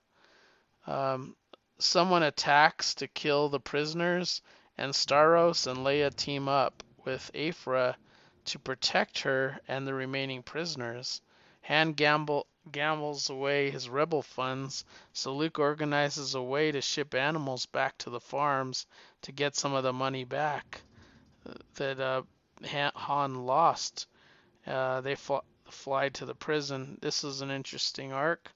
Um, 0.86 1.36
someone 1.78 2.22
attacks 2.22 2.94
to 2.96 3.08
kill 3.08 3.48
the 3.48 3.60
prisoners, 3.60 4.42
and 4.78 4.92
Starros 4.92 5.66
and 5.66 5.84
Leia 5.86 6.14
team 6.14 6.48
up 6.48 6.82
with 7.04 7.30
Aphra 7.34 7.96
to 8.44 8.58
protect 8.58 9.20
her 9.20 9.60
and 9.68 9.86
the 9.86 9.94
remaining 9.94 10.42
prisoners. 10.42 11.20
Han 11.62 11.92
gamble, 11.92 12.46
gambles 12.70 13.30
away 13.30 13.70
his 13.70 13.88
rebel 13.88 14.22
funds, 14.22 14.84
so 15.12 15.34
Luke 15.34 15.58
organizes 15.58 16.34
a 16.34 16.42
way 16.42 16.72
to 16.72 16.80
ship 16.80 17.14
animals 17.14 17.66
back 17.66 17.96
to 17.98 18.10
the 18.10 18.20
farms 18.20 18.86
to 19.22 19.32
get 19.32 19.54
some 19.54 19.74
of 19.74 19.84
the 19.84 19.92
money 19.92 20.24
back 20.24 20.82
uh, 21.48 21.54
that 21.74 22.00
uh, 22.00 22.22
Han 22.64 23.46
lost. 23.46 24.06
Uh, 24.66 25.00
they 25.00 25.14
fl- 25.14 25.46
fly 25.68 26.08
to 26.08 26.26
the 26.26 26.34
prison. 26.34 26.98
This 27.00 27.24
is 27.24 27.40
an 27.40 27.50
interesting 27.50 28.12
arc. 28.12 28.50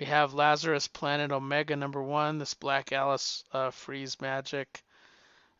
We 0.00 0.06
have 0.06 0.32
Lazarus 0.32 0.88
Planet 0.88 1.30
Omega 1.30 1.76
number 1.76 2.02
one. 2.02 2.38
This 2.38 2.54
Black 2.54 2.90
Alice 2.90 3.44
uh, 3.52 3.70
frees 3.70 4.18
magic, 4.18 4.82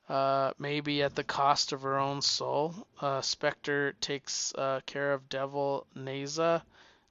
uh, 0.09 0.53
maybe 0.59 1.03
at 1.03 1.14
the 1.14 1.22
cost 1.22 1.72
of 1.72 1.82
her 1.82 1.99
own 1.99 2.22
soul. 2.22 2.74
Uh, 2.99 3.20
Spectre 3.20 3.93
takes 4.01 4.55
uh, 4.55 4.80
care 4.86 5.12
of 5.12 5.28
Devil 5.28 5.86
Nezha 5.95 6.62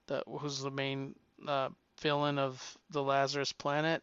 that 0.07 0.23
who's 0.27 0.59
the 0.59 0.71
main 0.71 1.13
uh, 1.47 1.69
villain 2.01 2.39
of 2.39 2.75
the 2.89 3.03
Lazarus 3.03 3.53
Planet. 3.53 4.01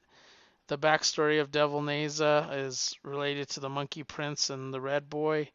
The 0.69 0.79
backstory 0.79 1.41
of 1.41 1.51
Devil 1.51 1.83
Nezha 1.83 2.49
is 2.53 2.95
related 3.03 3.49
to 3.51 3.61
the 3.61 3.69
Monkey 3.69 4.05
Prince 4.05 4.51
and 4.51 4.73
the 4.73 4.81
Red 4.81 5.11
Boy, 5.11 5.51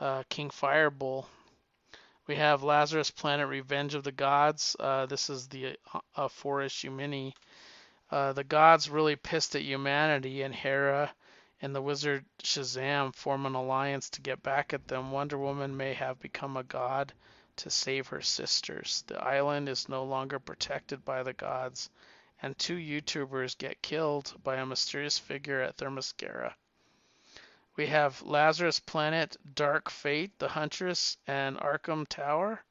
uh, 0.00 0.24
King 0.28 0.50
Firebull. 0.50 1.26
We 2.30 2.36
have 2.36 2.62
Lazarus 2.62 3.10
Planet 3.10 3.48
Revenge 3.48 3.96
of 3.96 4.04
the 4.04 4.12
Gods. 4.12 4.76
Uh, 4.78 5.06
this 5.06 5.28
is 5.28 5.48
the 5.48 5.76
uh, 6.14 6.28
four 6.28 6.62
issue 6.62 6.88
mini. 6.88 7.34
Uh, 8.08 8.32
the 8.32 8.44
gods 8.44 8.88
really 8.88 9.16
pissed 9.16 9.56
at 9.56 9.62
humanity, 9.62 10.42
and 10.42 10.54
Hera 10.54 11.12
and 11.60 11.74
the 11.74 11.82
wizard 11.82 12.24
Shazam 12.40 13.12
form 13.16 13.46
an 13.46 13.56
alliance 13.56 14.10
to 14.10 14.20
get 14.20 14.44
back 14.44 14.72
at 14.72 14.86
them. 14.86 15.10
Wonder 15.10 15.38
Woman 15.38 15.76
may 15.76 15.92
have 15.94 16.20
become 16.20 16.56
a 16.56 16.62
god 16.62 17.12
to 17.56 17.68
save 17.68 18.06
her 18.06 18.20
sisters. 18.20 19.02
The 19.08 19.20
island 19.20 19.68
is 19.68 19.88
no 19.88 20.04
longer 20.04 20.38
protected 20.38 21.04
by 21.04 21.24
the 21.24 21.32
gods, 21.32 21.90
and 22.40 22.56
two 22.56 22.76
YouTubers 22.76 23.58
get 23.58 23.82
killed 23.82 24.40
by 24.44 24.54
a 24.58 24.66
mysterious 24.66 25.18
figure 25.18 25.62
at 25.62 25.78
Themyscira. 25.78 26.54
We 27.76 27.86
have 27.86 28.22
Lazarus 28.22 28.80
Planet, 28.80 29.36
Dark 29.54 29.90
Fate, 29.90 30.38
The 30.38 30.48
Huntress, 30.48 31.16
and 31.26 31.56
Arkham 31.56 32.06
Tower. 32.06 32.62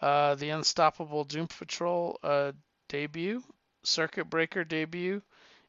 Uh, 0.00 0.34
the 0.34 0.50
Unstoppable 0.50 1.24
Doom 1.24 1.46
Patrol 1.46 2.18
uh, 2.22 2.52
debut, 2.88 3.42
Circuit 3.84 4.24
Breaker 4.24 4.64
debut 4.64 5.22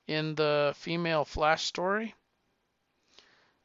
in 0.08 0.36
the 0.36 0.74
female 0.76 1.24
Flash 1.24 1.64
story. 1.66 2.16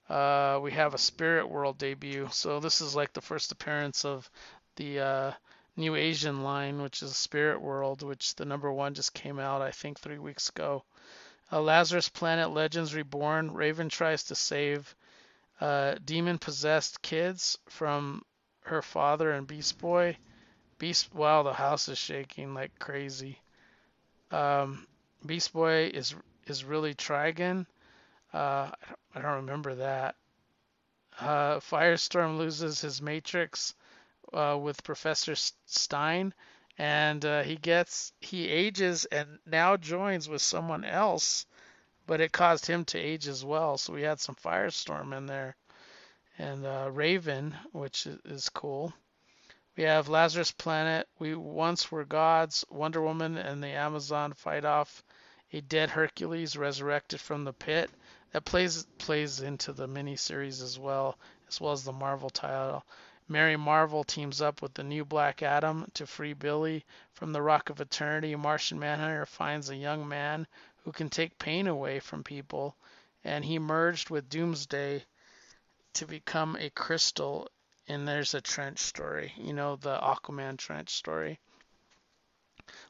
Uh, 0.08 0.58
we 0.62 0.72
have 0.72 0.94
a 0.94 0.98
Spirit 0.98 1.48
World 1.48 1.78
debut. 1.78 2.28
So 2.32 2.60
this 2.60 2.80
is 2.80 2.94
like 2.94 3.12
the 3.12 3.20
first 3.20 3.52
appearance 3.52 4.04
of 4.04 4.30
the 4.76 5.00
uh, 5.00 5.32
new 5.76 5.94
Asian 5.94 6.42
line, 6.42 6.82
which 6.82 7.02
is 7.02 7.16
Spirit 7.16 7.60
World, 7.60 8.02
which 8.02 8.34
the 8.34 8.44
number 8.44 8.72
one 8.72 8.94
just 8.94 9.14
came 9.14 9.38
out, 9.38 9.62
I 9.62 9.70
think, 9.70 9.98
three 9.98 10.18
weeks 10.18 10.48
ago. 10.48 10.84
Uh, 11.50 11.60
Lazarus 11.60 12.08
Planet 12.08 12.50
Legends 12.50 12.94
Reborn. 12.94 13.52
Raven 13.52 13.88
tries 13.88 14.24
to 14.24 14.34
save 14.34 14.94
uh, 15.60 15.96
demon 16.04 16.38
possessed 16.38 17.02
kids 17.02 17.58
from 17.68 18.22
her 18.60 18.82
father 18.82 19.32
and 19.32 19.46
Beast 19.46 19.78
Boy. 19.78 20.16
Beast, 20.78 21.12
wow, 21.14 21.42
the 21.42 21.52
house 21.52 21.88
is 21.88 21.98
shaking 21.98 22.54
like 22.54 22.78
crazy. 22.78 23.40
Um, 24.30 24.86
Beast 25.24 25.52
Boy 25.52 25.90
is 25.92 26.14
is 26.46 26.64
really 26.64 26.94
Trigon. 26.94 27.66
Uh, 28.32 28.70
I, 29.14 29.20
don't, 29.20 29.36
remember 29.36 29.74
that. 29.76 30.16
Uh, 31.18 31.60
Firestorm 31.60 32.38
loses 32.38 32.80
his 32.80 33.02
Matrix 33.02 33.74
uh, 34.32 34.56
with 34.60 34.84
Professor 34.84 35.34
Stein, 35.34 36.32
and 36.78 37.24
uh, 37.24 37.42
he 37.42 37.56
gets 37.56 38.12
he 38.20 38.48
ages 38.48 39.04
and 39.06 39.40
now 39.44 39.76
joins 39.76 40.28
with 40.28 40.40
someone 40.40 40.84
else, 40.84 41.44
but 42.06 42.20
it 42.20 42.32
caused 42.32 42.66
him 42.66 42.84
to 42.86 42.98
age 42.98 43.26
as 43.26 43.44
well. 43.44 43.76
So 43.76 43.92
we 43.92 44.02
had 44.02 44.20
some 44.20 44.36
Firestorm 44.36 45.16
in 45.16 45.26
there, 45.26 45.56
and 46.38 46.64
uh, 46.64 46.88
Raven, 46.92 47.56
which 47.72 48.06
is 48.06 48.48
cool. 48.48 48.92
We 49.76 49.84
have 49.84 50.08
Lazarus 50.08 50.52
Planet. 50.52 51.08
We 51.18 51.34
once 51.34 51.90
were 51.90 52.04
gods. 52.04 52.64
Wonder 52.68 53.02
Woman 53.02 53.36
and 53.36 53.62
the 53.62 53.68
Amazon 53.68 54.32
fight 54.32 54.64
off 54.64 55.02
a 55.52 55.60
dead 55.60 55.90
Hercules 55.90 56.56
resurrected 56.56 57.20
from 57.20 57.44
the 57.44 57.52
pit. 57.52 57.90
That 58.32 58.44
plays 58.44 58.86
plays 58.98 59.40
into 59.40 59.72
the 59.72 59.88
miniseries 59.88 60.62
as 60.62 60.78
well, 60.78 61.18
as 61.48 61.60
well 61.60 61.72
as 61.72 61.84
the 61.84 61.92
Marvel 61.92 62.30
title. 62.30 62.84
Mary 63.30 63.58
Marvel 63.58 64.04
teams 64.04 64.40
up 64.40 64.62
with 64.62 64.72
the 64.72 64.82
new 64.82 65.04
Black 65.04 65.42
Adam 65.42 65.86
to 65.92 66.06
free 66.06 66.32
Billy 66.32 66.86
from 67.12 67.32
the 67.32 67.42
Rock 67.42 67.68
of 67.68 67.78
Eternity. 67.78 68.34
Martian 68.34 68.78
Manhunter 68.78 69.26
finds 69.26 69.68
a 69.68 69.76
young 69.76 70.08
man 70.08 70.46
who 70.84 70.92
can 70.92 71.10
take 71.10 71.38
pain 71.38 71.66
away 71.66 72.00
from 72.00 72.24
people, 72.24 72.74
and 73.22 73.44
he 73.44 73.58
merged 73.58 74.08
with 74.08 74.30
Doomsday 74.30 75.04
to 75.92 76.06
become 76.06 76.56
a 76.56 76.70
crystal. 76.70 77.50
And 77.86 78.08
there's 78.08 78.32
a 78.32 78.40
trench 78.40 78.78
story, 78.78 79.34
you 79.36 79.52
know, 79.52 79.76
the 79.76 79.98
Aquaman 79.98 80.56
trench 80.56 80.90
story. 80.90 81.38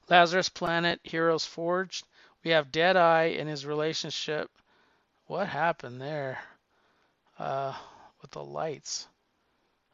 Lazarus 0.09 0.49
Planet, 0.49 1.01
Heroes 1.03 1.47
Forged. 1.47 2.05
We 2.45 2.53
have 2.53 2.71
Deadeye 2.71 3.37
and 3.39 3.49
his 3.49 3.67
relationship. 3.67 4.51
What 5.27 5.49
happened 5.49 6.01
there? 6.01 6.39
Uh, 7.39 7.75
with 8.23 8.31
the 8.33 8.45
lights. 8.45 9.09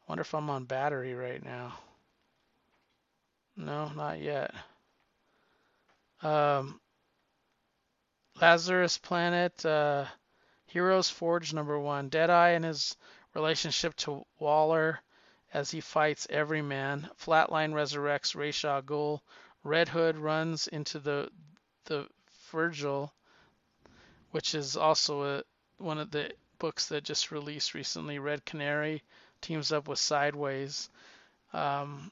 Wonder 0.07 0.23
if 0.23 0.35
I'm 0.35 0.51
on 0.51 0.65
battery 0.65 1.15
right 1.15 1.43
now. 1.43 1.75
No, 3.57 3.89
not 3.91 4.21
yet. 4.21 4.53
Um, 6.23 6.81
Lazarus 8.41 8.99
Planet, 8.99 9.65
uh, 9.65 10.07
Heroes 10.67 11.09
Forge 11.09 11.53
number 11.53 11.79
one. 11.79 12.09
Deadeye 12.09 12.51
and 12.51 12.65
his 12.65 12.97
relationship 13.35 13.95
to 13.97 14.27
Waller 14.39 15.01
as 15.53 15.71
he 15.71 15.81
fights 15.81 16.27
Everyman. 16.29 17.09
Flatline 17.17 17.73
resurrects 17.73 18.35
Ra's 18.35 18.65
al 18.65 18.83
Ghul. 18.83 19.21
Red 19.63 19.89
Hood 19.89 20.17
runs 20.19 20.67
into 20.67 20.99
the 20.99 21.31
the 21.85 22.09
Vigil, 22.51 23.13
which 24.33 24.55
is 24.55 24.77
also 24.77 25.39
a, 25.39 25.43
one 25.79 25.99
of 25.99 26.11
the 26.11 26.33
books 26.59 26.89
that 26.89 27.05
just 27.05 27.31
released 27.31 27.75
recently. 27.75 28.19
Red 28.19 28.45
Canary 28.45 29.03
teams 29.45 29.73
up 29.73 29.89
with 29.89 29.99
Sideways. 29.99 30.89
Um, 31.53 32.11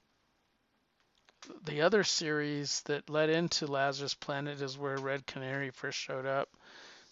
the 1.65 1.83
other 1.83 2.05
series 2.05 2.83
that 2.83 3.11
led 3.11 3.31
into 3.31 3.67
Lazarus 3.67 4.15
Planet 4.15 4.61
is 4.61 4.79
where 4.79 4.97
Red 4.99 5.27
Canary 5.27 5.71
first 5.71 5.99
showed 5.99 6.27
up. 6.27 6.49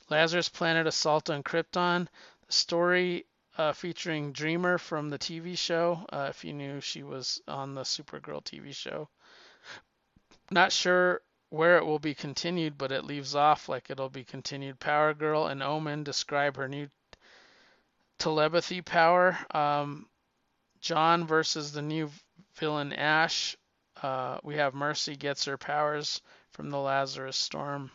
Lazarus 0.08 0.48
Planet 0.48 0.86
Assault 0.86 1.30
on 1.30 1.42
Krypton, 1.42 2.06
the 2.46 2.52
story 2.52 3.26
uh, 3.56 3.72
featuring 3.72 4.32
Dreamer 4.32 4.78
from 4.78 5.10
the 5.10 5.18
TV 5.18 5.56
show. 5.56 6.06
Uh, 6.12 6.26
if 6.30 6.44
you 6.44 6.52
knew 6.52 6.80
she 6.80 7.02
was 7.02 7.40
on 7.48 7.74
the 7.74 7.82
Supergirl 7.82 8.42
TV 8.42 8.74
show. 8.74 9.08
Not 10.50 10.72
sure 10.72 11.22
where 11.48 11.78
it 11.78 11.86
will 11.86 11.98
be 11.98 12.14
continued, 12.14 12.78
but 12.78 12.92
it 12.92 13.04
leaves 13.04 13.34
off 13.34 13.68
like 13.68 13.90
it'll 13.90 14.10
be 14.10 14.24
continued. 14.24 14.78
Power 14.78 15.14
Girl 15.14 15.46
and 15.46 15.62
Omen 15.62 16.04
describe 16.04 16.56
her 16.56 16.68
new 16.68 16.88
telepathy 18.18 18.82
power. 18.82 19.38
Um, 19.52 20.06
John 20.80 21.26
versus 21.26 21.72
the 21.72 21.82
new 21.82 22.10
villain 22.54 22.92
Ash. 22.92 23.56
Uh, 24.02 24.38
we 24.42 24.56
have 24.56 24.72
Mercy 24.74 25.14
gets 25.14 25.44
her 25.44 25.58
powers 25.58 26.22
from 26.52 26.70
the 26.70 26.78
Lazarus 26.78 27.36
Storm. 27.36 27.90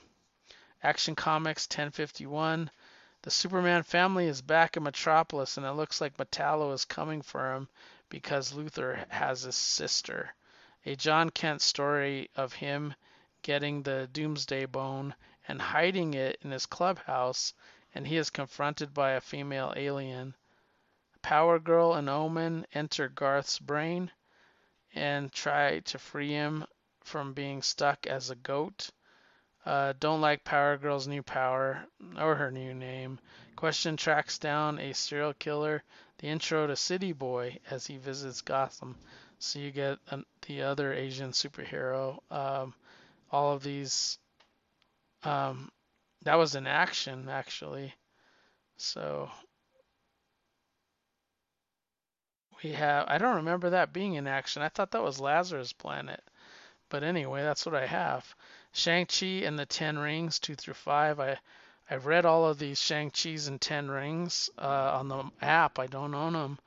Action 0.84 1.16
Comics 1.16 1.66
1051. 1.66 2.70
The 3.24 3.32
Superman 3.32 3.82
family 3.82 4.28
is 4.28 4.44
back 4.44 4.78
in 4.78 4.84
Metropolis, 4.84 5.58
and 5.58 5.66
it 5.66 5.72
looks 5.72 6.00
like 6.00 6.18
Metallo 6.18 6.74
is 6.74 6.86
coming 6.86 7.24
for 7.24 7.56
him 7.56 7.68
because 8.08 8.54
Luthor 8.54 9.10
has 9.10 9.42
his 9.42 9.56
sister. 9.56 10.36
A 10.86 10.96
Jon 10.96 11.32
Kent 11.32 11.64
story 11.64 12.30
of 12.36 12.54
him 12.54 12.94
getting 13.42 13.82
the 13.82 14.08
Doomsday 14.14 14.66
Bone 14.66 15.16
and 15.48 15.60
hiding 15.60 16.14
it 16.14 16.38
in 16.44 16.52
his 16.52 16.68
clubhouse, 16.68 17.56
and 17.96 18.06
he 18.06 18.18
is 18.18 18.30
confronted 18.30 18.94
by 18.94 19.14
a 19.14 19.22
female 19.22 19.74
alien. 19.76 20.36
Power 21.26 21.58
Girl 21.58 21.96
and 21.96 22.08
Omen 22.08 22.68
enter 22.72 23.10
Garth's 23.10 23.58
brain 23.58 24.12
and 24.94 25.32
try 25.32 25.80
to 25.80 25.98
free 25.98 26.30
him 26.30 26.68
from 27.02 27.34
being 27.34 27.64
stuck 27.64 28.06
as 28.06 28.30
a 28.30 28.36
goat. 28.36 28.92
Uh, 29.66 29.94
don't 30.00 30.22
like 30.22 30.44
Power 30.44 30.78
Girl's 30.78 31.08
new 31.08 31.24
power 31.24 31.84
or 32.20 32.36
her 32.36 32.52
new 32.52 32.76
name. 32.76 33.20
Question 33.56 33.98
tracks 33.98 34.38
down 34.38 34.78
a 34.78 34.94
serial 34.94 35.34
killer. 35.34 35.84
The 36.20 36.28
intro 36.28 36.68
to 36.68 36.76
City 36.76 37.12
Boy 37.12 37.58
as 37.72 37.88
he 37.88 37.98
visits 37.98 38.42
Gotham. 38.42 38.96
So 39.40 39.58
you 39.58 39.72
get 39.72 39.98
an, 40.12 40.28
the 40.46 40.62
other 40.62 40.94
Asian 40.94 41.32
superhero. 41.32 42.20
Um, 42.32 42.76
all 43.32 43.52
of 43.52 43.64
these. 43.64 44.20
Um, 45.24 45.72
that 46.22 46.36
was 46.36 46.54
an 46.54 46.68
action 46.68 47.30
actually. 47.30 47.96
So 48.78 49.32
we 52.66 52.72
have 52.72 53.06
I 53.08 53.20
don't 53.20 53.36
remember 53.36 53.70
that 53.70 53.94
being 53.94 54.16
in 54.16 54.26
action. 54.26 54.64
I 54.64 54.70
thought 54.70 54.90
that 54.90 55.04
was 55.04 55.20
Lazarus 55.20 55.72
Planet. 55.72 56.24
But 56.90 57.04
anyway, 57.04 57.44
that's 57.44 57.64
what 57.64 57.76
I 57.76 57.86
have. 57.86 58.34
Shang-Chi 58.72 59.44
and 59.46 59.60
the 59.60 59.68
Ten 59.68 60.00
Rings, 60.00 60.40
two 60.40 60.56
through 60.56 60.74
five. 60.74 61.20
I 61.20 61.38
I've 61.92 62.08
read 62.08 62.26
all 62.26 62.48
of 62.48 62.58
these 62.58 62.82
Shang-Chi's 62.82 63.48
and 63.48 63.62
Ten 63.62 63.92
Rings 63.92 64.50
uh, 64.58 64.98
on 64.98 65.10
the 65.10 65.30
app. 65.44 65.78
I 65.78 65.86
don't 65.86 66.16
own 66.16 66.34
them. 66.34 66.58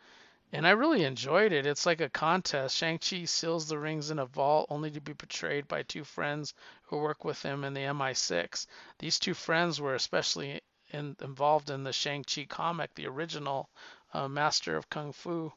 And 0.53 0.69
I 0.69 0.71
really 0.71 1.03
enjoyed 1.03 1.51
it. 1.51 1.67
It's 1.67 1.85
like 1.85 2.01
a 2.01 2.09
contest. 2.09 2.77
Shang-Chi 2.77 3.25
seals 3.25 3.67
the 3.67 3.77
rings 3.77 4.13
in 4.13 4.21
a 4.21 4.27
vault 4.27 4.69
only 4.71 4.93
to 4.93 5.01
be 5.01 5.15
betrayed 5.15 5.67
by 5.67 5.83
two 5.83 6.05
friends 6.05 6.55
who 6.85 6.99
work 6.99 7.25
with 7.25 7.43
him 7.43 7.65
in 7.65 7.75
the 7.75 7.81
MI6. 7.81 8.69
These 9.01 9.19
two 9.19 9.35
friends 9.35 9.81
were 9.81 9.97
especially 9.97 10.61
in, 10.91 11.17
involved 11.21 11.71
in 11.71 11.83
the 11.83 11.93
Shang-Chi 11.93 12.45
comic, 12.45 12.95
the 12.95 13.09
original 13.09 13.69
uh, 14.13 14.29
Master 14.29 14.77
of 14.77 14.89
Kung 14.89 15.13
Fu. 15.13 15.53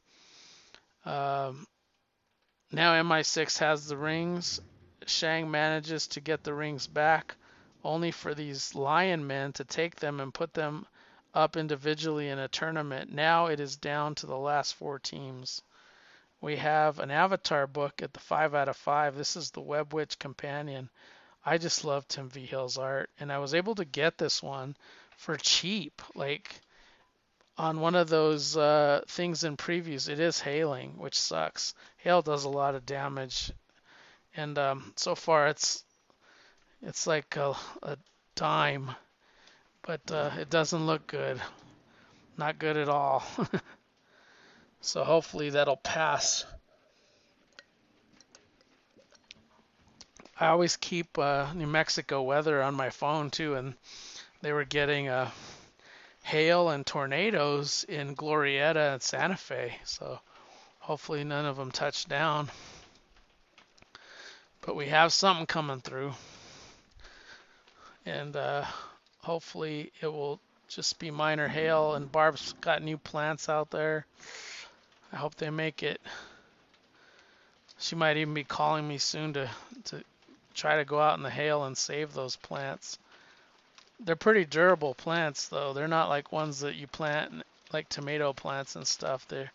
Um, 1.06 1.66
now 2.72 2.94
MI6 3.02 3.60
has 3.60 3.88
the 3.88 3.98
rings. 3.98 4.62
Shang 5.08 5.50
manages 5.50 6.08
to 6.10 6.22
get 6.22 6.44
the 6.44 6.54
rings 6.54 6.88
back, 6.88 7.36
only 7.84 8.12
for 8.12 8.36
these 8.36 8.76
lion 8.76 9.26
men 9.26 9.54
to 9.54 9.64
take 9.64 9.96
them 9.96 10.20
and 10.20 10.34
put 10.34 10.54
them 10.54 10.86
up 11.34 11.58
individually 11.58 12.30
in 12.30 12.40
a 12.40 12.48
tournament. 12.48 13.12
Now 13.12 13.48
it 13.48 13.60
is 13.60 13.76
down 13.78 14.16
to 14.16 14.28
the 14.28 14.38
last 14.38 14.76
four 14.76 15.00
teams. 15.00 15.62
We 16.42 16.58
have 16.58 17.00
an 17.00 17.12
Avatar 17.12 17.68
book 17.68 18.02
at 18.02 18.14
the 18.14 18.20
5 18.20 18.56
out 18.56 18.70
of 18.70 18.78
5. 18.78 19.16
This 19.16 19.36
is 19.36 19.52
the 19.52 19.62
Web 19.62 19.94
Witch 19.94 20.18
Companion. 20.18 20.90
I 21.46 21.58
just 21.58 21.84
love 21.84 22.08
Tim 22.08 22.30
Vigil's 22.30 22.78
art, 22.78 23.10
and 23.20 23.32
I 23.32 23.40
was 23.40 23.54
able 23.54 23.76
to 23.76 23.86
get 23.86 24.18
this 24.18 24.42
one 24.42 24.76
for 25.18 25.38
cheap. 25.38 26.02
Like, 26.16 26.62
on 27.58 27.80
one 27.80 27.96
of 27.96 28.10
those 28.10 28.58
uh, 28.58 29.02
things 29.08 29.44
in 29.44 29.58
previews, 29.58 30.10
it 30.10 30.20
is 30.20 30.40
hailing, 30.40 30.98
which 30.98 31.20
sucks. 31.20 31.74
Hail 31.98 32.22
does 32.22 32.44
a 32.44 32.50
lot 32.50 32.76
of 32.76 32.86
damage, 32.86 33.52
and 34.36 34.58
um, 34.58 34.94
so 34.96 35.16
far 35.16 35.48
it's 35.48 35.84
it's 36.82 37.06
like 37.06 37.36
a, 37.36 37.56
a 37.84 37.98
dime, 38.36 38.92
but 39.84 40.02
uh, 40.12 40.32
it 40.40 40.50
doesn't 40.50 40.86
look 40.86 41.06
good. 41.08 41.40
Not 42.38 42.58
good 42.58 42.78
at 42.78 42.90
all. 42.90 43.24
so 44.82 45.04
hopefully 45.04 45.52
that'll 45.52 45.78
pass. 45.78 46.46
I 50.40 50.48
always 50.48 50.76
keep 50.76 51.20
uh, 51.20 51.54
New 51.54 51.68
Mexico 51.68 52.24
weather 52.24 52.64
on 52.64 52.74
my 52.74 52.90
phone 52.90 53.30
too, 53.30 53.54
and 53.54 53.76
they 54.42 54.52
were 54.52 54.66
getting 54.66 55.08
a 55.08 55.32
hail 56.32 56.70
and 56.70 56.86
tornadoes 56.86 57.86
in 57.90 58.16
Glorieta 58.16 58.94
and 58.94 59.02
Santa 59.02 59.36
Fe. 59.36 59.76
So 59.84 60.18
hopefully 60.80 61.26
none 61.26 61.46
of 61.46 61.58
them 61.58 61.72
touch 61.72 62.08
down. 62.08 62.50
But 64.62 64.78
we 64.78 64.86
have 64.88 65.12
something 65.12 65.46
coming 65.46 65.82
through. 65.82 66.14
And 68.06 68.34
uh, 68.38 68.64
hopefully 69.20 69.92
it 70.00 70.08
will 70.08 70.40
just 70.70 71.00
be 71.00 71.12
minor 71.12 71.50
hail. 71.50 71.96
And 71.96 72.10
Barb's 72.10 72.54
got 72.62 72.82
new 72.82 72.98
plants 72.98 73.50
out 73.50 73.70
there. 73.70 74.06
I 75.12 75.18
hope 75.18 75.36
they 75.36 75.50
make 75.50 75.84
it. 75.84 76.00
She 77.78 77.98
might 77.98 78.16
even 78.16 78.34
be 78.34 78.46
calling 78.46 78.88
me 78.88 79.00
soon 79.00 79.34
to, 79.34 79.50
to 79.86 80.02
try 80.54 80.78
to 80.78 80.86
go 80.86 80.98
out 80.98 81.18
in 81.18 81.24
the 81.24 81.30
hail 81.30 81.66
and 81.66 81.78
save 81.78 82.14
those 82.14 82.38
plants. 82.38 82.98
They're 84.04 84.16
pretty 84.16 84.46
durable 84.46 84.96
plants, 84.96 85.48
though. 85.48 85.74
They're 85.74 85.88
not 85.88 86.10
like 86.10 86.32
ones 86.32 86.62
that 86.62 86.76
you 86.76 86.88
plant 86.88 87.44
like 87.72 87.88
tomato 87.88 88.34
plants 88.34 88.76
and 88.76 88.86
stuff. 88.86 89.28
They're 89.28 89.52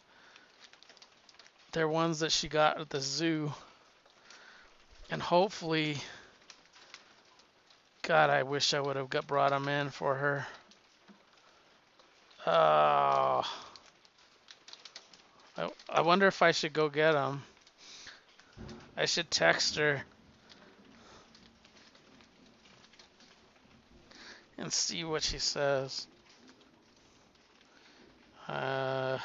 they're 1.72 1.88
ones 1.88 2.20
that 2.20 2.32
she 2.32 2.48
got 2.48 2.80
at 2.80 2.88
the 2.88 3.00
zoo, 3.00 3.52
and 5.10 5.20
hopefully, 5.20 5.98
God, 8.02 8.30
I 8.30 8.44
wish 8.44 8.72
I 8.72 8.80
would 8.80 8.96
have 8.96 9.10
got 9.10 9.26
brought 9.26 9.50
them 9.50 9.68
in 9.68 9.90
for 9.90 10.14
her. 10.14 10.46
Oh. 12.46 13.42
I, 15.58 15.70
I 15.88 16.00
wonder 16.02 16.26
if 16.26 16.40
I 16.40 16.52
should 16.52 16.72
go 16.72 16.88
get 16.88 17.12
them. 17.12 17.42
I 18.96 19.06
should 19.06 19.30
text 19.30 19.76
her 19.76 20.04
and 24.58 24.72
see 24.72 25.04
what 25.04 25.22
she 25.22 25.38
says. 25.38 26.06
Uh, 28.48 29.18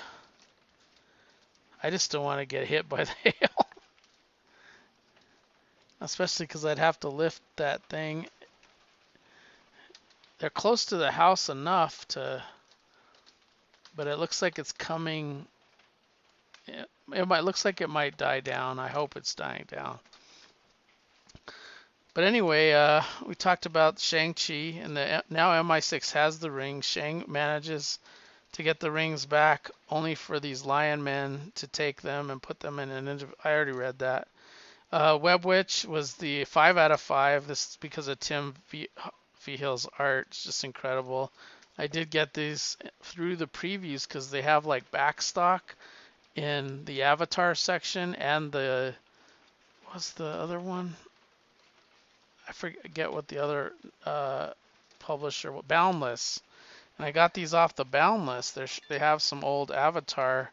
I 1.84 1.90
just 1.90 2.12
don't 2.12 2.24
want 2.24 2.40
to 2.40 2.46
get 2.46 2.68
hit 2.68 2.88
by 2.90 3.04
the 3.06 3.16
hail. 3.24 3.66
Especially 6.00 6.48
because 6.48 6.66
I'd 6.66 6.80
have 6.80 7.00
to 7.02 7.10
lift 7.10 7.42
that 7.58 7.84
thing. 7.84 8.28
They're 10.40 10.50
close 10.50 10.86
to 10.86 10.98
the 10.98 11.12
house 11.12 11.50
enough 11.50 12.08
to, 12.10 12.44
but 13.96 14.08
it 14.08 14.18
looks 14.18 14.42
like 14.42 14.58
it's 14.58 14.72
coming. 14.72 15.46
It, 16.68 16.90
it 17.14 17.28
might 17.28 17.44
looks 17.44 17.64
like 17.64 17.82
it 17.82 17.90
might 17.90 18.18
die 18.18 18.40
down. 18.40 18.80
I 18.80 18.88
hope 18.88 19.16
it's 19.16 19.36
dying 19.36 19.66
down. 19.68 20.00
But 22.14 22.26
anyway, 22.26 22.74
uh, 22.74 23.04
we 23.26 23.36
talked 23.36 23.66
about 23.66 24.00
Shang-Chi, 24.00 24.80
and 24.84 24.98
the, 24.98 25.24
now 25.30 25.62
MI6 25.64 26.12
has 26.12 26.40
the 26.40 26.52
ring. 26.52 26.82
Shang 26.82 27.24
manages 27.28 28.00
to 28.54 28.64
get 28.64 28.82
the 28.82 28.92
rings 28.92 29.26
back, 29.26 29.72
only 29.90 30.16
for 30.16 30.40
these 30.40 30.66
lion 30.66 31.04
men 31.04 31.54
to 31.56 31.68
take 31.68 32.02
them 32.02 32.30
and 32.30 32.42
put 32.42 32.60
them 32.60 32.80
in 32.80 32.90
an. 32.90 33.22
I 33.46 33.50
already 33.50 33.72
read 33.72 34.00
that. 34.00 34.28
Uh, 34.92 35.18
Web 35.22 35.46
Witch 35.46 35.86
was 35.86 36.16
the 36.16 36.44
five 36.44 36.78
out 36.78 36.92
of 36.92 37.00
five. 37.00 37.48
This 37.48 37.70
is 37.70 37.78
because 37.78 38.10
of 38.10 38.20
Tim 38.20 38.56
v. 38.70 38.90
Art. 39.98 40.28
It's 40.28 40.44
just 40.44 40.66
incredible. 40.66 41.32
I 41.78 41.88
did 41.88 42.10
get 42.10 42.34
these 42.34 42.76
through 43.04 43.38
the 43.38 43.48
previews 43.48 44.06
because 44.06 44.30
they 44.30 44.42
have 44.42 44.66
like 44.66 44.92
backstock 44.92 45.62
in 46.36 46.84
the 46.84 47.04
Avatar 47.04 47.56
section 47.56 48.16
and 48.16 48.52
the 48.52 48.94
what's 49.86 50.12
the 50.12 50.26
other 50.26 50.60
one? 50.60 50.96
I 52.52 52.54
forget 52.54 53.14
what 53.14 53.30
the 53.30 53.38
other 53.38 53.72
uh, 54.06 54.50
publisher, 55.00 55.54
Boundless. 55.70 56.42
And 56.98 57.06
I 57.06 57.12
got 57.12 57.34
these 57.34 57.54
off 57.54 57.78
the 57.78 57.86
Boundless. 57.86 58.52
They 58.52 58.66
they 58.90 59.00
have 59.00 59.22
some 59.22 59.46
old 59.46 59.72
Avatar 59.72 60.52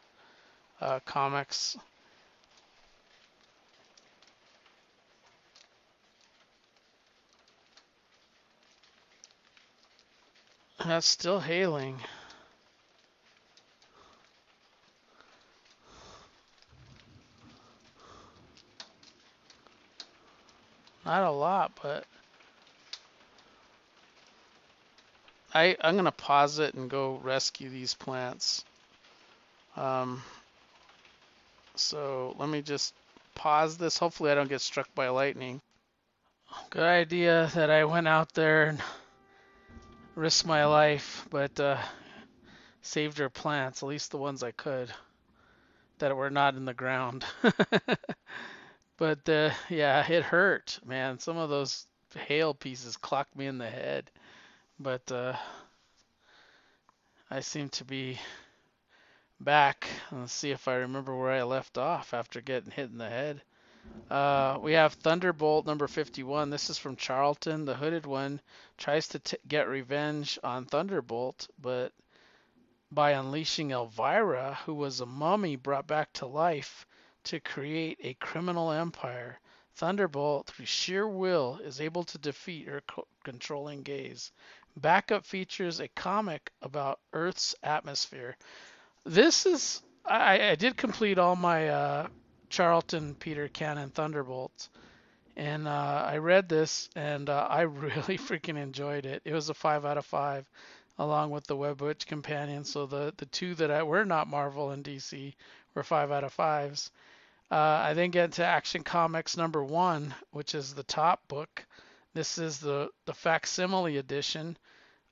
uh, 0.79 1.01
comics. 1.05 1.75
That's 10.85 11.05
still 11.05 11.41
hailing. 11.41 11.99
Not 21.05 21.23
a 21.23 21.31
lot, 21.31 21.71
but 21.81 22.05
I, 25.53 25.75
I'm 25.81 25.95
to 26.05 26.11
pause 26.11 26.59
it 26.59 26.75
and 26.75 26.89
go 26.89 27.19
rescue 27.23 27.69
these 27.69 27.93
plants. 27.93 28.63
Um, 29.75 30.21
so 31.75 32.35
let 32.37 32.49
me 32.49 32.61
just 32.61 32.93
pause 33.35 33.77
this. 33.77 33.97
Hopefully 33.97 34.31
I 34.31 34.35
don't 34.35 34.49
get 34.49 34.61
struck 34.61 34.93
by 34.93 35.09
lightning. 35.09 35.61
Good 36.69 36.83
idea 36.83 37.49
that 37.55 37.69
I 37.69 37.85
went 37.85 38.07
out 38.07 38.33
there 38.33 38.65
and 38.65 38.81
risked 40.15 40.45
my 40.45 40.65
life, 40.65 41.25
but 41.29 41.59
uh, 41.59 41.77
saved 42.81 43.17
her 43.19 43.29
plants, 43.29 43.81
at 43.81 43.89
least 43.89 44.11
the 44.11 44.17
ones 44.17 44.43
I 44.43 44.51
could, 44.51 44.91
that 45.99 46.15
were 46.15 46.29
not 46.29 46.55
in 46.55 46.65
the 46.65 46.73
ground. 46.73 47.23
But 48.99 49.29
uh, 49.29 49.51
yeah, 49.69 50.05
it 50.11 50.23
hurt, 50.23 50.77
man. 50.85 51.19
Some 51.19 51.37
of 51.37 51.49
those 51.49 51.87
hail 52.13 52.53
pieces 52.53 52.97
clocked 52.97 53.33
me 53.33 53.47
in 53.47 53.57
the 53.57 53.69
head. 53.69 54.11
But 54.77 55.09
uh, 55.09 55.37
I 57.31 57.39
seem 57.39 57.69
to 57.69 57.85
be 57.85 58.19
back. 59.39 59.87
Let's 60.11 60.33
see 60.33 60.51
if 60.51 60.67
I 60.67 60.75
remember 60.75 61.15
where 61.15 61.31
I 61.31 61.43
left 61.43 61.77
off 61.77 62.13
after 62.13 62.41
getting 62.41 62.71
hit 62.71 62.89
in 62.89 62.97
the 62.97 63.07
head. 63.07 63.41
Uh, 64.11 64.57
we 64.61 64.73
have 64.73 64.93
Thunderbolt 64.95 65.65
number 65.65 65.87
51. 65.87 66.49
This 66.49 66.69
is 66.69 66.77
from 66.77 66.97
Charlton. 66.97 67.63
The 67.63 67.75
hooded 67.75 68.05
one 68.05 68.41
tries 68.77 69.07
to 69.09 69.19
t- 69.19 69.37
get 69.47 69.69
revenge 69.69 70.37
on 70.43 70.65
Thunderbolt, 70.65 71.47
but 71.61 71.93
by 72.91 73.11
unleashing 73.11 73.71
Elvira, 73.71 74.59
who 74.65 74.73
was 74.73 74.99
a 74.99 75.05
mummy 75.05 75.55
brought 75.55 75.87
back 75.87 76.11
to 76.13 76.25
life, 76.25 76.85
to 77.25 77.39
create 77.39 77.97
a 78.01 78.13
criminal 78.15 78.71
empire, 78.71 79.39
Thunderbolt, 79.75 80.47
through 80.47 80.65
sheer 80.65 81.07
will, 81.07 81.59
is 81.63 81.81
able 81.81 82.03
to 82.05 82.17
defeat 82.17 82.67
her 82.67 82.81
co- 82.81 83.07
controlling 83.23 83.83
gaze. 83.83 84.31
Backup 84.77 85.25
features 85.25 85.79
a 85.79 85.87
comic 85.89 86.51
about 86.61 86.99
Earth's 87.13 87.55
atmosphere. 87.63 88.37
This 89.05 89.45
is 89.45 89.81
I, 90.05 90.51
I 90.51 90.55
did 90.55 90.77
complete 90.77 91.17
all 91.19 91.35
my 91.35 91.69
uh, 91.69 92.07
Charlton 92.49 93.15
Peter 93.15 93.47
Cannon 93.49 93.89
Thunderbolts, 93.89 94.69
and 95.35 95.67
uh, 95.67 96.03
I 96.07 96.17
read 96.17 96.49
this 96.49 96.89
and 96.95 97.29
uh, 97.29 97.47
I 97.49 97.61
really 97.63 98.17
freaking 98.17 98.57
enjoyed 98.57 99.05
it. 99.05 99.21
It 99.25 99.33
was 99.33 99.49
a 99.49 99.53
five 99.53 99.85
out 99.85 99.97
of 99.97 100.05
five, 100.05 100.49
along 100.97 101.31
with 101.31 101.47
the 101.47 101.55
Web 101.57 101.81
Witch 101.81 102.07
Companion. 102.07 102.63
So 102.63 102.85
the 102.85 103.13
the 103.17 103.25
two 103.27 103.55
that 103.55 103.71
I 103.71 103.83
were 103.83 104.05
not 104.05 104.27
Marvel 104.27 104.71
and 104.71 104.83
DC 104.83 105.35
were 105.75 105.83
five 105.83 106.11
out 106.11 106.23
of 106.23 106.33
fives. 106.33 106.91
Uh, 107.51 107.55
I 107.55 107.93
then 107.93 108.11
get 108.11 108.33
to 108.33 108.45
Action 108.45 108.83
Comics 108.83 109.35
number 109.35 109.63
one, 109.63 110.13
which 110.31 110.53
is 110.53 110.73
the 110.73 110.83
top 110.83 111.27
book. 111.27 111.65
This 112.13 112.37
is 112.37 112.59
the, 112.59 112.89
the 113.05 113.13
facsimile 113.13 113.97
edition. 113.97 114.57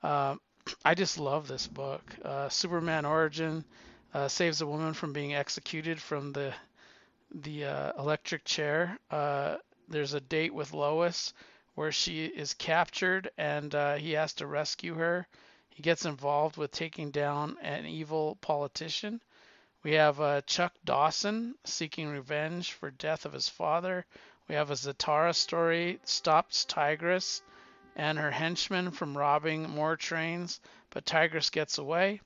Uh, 0.04 0.36
I 0.86 0.94
just 0.94 1.20
love 1.20 1.48
this 1.48 1.68
book. 1.68 2.04
Uh, 2.24 2.50
Superman 2.50 3.06
Origin 3.06 3.66
uh, 4.14 4.28
saves 4.28 4.62
a 4.62 4.68
woman 4.68 4.94
from 4.94 5.14
being 5.14 5.34
executed 5.34 6.02
from 6.02 6.34
the 6.34 6.54
the 7.44 7.66
uh, 7.66 7.92
electric 8.00 8.46
chair. 8.46 8.98
Uh, 9.12 9.58
there's 9.90 10.14
a 10.14 10.22
date 10.22 10.54
with 10.54 10.74
Lois 10.74 11.34
where 11.76 11.92
she 11.92 12.26
is 12.26 12.54
captured 12.54 13.30
and 13.38 13.74
he 14.00 14.14
has 14.14 14.34
to 14.36 14.48
rescue 14.48 14.94
her. 14.94 15.28
He 15.70 15.84
gets 15.84 16.06
involved 16.06 16.56
with 16.56 16.72
taking 16.72 17.12
down 17.12 17.58
an 17.62 17.86
evil 17.86 18.38
politician. 18.42 19.22
We 19.88 19.94
have 19.94 20.20
uh, 20.20 20.42
Chuck 20.42 20.74
Dawson 20.84 21.56
seeking 21.64 22.10
revenge 22.10 22.74
for 22.74 22.92
death 22.92 23.26
of 23.26 23.32
his 23.32 23.48
father. 23.48 24.06
We 24.50 24.56
have 24.56 24.70
a 24.70 24.74
Zatara 24.74 25.34
story, 25.34 26.02
stops 26.04 26.66
Tigress 26.66 27.42
and 27.96 28.18
her 28.18 28.32
henchmen 28.32 28.92
from 28.92 29.18
robbing 29.18 29.70
more 29.70 29.96
trains, 29.96 30.60
but 30.90 31.06
Tigress 31.06 31.50
gets 31.50 31.78
away. 31.78 32.20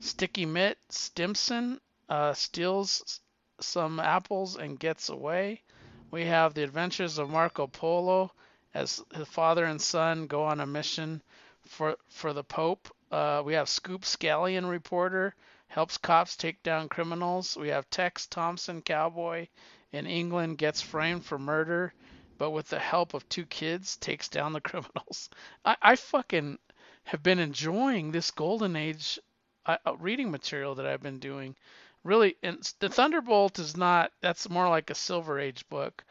Sticky 0.00 0.44
Mitt 0.44 0.76
Stimson 0.90 1.80
uh, 2.10 2.34
steals 2.34 3.20
some 3.60 3.98
apples 3.98 4.56
and 4.56 4.78
gets 4.78 5.08
away. 5.08 5.62
We 6.10 6.26
have 6.26 6.52
the 6.52 6.64
adventures 6.64 7.16
of 7.16 7.30
Marco 7.30 7.66
Polo 7.66 8.30
as 8.74 9.02
his 9.14 9.26
father 9.26 9.64
and 9.64 9.80
son 9.80 10.26
go 10.26 10.44
on 10.44 10.60
a 10.60 10.66
mission 10.66 11.22
for 11.64 11.96
for 12.08 12.34
the 12.34 12.44
Pope. 12.44 12.94
Uh, 13.10 13.40
we 13.42 13.54
have 13.54 13.70
Scoop 13.70 14.04
Scanlon 14.04 14.66
reporter 14.66 15.34
helps 15.70 15.98
cops 15.98 16.36
take 16.36 16.60
down 16.64 16.88
criminals. 16.88 17.56
We 17.56 17.68
have 17.68 17.88
Tex 17.88 18.26
Thompson, 18.26 18.82
cowboy 18.82 19.46
in 19.92 20.04
England, 20.04 20.58
gets 20.58 20.82
framed 20.82 21.24
for 21.24 21.38
murder, 21.38 21.94
but 22.38 22.50
with 22.50 22.68
the 22.68 22.80
help 22.80 23.14
of 23.14 23.28
two 23.28 23.46
kids, 23.46 23.96
takes 23.96 24.28
down 24.28 24.52
the 24.52 24.60
criminals. 24.70 25.30
I, 25.64 25.76
I 25.80 25.96
fucking 25.96 26.58
have 27.04 27.22
been 27.22 27.38
enjoying 27.38 28.10
this 28.10 28.32
golden 28.32 28.74
age 28.74 29.20
uh, 29.64 29.76
uh, 29.86 29.96
reading 29.96 30.32
material 30.32 30.74
that 30.74 30.86
I've 30.86 31.02
been 31.02 31.20
doing. 31.20 31.54
Really, 32.02 32.36
and 32.42 32.60
the 32.80 32.88
Thunderbolt 32.88 33.60
is 33.60 33.76
not. 33.76 34.10
That's 34.20 34.50
more 34.50 34.68
like 34.68 34.90
a 34.90 34.94
Silver 34.96 35.38
Age 35.38 35.68
book. 35.68 36.02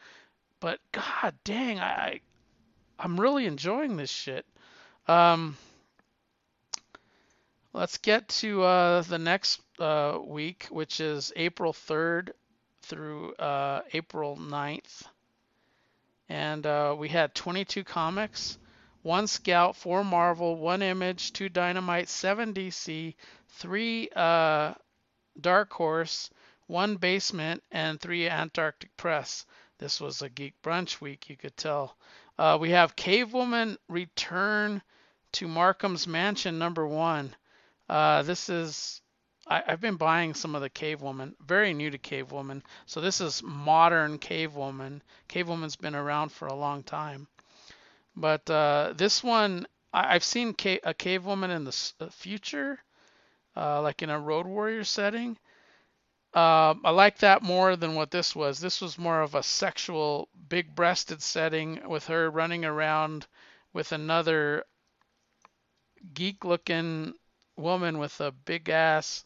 But 0.60 0.80
god 0.92 1.34
dang, 1.44 1.80
I, 1.80 1.84
I 1.84 2.20
I'm 2.98 3.20
really 3.20 3.44
enjoying 3.44 3.98
this 3.98 4.10
shit. 4.10 4.46
Um, 5.06 5.58
Let's 7.72 7.98
get 7.98 8.28
to 8.40 8.64
uh, 8.64 9.02
the 9.02 9.18
next 9.18 9.60
uh, 9.78 10.18
week, 10.24 10.66
which 10.70 10.98
is 10.98 11.32
April 11.36 11.72
3rd 11.72 12.30
through 12.82 13.34
uh, 13.34 13.82
April 13.92 14.36
9th. 14.36 15.04
And 16.28 16.66
uh, 16.66 16.96
we 16.98 17.08
had 17.08 17.32
22 17.32 17.84
comics, 17.84 18.58
one 19.02 19.28
Scout, 19.28 19.76
four 19.76 20.02
Marvel, 20.02 20.56
one 20.56 20.82
Image, 20.82 21.32
two 21.32 21.48
Dynamite, 21.48 22.08
seven 22.08 22.52
DC, 22.52 23.14
three 23.50 24.08
uh, 24.16 24.74
Dark 25.40 25.72
Horse, 25.72 26.28
one 26.66 26.96
Basement, 26.96 27.62
and 27.70 28.00
three 28.00 28.28
Antarctic 28.28 28.96
Press. 28.96 29.46
This 29.78 30.00
was 30.00 30.22
a 30.22 30.28
Geek 30.28 30.60
Brunch 30.60 31.00
week, 31.00 31.30
you 31.30 31.36
could 31.36 31.56
tell. 31.56 31.96
Uh, 32.36 32.58
we 32.60 32.70
have 32.70 32.96
Cave 32.96 33.32
Woman 33.32 33.78
Return 33.86 34.82
to 35.32 35.46
Markham's 35.46 36.08
Mansion 36.08 36.58
number 36.58 36.84
one. 36.84 37.32
Uh, 37.90 38.22
this 38.22 38.48
is 38.48 39.02
I, 39.48 39.64
have 39.66 39.80
been 39.80 39.96
buying 39.96 40.32
some 40.32 40.54
of 40.54 40.62
the 40.62 40.70
Cave 40.70 41.02
Woman, 41.02 41.34
very 41.44 41.74
new 41.74 41.90
to 41.90 41.98
Cave 41.98 42.30
Woman. 42.30 42.62
So 42.86 43.00
this 43.00 43.20
is 43.20 43.42
modern 43.42 44.18
Cave 44.18 44.54
Woman. 44.54 45.02
Cave 45.26 45.48
Woman's 45.48 45.74
been 45.74 45.96
around 45.96 46.30
for 46.30 46.46
a 46.46 46.54
long 46.54 46.84
time. 46.84 47.26
But 48.14 48.48
uh, 48.48 48.94
this 48.96 49.24
one, 49.24 49.66
I, 49.92 50.12
have 50.12 50.22
seen 50.22 50.54
a 50.84 50.94
Cave 50.94 51.24
Woman 51.24 51.50
in 51.50 51.64
the 51.64 51.92
uh, 51.98 52.10
future, 52.10 52.78
uh, 53.56 53.82
like 53.82 54.02
in 54.02 54.10
a 54.10 54.20
Road 54.20 54.46
Warrior 54.46 54.84
setting. 54.84 55.36
Uh, 56.32 56.74
I 56.84 56.90
like 56.90 57.18
that 57.18 57.42
more 57.42 57.74
than 57.74 57.96
what 57.96 58.12
this 58.12 58.36
was. 58.36 58.60
This 58.60 58.80
was 58.80 58.98
more 58.98 59.20
of 59.20 59.34
a 59.34 59.42
sexual, 59.42 60.28
big 60.48 60.76
breasted 60.76 61.22
setting 61.22 61.80
with 61.88 62.06
her 62.06 62.30
running 62.30 62.64
around 62.64 63.26
with 63.72 63.90
another 63.90 64.62
geek 66.14 66.44
looking 66.44 67.14
woman 67.60 67.98
with 67.98 68.20
a 68.20 68.32
big 68.32 68.68
ass 68.68 69.24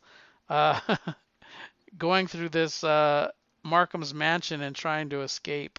uh, 0.49 0.79
going 1.99 2.27
through 2.27 2.51
this 2.51 2.85
uh, 2.85 3.31
Markham's 3.63 4.13
mansion 4.13 4.61
and 4.61 4.75
trying 4.77 5.11
to 5.11 5.23
escape. 5.23 5.79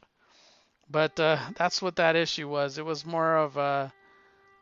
But 0.90 1.20
uh, 1.20 1.40
that's 1.56 1.82
what 1.82 1.98
that 1.98 2.16
issue 2.16 2.48
was. 2.48 2.78
It 2.78 2.86
was 2.86 3.06
more 3.06 3.38
of 3.38 3.58
a, 3.58 3.92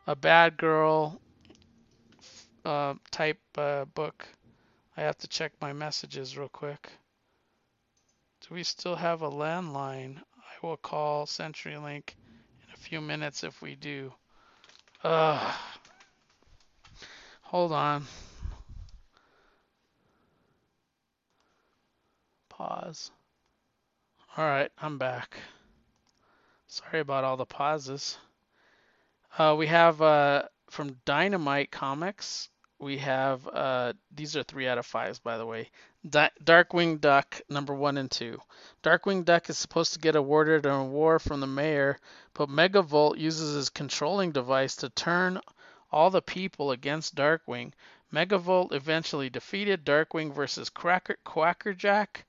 a 0.06 0.16
bad 0.16 0.56
girl 0.56 1.20
uh, 2.64 2.94
type 3.10 3.40
uh, 3.56 3.84
book. 3.86 4.26
I 4.96 5.02
have 5.02 5.18
to 5.18 5.28
check 5.28 5.52
my 5.60 5.72
messages 5.72 6.36
real 6.36 6.48
quick. 6.48 6.90
Do 8.40 8.54
we 8.54 8.62
still 8.62 8.96
have 8.96 9.22
a 9.22 9.30
landline? 9.30 10.18
I 10.18 10.66
will 10.66 10.76
call 10.76 11.26
CenturyLink 11.26 12.10
in 12.10 12.74
a 12.74 12.76
few 12.76 13.00
minutes 13.00 13.44
if 13.44 13.60
we 13.60 13.74
do. 13.74 14.12
Ugh. 15.02 15.54
Hold 17.54 17.70
on. 17.70 18.04
Pause. 22.48 23.12
All 24.36 24.44
right, 24.44 24.72
I'm 24.76 24.98
back. 24.98 25.36
Sorry 26.66 26.98
about 26.98 27.22
all 27.22 27.36
the 27.36 27.46
pauses. 27.46 28.18
Uh, 29.38 29.54
we 29.56 29.68
have 29.68 30.02
uh, 30.02 30.42
from 30.68 30.96
Dynamite 31.04 31.70
Comics 31.70 32.48
we 32.80 32.98
have 32.98 33.46
uh, 33.48 33.92
these 34.14 34.36
are 34.36 34.42
three 34.42 34.66
out 34.66 34.78
of 34.78 34.84
fives, 34.84 35.18
by 35.18 35.38
the 35.38 35.46
way. 35.46 35.70
Di- 36.08 36.30
Darkwing 36.42 37.00
Duck 37.00 37.40
number 37.48 37.74
one 37.74 37.96
and 37.96 38.10
two. 38.10 38.38
Darkwing 38.82 39.24
Duck 39.24 39.48
is 39.48 39.56
supposed 39.56 39.94
to 39.94 40.00
get 40.00 40.16
awarded 40.16 40.66
an 40.66 40.72
award 40.72 41.22
from 41.22 41.40
the 41.40 41.46
mayor, 41.46 41.98
but 42.34 42.48
Megavolt 42.48 43.16
uses 43.16 43.54
his 43.54 43.70
controlling 43.70 44.32
device 44.32 44.76
to 44.76 44.90
turn 44.90 45.40
all 45.94 46.10
the 46.10 46.20
people 46.20 46.72
against 46.72 47.14
Darkwing. 47.14 47.72
Megavolt 48.12 48.72
eventually 48.72 49.30
defeated 49.30 49.84
Darkwing 49.84 50.34
versus 50.34 50.68
Quacker, 50.68 51.16
Quackerjack 51.24 52.24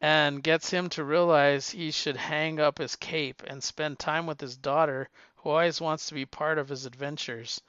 and 0.00 0.42
gets 0.42 0.70
him 0.70 0.88
to 0.90 1.04
realize 1.04 1.70
he 1.70 1.90
should 1.90 2.16
hang 2.16 2.60
up 2.60 2.78
his 2.78 2.96
cape 2.96 3.42
and 3.46 3.62
spend 3.64 3.98
time 3.98 4.26
with 4.26 4.40
his 4.40 4.56
daughter, 4.56 5.08
who 5.36 5.50
always 5.50 5.80
wants 5.80 6.06
to 6.06 6.14
be 6.14 6.26
part 6.26 6.58
of 6.58 6.68
his 6.68 6.84
adventures. 6.84 7.62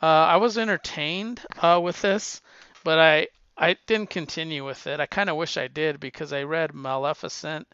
Uh, 0.00 0.06
I 0.06 0.36
was 0.36 0.56
entertained 0.56 1.40
uh, 1.60 1.80
with 1.82 2.00
this, 2.00 2.40
but 2.84 2.98
I 2.98 3.28
I 3.56 3.76
didn't 3.86 4.10
continue 4.10 4.64
with 4.64 4.86
it. 4.86 5.00
I 5.00 5.06
kind 5.06 5.30
of 5.30 5.36
wish 5.36 5.56
I 5.56 5.68
did 5.68 6.00
because 6.00 6.32
I 6.32 6.42
read 6.42 6.74
Maleficent 6.74 7.66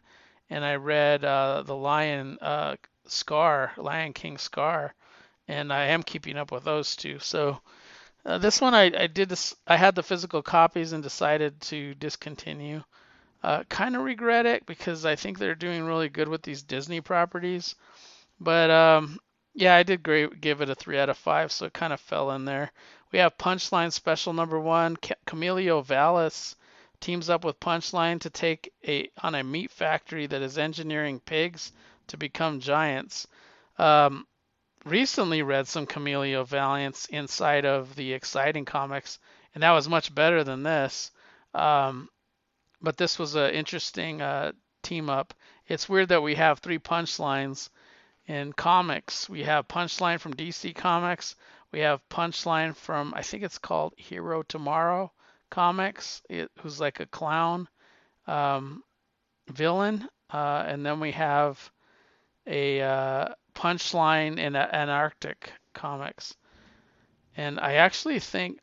and 0.49 0.65
I 0.65 0.75
read 0.77 1.25
uh, 1.25 1.63
the 1.63 1.77
Lion 1.77 2.39
uh, 2.41 2.77
Scar, 3.07 3.73
Lion 3.77 4.13
King 4.13 4.39
Scar, 4.39 4.95
and 5.51 5.73
I 5.73 5.87
am 5.87 6.05
keeping 6.05 6.37
up 6.37 6.53
with 6.53 6.63
those 6.63 6.95
two. 6.95 7.19
So 7.19 7.61
uh, 8.25 8.39
this 8.39 8.61
one 8.61 8.73
I, 8.73 8.93
I 8.97 9.07
did 9.09 9.29
this. 9.29 9.57
I 9.67 9.77
had 9.77 9.95
the 9.97 10.03
physical 10.03 10.43
copies 10.43 10.93
and 10.93 11.03
decided 11.03 11.61
to 11.63 11.95
discontinue. 11.95 12.83
Uh, 13.43 13.65
kind 13.69 13.97
of 13.97 14.03
regret 14.03 14.47
it 14.47 14.65
because 14.67 15.05
I 15.05 15.17
think 15.17 15.39
they're 15.39 15.55
doing 15.55 15.83
really 15.85 16.09
good 16.09 16.29
with 16.29 16.43
these 16.43 16.63
Disney 16.63 17.01
properties. 17.01 17.75
But 18.39 18.71
um, 18.71 19.19
yeah, 19.55 19.75
I 19.75 19.83
did 19.83 20.03
great, 20.03 20.41
give 20.41 20.61
it 20.61 20.71
a 20.71 20.75
three 20.75 20.99
out 20.99 21.09
of 21.09 21.19
five, 21.19 21.51
so 21.51 21.67
it 21.67 21.73
kind 21.73 21.93
of 21.93 22.01
fell 22.01 22.31
in 22.31 22.45
there. 22.45 22.71
We 23.11 23.19
have 23.19 23.37
Punchline 23.37 23.93
Special 23.93 24.33
Number 24.33 24.61
One. 24.61 24.97
Camilo 25.27 25.85
Vallis 25.85 26.55
teams 27.01 27.29
up 27.29 27.45
with 27.45 27.59
Punchline 27.59 28.21
to 28.21 28.31
take 28.31 28.73
a 28.87 29.11
on 29.23 29.35
a 29.35 29.43
meat 29.43 29.71
factory 29.73 30.27
that 30.27 30.43
is 30.43 30.59
engineering 30.59 31.19
pigs 31.19 31.73
to 32.07 32.17
become 32.17 32.61
giants. 32.61 33.27
Um, 33.79 34.27
recently 34.85 35.43
read 35.43 35.69
some 35.69 35.87
Camilo 35.87 36.47
Vallis 36.47 37.07
inside 37.07 37.65
of 37.65 37.95
the 37.97 38.13
Exciting 38.13 38.65
comics, 38.65 39.19
and 39.55 39.63
that 39.63 39.73
was 39.73 39.89
much 39.89 40.15
better 40.15 40.45
than 40.45 40.63
this. 40.63 41.11
Um, 41.55 42.09
but 42.81 42.97
this 42.97 43.19
was 43.19 43.35
an 43.35 43.51
interesting 43.51 44.23
uh, 44.23 44.53
team 44.83 45.11
up. 45.11 45.35
It's 45.67 45.89
weird 45.89 46.09
that 46.09 46.23
we 46.23 46.35
have 46.37 46.59
three 46.59 46.79
punchlines 46.79 47.69
in 48.27 48.53
comics. 48.53 49.29
We 49.29 49.43
have 49.43 49.69
Punchline 49.69 50.21
from 50.21 50.35
DC 50.35 50.75
Comics. 50.75 51.37
We 51.73 51.81
have 51.81 52.09
Punchline 52.09 52.75
from 52.75 53.13
I 53.15 53.23
think 53.23 53.43
it's 53.43 53.59
called 53.59 53.95
Hero 53.97 54.43
Tomorrow 54.43 55.13
Comics, 55.51 56.23
it, 56.29 56.51
who's 56.61 56.81
like 56.81 57.01
a 57.01 57.07
clown 57.07 57.69
um, 58.27 58.83
villain, 59.49 60.09
uh, 60.33 60.65
and 60.67 60.85
then 60.85 61.01
we 61.01 61.13
have 61.13 61.71
a 62.47 62.81
uh, 62.81 63.29
Punchline 63.61 64.39
in 64.39 64.57
a, 64.57 64.71
Anarctic 64.73 65.53
Comics. 65.75 66.35
And 67.37 67.61
I 67.61 67.75
actually 67.75 68.19
think 68.19 68.59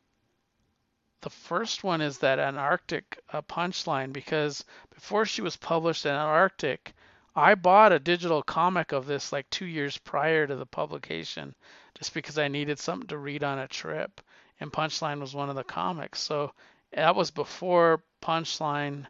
the 1.20 1.30
first 1.30 1.84
one 1.84 2.00
is 2.00 2.18
that 2.18 2.40
Anarctic 2.40 3.22
uh, 3.32 3.42
Punchline 3.42 4.12
because 4.12 4.64
before 4.92 5.24
she 5.24 5.40
was 5.40 5.56
published 5.56 6.04
in 6.04 6.10
Antarctic, 6.10 6.94
I 7.36 7.54
bought 7.54 7.92
a 7.92 8.00
digital 8.00 8.42
comic 8.42 8.90
of 8.90 9.06
this 9.06 9.32
like 9.32 9.48
two 9.50 9.66
years 9.66 9.96
prior 9.98 10.48
to 10.48 10.56
the 10.56 10.66
publication 10.66 11.54
just 11.94 12.12
because 12.12 12.36
I 12.36 12.48
needed 12.48 12.80
something 12.80 13.06
to 13.06 13.18
read 13.18 13.44
on 13.44 13.60
a 13.60 13.68
trip. 13.68 14.20
And 14.58 14.72
Punchline 14.72 15.20
was 15.20 15.32
one 15.32 15.48
of 15.48 15.54
the 15.54 15.62
comics. 15.62 16.18
So 16.18 16.52
that 16.90 17.14
was 17.14 17.30
before 17.30 18.02
Punchline 18.20 19.06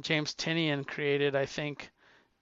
James 0.00 0.34
Tynion 0.34 0.84
created, 0.84 1.36
I 1.36 1.46
think, 1.46 1.91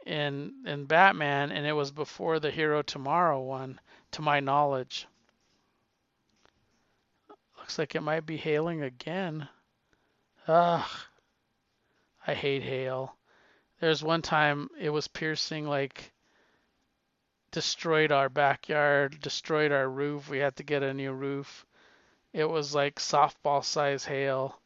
in 0.07 0.55
in 0.67 0.87
Batman, 0.87 1.53
and 1.53 1.67
it 1.67 1.73
was 1.73 1.91
before 1.91 2.41
the 2.41 2.51
Hero 2.51 2.83
Tomorrow 2.83 3.41
one, 3.41 3.81
to 4.13 4.23
my 4.23 4.41
knowledge. 4.41 5.07
Looks 7.59 7.79
like 7.79 7.95
it 7.95 8.03
might 8.03 8.27
be 8.27 8.37
hailing 8.37 8.83
again. 8.83 9.49
Ugh. 10.49 10.89
I 12.27 12.35
hate 12.35 12.63
hail. 12.63 13.17
There's 13.81 14.03
one 14.03 14.23
time 14.23 14.69
it 14.79 14.91
was 14.91 15.09
piercing 15.09 15.67
like 15.67 16.13
destroyed 17.51 18.13
our 18.13 18.29
backyard, 18.29 19.21
destroyed 19.21 19.73
our 19.73 19.89
roof. 19.89 20.29
We 20.29 20.39
had 20.39 20.57
to 20.57 20.63
get 20.63 20.83
a 20.83 20.95
new 20.95 21.13
roof. 21.13 21.67
It 22.33 22.45
was 22.45 22.75
like 22.75 22.97
softball 22.97 23.65
size 23.65 24.05
hail. 24.05 24.61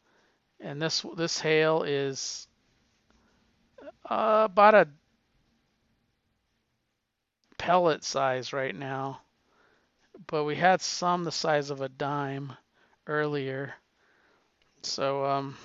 And 0.60 0.80
this 0.80 1.04
this 1.16 1.40
hail 1.40 1.82
is 1.82 2.48
uh, 4.08 4.48
about 4.50 4.74
a 4.74 4.88
pellet 7.64 8.04
size 8.04 8.52
right 8.52 8.74
now. 8.74 9.22
But 10.26 10.44
we 10.44 10.54
had 10.54 10.82
some 10.82 11.24
the 11.24 11.32
size 11.32 11.70
of 11.70 11.80
a 11.80 11.88
dime 11.88 12.52
earlier. 13.06 13.74
So 14.82 15.24
um 15.24 15.56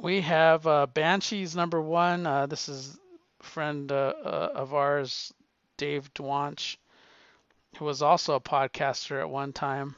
we 0.00 0.20
have 0.22 0.66
uh, 0.66 0.86
Banshees 0.86 1.54
number 1.54 1.80
one. 1.80 2.26
Uh, 2.26 2.46
this 2.46 2.68
is 2.68 2.98
a 3.40 3.44
friend 3.44 3.92
uh, 3.92 4.12
uh, 4.24 4.50
of 4.56 4.74
ours, 4.74 5.32
Dave 5.76 6.12
Dwonch, 6.14 6.78
who 7.76 7.84
was 7.84 8.02
also 8.02 8.34
a 8.34 8.40
podcaster 8.40 9.20
at 9.20 9.30
one 9.30 9.52
time. 9.52 9.94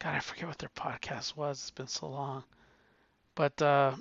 God, 0.00 0.16
I 0.16 0.18
forget 0.18 0.48
what 0.48 0.58
their 0.58 0.70
podcast 0.70 1.36
was. 1.36 1.58
It's 1.58 1.70
been 1.70 1.86
so 1.86 2.08
long. 2.08 2.42
But 3.36 3.62
uh, 3.62 3.94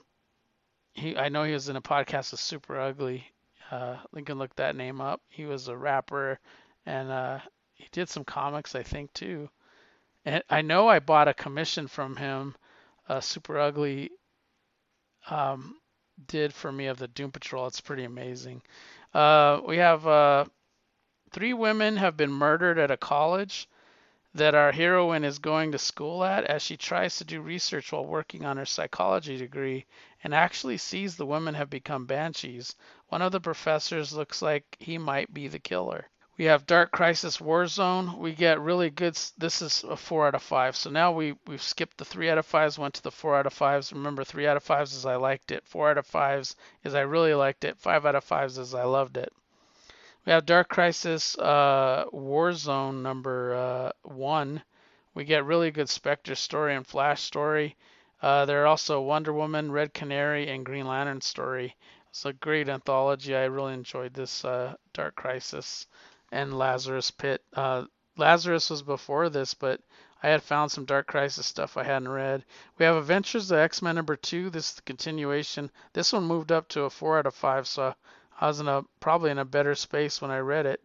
he, 0.96 1.16
I 1.16 1.30
know 1.30 1.44
he 1.44 1.54
was 1.54 1.70
in 1.70 1.76
a 1.76 1.82
podcast 1.82 2.32
with 2.32 2.40
Super 2.40 2.80
Ugly. 2.80 3.26
Uh, 3.70 3.98
you 4.16 4.24
can 4.24 4.40
look 4.40 4.56
that 4.56 4.76
name 4.76 5.02
up. 5.02 5.22
He 5.30 5.46
was 5.46 5.68
a 5.68 5.78
rapper, 5.78 6.40
and 6.86 7.42
he 7.74 7.88
did 7.92 8.10
some 8.10 8.24
comics, 8.24 8.76
I 8.76 8.84
think, 8.84 9.14
too. 9.14 9.50
And 10.26 10.44
I 10.50 10.62
know 10.62 10.88
I 10.88 11.00
bought 11.00 11.28
a 11.28 11.34
commission 11.34 11.88
from 11.88 12.16
him. 12.16 12.56
Super 13.20 13.60
Ugly 13.60 14.10
um, 15.30 15.76
did 16.28 16.54
for 16.54 16.72
me 16.72 16.88
of 16.88 16.98
the 16.98 17.08
Doom 17.08 17.32
Patrol. 17.32 17.68
It's 17.68 17.82
pretty 17.82 18.04
amazing. 18.04 18.62
Uh, 19.14 19.62
we 19.66 19.78
have 19.78 20.06
uh, 20.06 20.46
three 21.32 21.54
women 21.54 21.98
have 21.98 22.18
been 22.18 22.32
murdered 22.32 22.80
at 22.80 22.92
a 22.92 22.98
college 22.98 23.68
that 24.34 24.56
our 24.56 24.72
heroine 24.72 25.24
is 25.24 25.40
going 25.40 25.72
to 25.72 25.78
school 25.78 26.24
at 26.24 26.44
as 26.44 26.62
she 26.62 26.76
tries 26.76 27.18
to 27.18 27.24
do 27.24 27.42
research 27.42 27.92
while 27.92 28.06
working 28.06 28.44
on 28.44 28.58
her 28.58 28.66
psychology 28.66 29.38
degree 29.38 29.86
and 30.26 30.34
actually 30.34 30.76
sees 30.76 31.16
the 31.16 31.26
women 31.26 31.54
have 31.54 31.70
become 31.70 32.08
banshees. 32.08 32.76
One 33.10 33.22
of 33.22 33.32
the 33.32 33.40
professors 33.40 34.12
looks 34.12 34.42
like 34.42 34.76
he 34.80 34.98
might 34.98 35.32
be 35.32 35.48
the 35.48 35.60
killer. 35.60 36.08
We 36.36 36.46
have 36.46 36.66
Dark 36.66 36.92
Crisis 36.92 37.38
Warzone. 37.38 38.18
We 38.18 38.34
get 38.34 38.60
really 38.60 38.90
good. 38.90 39.16
This 39.38 39.62
is 39.62 39.84
a 39.84 39.96
four 39.96 40.26
out 40.26 40.34
of 40.34 40.42
five. 40.42 40.76
So 40.76 40.90
now 40.90 41.12
we 41.12 41.36
we've 41.46 41.62
skipped 41.62 42.00
the 42.00 42.06
three 42.06 42.28
out 42.32 42.40
of 42.40 42.46
fives, 42.48 42.80
went 42.80 42.96
to 42.96 43.04
the 43.04 43.12
four 43.12 43.38
out 43.38 43.46
of 43.46 43.54
fives. 43.54 43.94
Remember, 43.94 44.24
three 44.24 44.48
out 44.48 44.58
of 44.58 44.64
fives 44.64 44.96
is 44.96 45.06
I 45.06 45.16
liked 45.16 45.52
it. 45.52 45.64
Four 45.68 45.92
out 45.92 46.00
of 46.00 46.08
fives 46.08 46.56
is 46.84 46.96
I 46.96 47.02
really 47.02 47.36
liked 47.36 47.64
it. 47.64 47.78
Five 47.78 48.08
out 48.08 48.16
of 48.16 48.24
fives 48.24 48.58
is 48.58 48.74
I 48.74 48.84
loved 48.84 49.18
it. 49.18 49.32
We 50.26 50.32
have 50.32 50.48
Dark 50.48 50.70
Crisis 50.70 51.38
uh, 51.38 52.06
Warzone 52.12 53.04
number 53.04 53.54
uh, 53.54 53.92
one. 54.02 54.64
We 55.14 55.24
get 55.24 55.46
really 55.46 55.70
good 55.70 55.88
Spectre 55.88 56.34
story 56.34 56.76
and 56.76 56.88
Flash 56.88 57.22
story. 57.22 57.76
Uh, 58.22 58.46
there 58.46 58.64
are 58.64 58.68
also 58.68 59.02
Wonder 59.02 59.34
Woman, 59.34 59.72
Red 59.72 59.94
Canary, 59.94 60.48
and 60.48 60.66
Green 60.66 60.88
Lantern 60.88 61.22
story. 61.22 61.76
It's 62.10 62.26
a 62.26 62.34
great 62.34 62.70
anthology. 62.70 63.36
I 63.36 63.44
really 63.46 63.74
enjoyed 63.74 64.14
this 64.14 64.46
uh, 64.46 64.76
Dark 64.94 65.16
Crisis 65.16 65.86
and 66.32 66.58
Lazarus 66.58 67.12
Pit. 67.12 67.44
Uh, 67.54 67.86
Lazarus 68.18 68.70
was 68.70 68.82
before 68.82 69.30
this, 69.30 69.54
but 69.54 69.82
I 70.24 70.30
had 70.30 70.42
found 70.42 70.72
some 70.72 70.86
Dark 70.86 71.08
Crisis 71.08 71.46
stuff 71.46 71.76
I 71.76 71.84
hadn't 71.84 72.08
read. 72.08 72.46
We 72.78 72.86
have 72.86 72.96
Adventures 72.96 73.52
of 73.52 73.60
X 73.60 73.82
Men 73.82 73.96
number 73.96 74.16
two. 74.16 74.50
This 74.50 74.70
is 74.70 74.76
the 74.76 74.82
continuation. 74.84 75.70
This 75.92 76.14
one 76.14 76.24
moved 76.24 76.54
up 76.54 76.70
to 76.70 76.84
a 76.84 76.90
four 76.90 77.20
out 77.20 77.26
of 77.26 77.36
five, 77.36 77.68
so 77.68 77.94
I 78.40 78.48
was 78.48 78.62
in 78.62 78.68
a 78.70 78.84
probably 79.02 79.32
in 79.32 79.38
a 79.38 79.46
better 79.46 79.76
space 79.76 80.22
when 80.22 80.32
I 80.32 80.40
read 80.40 80.66
it. 80.66 80.82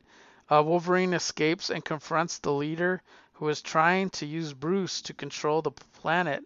Uh, 0.50 0.64
Wolverine 0.66 1.14
escapes 1.14 1.70
and 1.70 1.84
confronts 1.84 2.38
the 2.38 2.52
leader 2.52 3.02
who 3.34 3.48
is 3.48 3.62
trying 3.62 4.10
to 4.10 4.26
use 4.26 4.52
Bruce 4.52 5.00
to 5.02 5.14
control 5.14 5.62
the 5.62 5.70
planet 5.70 6.44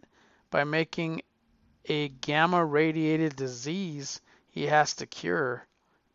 by 0.54 0.62
making 0.62 1.20
a 1.86 2.06
gamma 2.06 2.64
radiated 2.64 3.34
disease 3.34 4.20
he 4.48 4.66
has 4.66 4.94
to 4.94 5.04
cure 5.04 5.66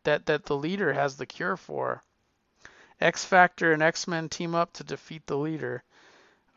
that 0.05 0.27
that 0.27 0.45
the 0.45 0.55
leader 0.55 0.93
has 0.93 1.17
the 1.17 1.25
cure 1.25 1.57
for. 1.57 2.01
X 3.01 3.25
Factor 3.25 3.73
and 3.73 3.83
X 3.83 4.07
Men 4.07 4.29
team 4.29 4.55
up 4.55 4.71
to 4.71 4.83
defeat 4.85 5.27
the 5.27 5.35
leader. 5.35 5.83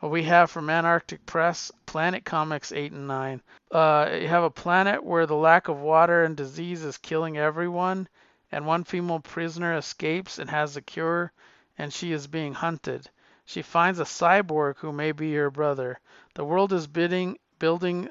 We 0.01 0.23
have 0.23 0.49
from 0.49 0.69
Antarctic 0.69 1.25
Press 1.25 1.73
Planet 1.85 2.23
Comics 2.23 2.71
8 2.71 2.93
and 2.93 3.05
9. 3.05 3.41
Uh, 3.69 4.09
you 4.13 4.29
have 4.29 4.45
a 4.45 4.49
planet 4.49 5.03
where 5.03 5.25
the 5.25 5.35
lack 5.35 5.67
of 5.67 5.81
water 5.81 6.23
and 6.23 6.37
disease 6.37 6.85
is 6.85 6.97
killing 6.97 7.37
everyone, 7.37 8.07
and 8.49 8.65
one 8.65 8.85
female 8.85 9.19
prisoner 9.19 9.75
escapes 9.75 10.39
and 10.39 10.49
has 10.49 10.77
a 10.77 10.81
cure, 10.81 11.33
and 11.77 11.91
she 11.91 12.13
is 12.13 12.27
being 12.27 12.53
hunted. 12.53 13.09
She 13.43 13.61
finds 13.61 13.99
a 13.99 14.05
cyborg 14.05 14.77
who 14.77 14.93
may 14.93 15.11
be 15.11 15.35
her 15.35 15.51
brother. 15.51 15.99
The 16.35 16.45
world 16.45 16.71
is 16.71 16.87
bidding, 16.87 17.37
building 17.63 18.09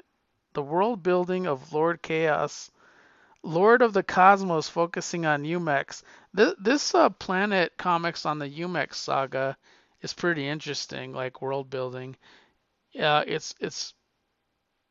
the 0.53 0.63
world 0.63 1.03
building 1.03 1.45
of 1.45 1.71
Lord 1.73 2.01
Chaos 2.01 2.71
Lord 3.43 3.83
of 3.83 3.93
the 3.93 4.01
Cosmos 4.01 4.67
focusing 4.67 5.27
on 5.27 5.43
Umex. 5.43 6.01
This, 6.33 6.55
this 6.59 6.95
uh, 6.95 7.09
Planet 7.09 7.71
comics 7.77 8.25
on 8.25 8.39
the 8.39 8.49
Umex 8.49 8.95
saga 8.95 9.55
is 10.01 10.11
pretty 10.11 10.47
interesting, 10.47 11.13
like 11.13 11.43
world 11.43 11.69
building. 11.69 12.15
Uh, 12.99 13.23
it's 13.27 13.53
it's 13.59 13.93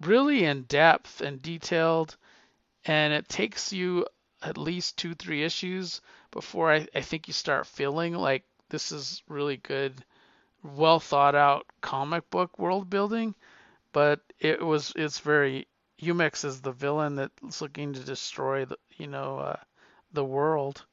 really 0.00 0.44
in 0.44 0.62
depth 0.62 1.22
and 1.22 1.42
detailed, 1.42 2.16
and 2.84 3.12
it 3.12 3.28
takes 3.28 3.72
you 3.72 4.06
at 4.42 4.56
least 4.56 4.96
two 4.96 5.14
three 5.14 5.42
issues 5.42 6.00
before 6.30 6.72
I, 6.72 6.86
I 6.94 7.00
think 7.00 7.26
you 7.26 7.34
start 7.34 7.66
feeling 7.66 8.14
like 8.14 8.44
this 8.68 8.92
is 8.92 9.24
really 9.26 9.56
good, 9.56 10.04
well 10.62 11.00
thought 11.00 11.34
out 11.34 11.66
comic 11.80 12.30
book 12.30 12.60
world 12.60 12.88
building. 12.88 13.34
But 13.92 14.20
it 14.38 14.60
was 14.60 14.92
it's 14.96 15.18
very 15.18 15.68
Umex 16.00 16.44
is 16.44 16.60
the 16.60 16.72
villain 16.72 17.16
that's 17.16 17.60
looking 17.60 17.92
to 17.92 18.00
destroy 18.00 18.64
the 18.64 18.78
you 18.96 19.06
know 19.06 19.38
uh, 19.38 19.56
the 20.12 20.24
world. 20.24 20.84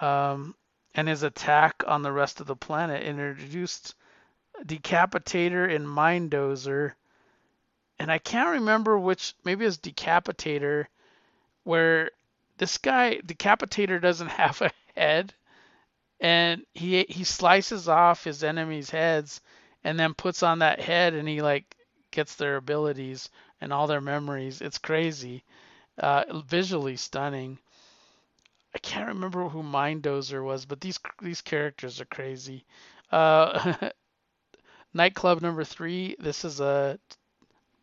Um, 0.00 0.54
and 0.94 1.08
his 1.08 1.22
attack 1.22 1.82
on 1.86 2.02
the 2.02 2.12
rest 2.12 2.40
of 2.40 2.46
the 2.46 2.56
planet 2.56 3.02
introduced 3.02 3.94
Decapitator 4.64 5.74
and 5.74 5.86
Minddozer. 5.86 6.92
And 7.98 8.10
I 8.10 8.18
can't 8.18 8.50
remember 8.60 8.98
which, 8.98 9.34
maybe 9.44 9.64
it's 9.64 9.78
Decapitator, 9.78 10.86
where 11.64 12.10
this 12.58 12.78
guy, 12.78 13.20
Decapitator, 13.24 14.00
doesn't 14.00 14.28
have 14.42 14.60
a 14.60 14.70
head. 14.96 15.32
And 16.20 16.64
he 16.72 17.04
he 17.08 17.24
slices 17.24 17.88
off 17.88 18.22
his 18.22 18.44
enemies' 18.44 18.90
heads 18.90 19.40
and 19.82 19.98
then 19.98 20.14
puts 20.14 20.44
on 20.44 20.60
that 20.60 20.80
head 20.80 21.14
and 21.14 21.26
he 21.26 21.42
like 21.42 21.74
gets 22.12 22.36
their 22.36 22.56
abilities 22.56 23.30
and 23.60 23.72
all 23.72 23.86
their 23.86 24.00
memories. 24.00 24.60
It's 24.60 24.78
crazy, 24.78 25.44
uh, 25.98 26.24
visually 26.46 26.96
stunning. 26.96 27.58
I 28.74 28.78
can't 28.78 29.08
remember 29.08 29.48
who 29.48 29.62
Minddozer 29.62 30.44
was, 30.44 30.64
but 30.64 30.80
these 30.80 30.98
these 31.20 31.40
characters 31.40 32.00
are 32.00 32.06
crazy. 32.06 32.64
Uh, 33.10 33.74
Nightclub 34.94 35.42
number 35.42 35.64
three. 35.64 36.16
This 36.18 36.44
is 36.44 36.60
a 36.60 36.98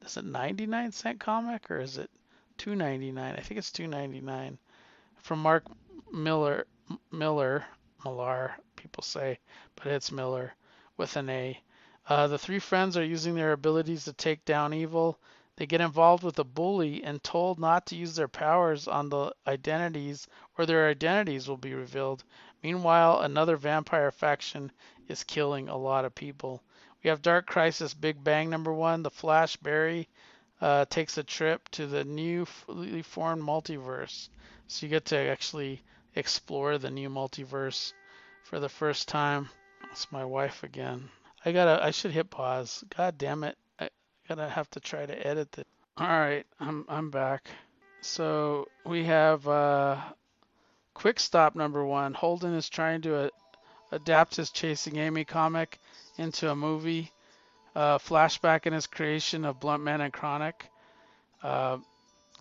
is 0.05 0.17
it 0.17 0.25
99 0.25 0.91
cent 0.91 1.19
comic 1.19 1.69
or 1.69 1.79
is 1.79 1.97
it 1.97 2.09
2.99? 2.59 3.17
I 3.19 3.41
think 3.41 3.57
it's 3.57 3.71
2.99 3.71 4.57
from 5.17 5.39
Mark 5.39 5.65
Miller 6.11 6.65
Miller 7.11 7.65
Millar 8.03 8.55
people 8.75 9.03
say, 9.03 9.39
but 9.75 9.87
it's 9.87 10.11
Miller 10.11 10.53
with 10.97 11.15
an 11.17 11.29
A. 11.29 11.59
Uh, 12.09 12.25
the 12.25 12.39
three 12.39 12.57
friends 12.57 12.97
are 12.97 13.05
using 13.05 13.35
their 13.35 13.51
abilities 13.51 14.05
to 14.05 14.13
take 14.13 14.43
down 14.43 14.73
evil. 14.73 15.19
They 15.57 15.67
get 15.67 15.79
involved 15.79 16.23
with 16.23 16.39
a 16.39 16.43
bully 16.43 17.03
and 17.03 17.23
told 17.23 17.59
not 17.59 17.85
to 17.85 17.95
use 17.95 18.15
their 18.15 18.27
powers 18.27 18.87
on 18.87 19.09
the 19.09 19.31
identities 19.45 20.27
or 20.57 20.65
their 20.65 20.89
identities 20.89 21.47
will 21.47 21.57
be 21.57 21.75
revealed. 21.75 22.23
Meanwhile, 22.63 23.21
another 23.21 23.57
vampire 23.57 24.09
faction 24.09 24.71
is 25.07 25.23
killing 25.23 25.69
a 25.69 25.77
lot 25.77 26.03
of 26.03 26.15
people. 26.15 26.63
We 27.03 27.11
have 27.11 27.21
Dark 27.21 27.45
Crisis 27.45 27.93
Big 27.93 28.23
Bang 28.23 28.49
number 28.49 28.73
one. 28.73 29.03
The 29.03 29.11
Flash 29.11 29.55
Barry 29.57 30.09
uh, 30.61 30.85
takes 30.85 31.19
a 31.19 31.23
trip 31.23 31.69
to 31.69 31.85
the 31.85 32.05
new 32.05 32.45
fully 32.45 33.03
formed 33.03 33.43
multiverse. 33.43 34.29
So 34.65 34.87
you 34.87 34.89
get 34.89 35.05
to 35.05 35.17
actually 35.17 35.83
explore 36.15 36.79
the 36.79 36.89
new 36.89 37.09
multiverse 37.09 37.93
for 38.45 38.59
the 38.59 38.67
first 38.67 39.07
time. 39.07 39.47
It's 39.91 40.11
my 40.11 40.25
wife 40.25 40.63
again. 40.63 41.07
I 41.45 41.51
gotta. 41.51 41.83
I 41.83 41.91
should 41.91 42.11
hit 42.11 42.29
pause. 42.29 42.83
God 42.95 43.17
damn 43.17 43.43
it. 43.43 43.57
I 43.79 43.89
gotta 44.27 44.49
have 44.49 44.69
to 44.71 44.79
try 44.79 45.05
to 45.05 45.27
edit 45.27 45.51
this. 45.53 45.65
All 45.97 46.07
right, 46.07 46.45
I'm 46.59 46.85
I'm 46.89 47.09
back. 47.09 47.49
So 48.01 48.67
we 48.85 49.03
have 49.05 49.47
uh, 49.47 49.97
quick 50.93 51.19
stop 51.19 51.55
number 51.55 51.85
one. 51.85 52.13
Holden 52.13 52.53
is 52.53 52.69
trying 52.69 53.01
to 53.01 53.15
uh, 53.15 53.29
adapt 53.91 54.35
his 54.35 54.51
Chasing 54.51 54.97
Amy 54.97 55.25
comic 55.25 55.79
into 56.17 56.49
a 56.49 56.55
movie. 56.55 57.11
Uh, 57.75 57.97
flashback 57.97 58.65
in 58.65 58.73
his 58.73 58.87
creation 58.87 59.45
of 59.45 59.59
Blunt 59.59 59.83
Man 59.83 60.01
and 60.01 60.11
Chronic. 60.11 60.69
Uh, 61.41 61.77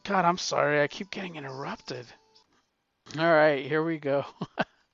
God, 0.05 0.25
I'm 0.25 0.39
sorry. 0.39 0.83
I 0.83 0.89
keep 0.89 1.11
getting 1.11 1.37
interrupted. 1.37 2.07
All 3.19 3.25
right, 3.25 3.65
here 3.65 3.83
we 3.83 3.99
go. 3.99 4.25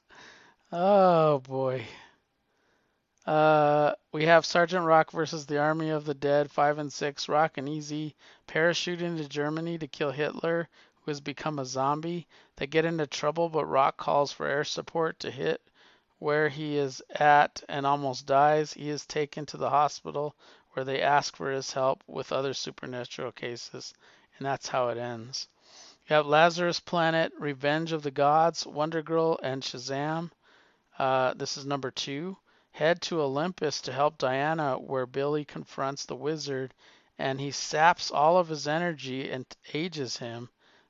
oh 0.72 1.38
boy. 1.38 1.84
Uh, 3.26 3.94
we 4.12 4.26
have 4.26 4.44
Sergeant 4.44 4.84
Rock 4.84 5.10
versus 5.10 5.46
the 5.46 5.58
Army 5.58 5.88
of 5.88 6.04
the 6.04 6.12
Dead, 6.12 6.50
5 6.50 6.78
and 6.78 6.92
6. 6.92 7.26
Rock 7.26 7.56
and 7.56 7.66
Easy 7.66 8.14
parachute 8.46 9.00
into 9.00 9.26
Germany 9.26 9.78
to 9.78 9.86
kill 9.86 10.10
Hitler, 10.10 10.68
who 11.00 11.10
has 11.10 11.22
become 11.22 11.58
a 11.58 11.64
zombie. 11.64 12.26
They 12.56 12.66
get 12.66 12.84
into 12.84 13.06
trouble, 13.06 13.48
but 13.48 13.64
Rock 13.64 13.96
calls 13.96 14.30
for 14.30 14.46
air 14.46 14.62
support 14.62 15.20
to 15.20 15.30
hit 15.30 15.62
where 16.18 16.50
he 16.50 16.76
is 16.76 17.02
at 17.16 17.62
and 17.66 17.86
almost 17.86 18.26
dies. 18.26 18.74
He 18.74 18.90
is 18.90 19.06
taken 19.06 19.46
to 19.46 19.56
the 19.56 19.70
hospital 19.70 20.34
where 20.72 20.84
they 20.84 21.00
ask 21.00 21.34
for 21.34 21.50
his 21.50 21.72
help 21.72 22.04
with 22.06 22.30
other 22.30 22.52
supernatural 22.52 23.32
cases, 23.32 23.94
and 24.36 24.44
that's 24.44 24.68
how 24.68 24.88
it 24.88 24.98
ends. 24.98 25.48
You 26.08 26.16
have 26.16 26.26
Lazarus 26.26 26.78
Planet, 26.78 27.32
Revenge 27.38 27.92
of 27.92 28.02
the 28.02 28.10
Gods, 28.10 28.66
Wonder 28.66 29.00
Girl, 29.00 29.38
and 29.42 29.62
Shazam. 29.62 30.30
Uh, 30.98 31.32
this 31.32 31.56
is 31.56 31.64
number 31.64 31.90
two 31.90 32.36
head 32.74 33.00
to 33.00 33.22
Olympus 33.22 33.80
to 33.82 33.92
help 33.92 34.18
Diana, 34.18 34.76
where 34.76 35.06
Billy 35.06 35.44
confronts 35.44 36.06
the 36.06 36.16
wizard 36.16 36.74
and 37.16 37.40
he 37.40 37.52
saps 37.52 38.10
all 38.10 38.36
of 38.36 38.48
his 38.48 38.66
energy 38.66 39.30
and 39.30 39.46
ages 39.72 40.16
him. 40.16 40.48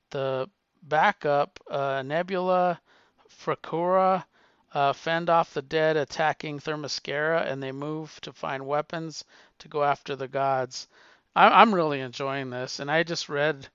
The 0.08 0.48
backup, 0.82 1.60
uh, 1.70 2.02
Nubia, 2.02 2.80
Fracura, 3.28 4.24
uh, 4.72 4.94
fend 4.94 5.28
off 5.28 5.52
the 5.52 5.60
dead 5.60 5.98
attacking 5.98 6.58
Themyscira, 6.58 7.46
and 7.46 7.62
they 7.62 7.72
move 7.72 8.18
to 8.22 8.32
find 8.32 8.66
weapons 8.66 9.22
to 9.58 9.68
go 9.68 9.84
after 9.84 10.16
the 10.16 10.28
gods. 10.28 10.88
I- 11.36 11.60
I'm 11.60 11.74
really 11.74 12.00
enjoying 12.00 12.48
this, 12.48 12.80
and 12.80 12.90
I 12.90 13.02
just 13.02 13.28
read 13.28 13.68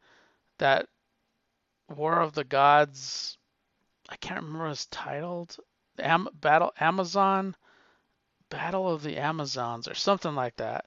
that 0.57 0.89
War 1.88 2.20
of 2.20 2.34
the 2.34 2.43
Gods. 2.43 3.38
I 4.10 4.16
can't 4.16 4.41
remember 4.41 4.66
what 4.66 4.72
it's 4.72 4.88
titled. 4.88 5.57
Am- 5.99 6.30
Battle 6.34 6.74
Amazon 6.80 7.55
Battle 8.49 8.91
of 8.91 9.03
the 9.03 9.17
Amazons 9.17 9.87
or 9.87 9.93
something 9.93 10.35
like 10.35 10.55
that, 10.57 10.85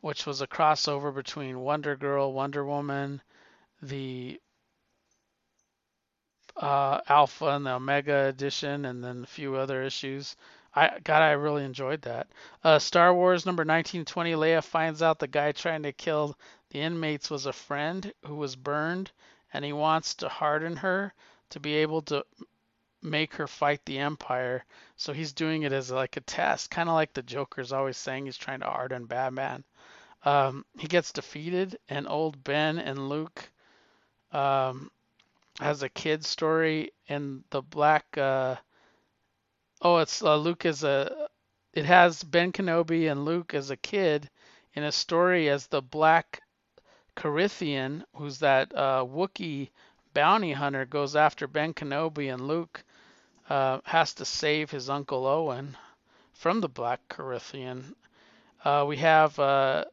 which 0.00 0.26
was 0.26 0.40
a 0.40 0.46
crossover 0.46 1.14
between 1.14 1.60
Wonder 1.60 1.96
Girl, 1.96 2.32
Wonder 2.32 2.64
Woman, 2.64 3.20
the 3.82 4.40
uh, 6.56 7.00
Alpha 7.08 7.46
and 7.46 7.66
the 7.66 7.72
Omega 7.72 8.26
edition, 8.26 8.84
and 8.84 9.02
then 9.02 9.24
a 9.24 9.26
few 9.26 9.56
other 9.56 9.82
issues. 9.82 10.36
I 10.74 10.98
God, 11.02 11.22
I 11.22 11.32
really 11.32 11.64
enjoyed 11.64 12.02
that. 12.02 12.28
Uh, 12.62 12.78
Star 12.78 13.12
Wars 13.12 13.46
number 13.46 13.62
1920. 13.62 14.32
Leia 14.32 14.62
finds 14.62 15.02
out 15.02 15.18
the 15.18 15.26
guy 15.26 15.52
trying 15.52 15.82
to 15.82 15.92
kill 15.92 16.36
the 16.70 16.80
inmates 16.80 17.30
was 17.30 17.46
a 17.46 17.52
friend 17.52 18.12
who 18.24 18.36
was 18.36 18.54
burned, 18.54 19.10
and 19.52 19.64
he 19.64 19.72
wants 19.72 20.14
to 20.16 20.28
harden 20.28 20.76
her 20.76 21.12
to 21.50 21.58
be 21.58 21.74
able 21.74 22.02
to 22.02 22.24
make 23.02 23.34
her 23.34 23.46
fight 23.46 23.80
the 23.84 23.98
Empire. 23.98 24.64
So 24.96 25.12
he's 25.12 25.32
doing 25.32 25.62
it 25.62 25.72
as 25.72 25.90
like 25.90 26.16
a 26.16 26.20
test, 26.20 26.70
kind 26.70 26.88
of 26.88 26.94
like 26.94 27.12
the 27.12 27.22
Joker's 27.22 27.72
always 27.72 27.96
saying 27.96 28.26
he's 28.26 28.36
trying 28.36 28.60
to 28.60 28.66
harden 28.66 29.06
Batman. 29.06 29.64
Um, 30.24 30.64
he 30.78 30.86
gets 30.86 31.12
defeated, 31.12 31.78
and 31.88 32.06
old 32.06 32.44
Ben 32.44 32.78
and 32.78 33.08
Luke 33.08 33.50
um, 34.32 34.90
has 35.58 35.82
a 35.82 35.88
kid 35.88 36.24
story, 36.24 36.92
and 37.08 37.42
the 37.50 37.62
black. 37.62 38.04
Uh, 38.16 38.56
oh, 39.80 39.98
it's 39.98 40.22
uh, 40.22 40.36
Luke 40.36 40.66
is 40.66 40.84
a. 40.84 41.28
It 41.72 41.86
has 41.86 42.22
Ben 42.22 42.52
Kenobi 42.52 43.10
and 43.10 43.24
Luke 43.24 43.54
as 43.54 43.70
a 43.70 43.76
kid 43.76 44.28
in 44.74 44.82
a 44.82 44.92
story 44.92 45.48
as 45.48 45.66
the 45.68 45.80
black 45.80 46.42
Krrsantan, 47.16 48.02
who's 48.16 48.38
that 48.40 48.74
uh, 48.74 49.04
Wookiee 49.04 49.70
bounty 50.12 50.52
hunter, 50.52 50.84
goes 50.84 51.16
after 51.16 51.46
Ben 51.46 51.72
Kenobi, 51.72 52.32
and 52.32 52.46
Luke 52.46 52.84
uh, 53.50 53.80
has 53.84 54.14
to 54.14 54.24
save 54.24 54.70
his 54.70 54.88
uncle 54.88 55.26
Owen 55.26 55.76
from 56.32 56.60
the 56.60 56.68
Black 56.68 57.00
Krrsantan. 57.08 57.94
Uh, 58.64 58.84
we 58.86 58.96
have 58.98 59.36
uh, 59.40 59.84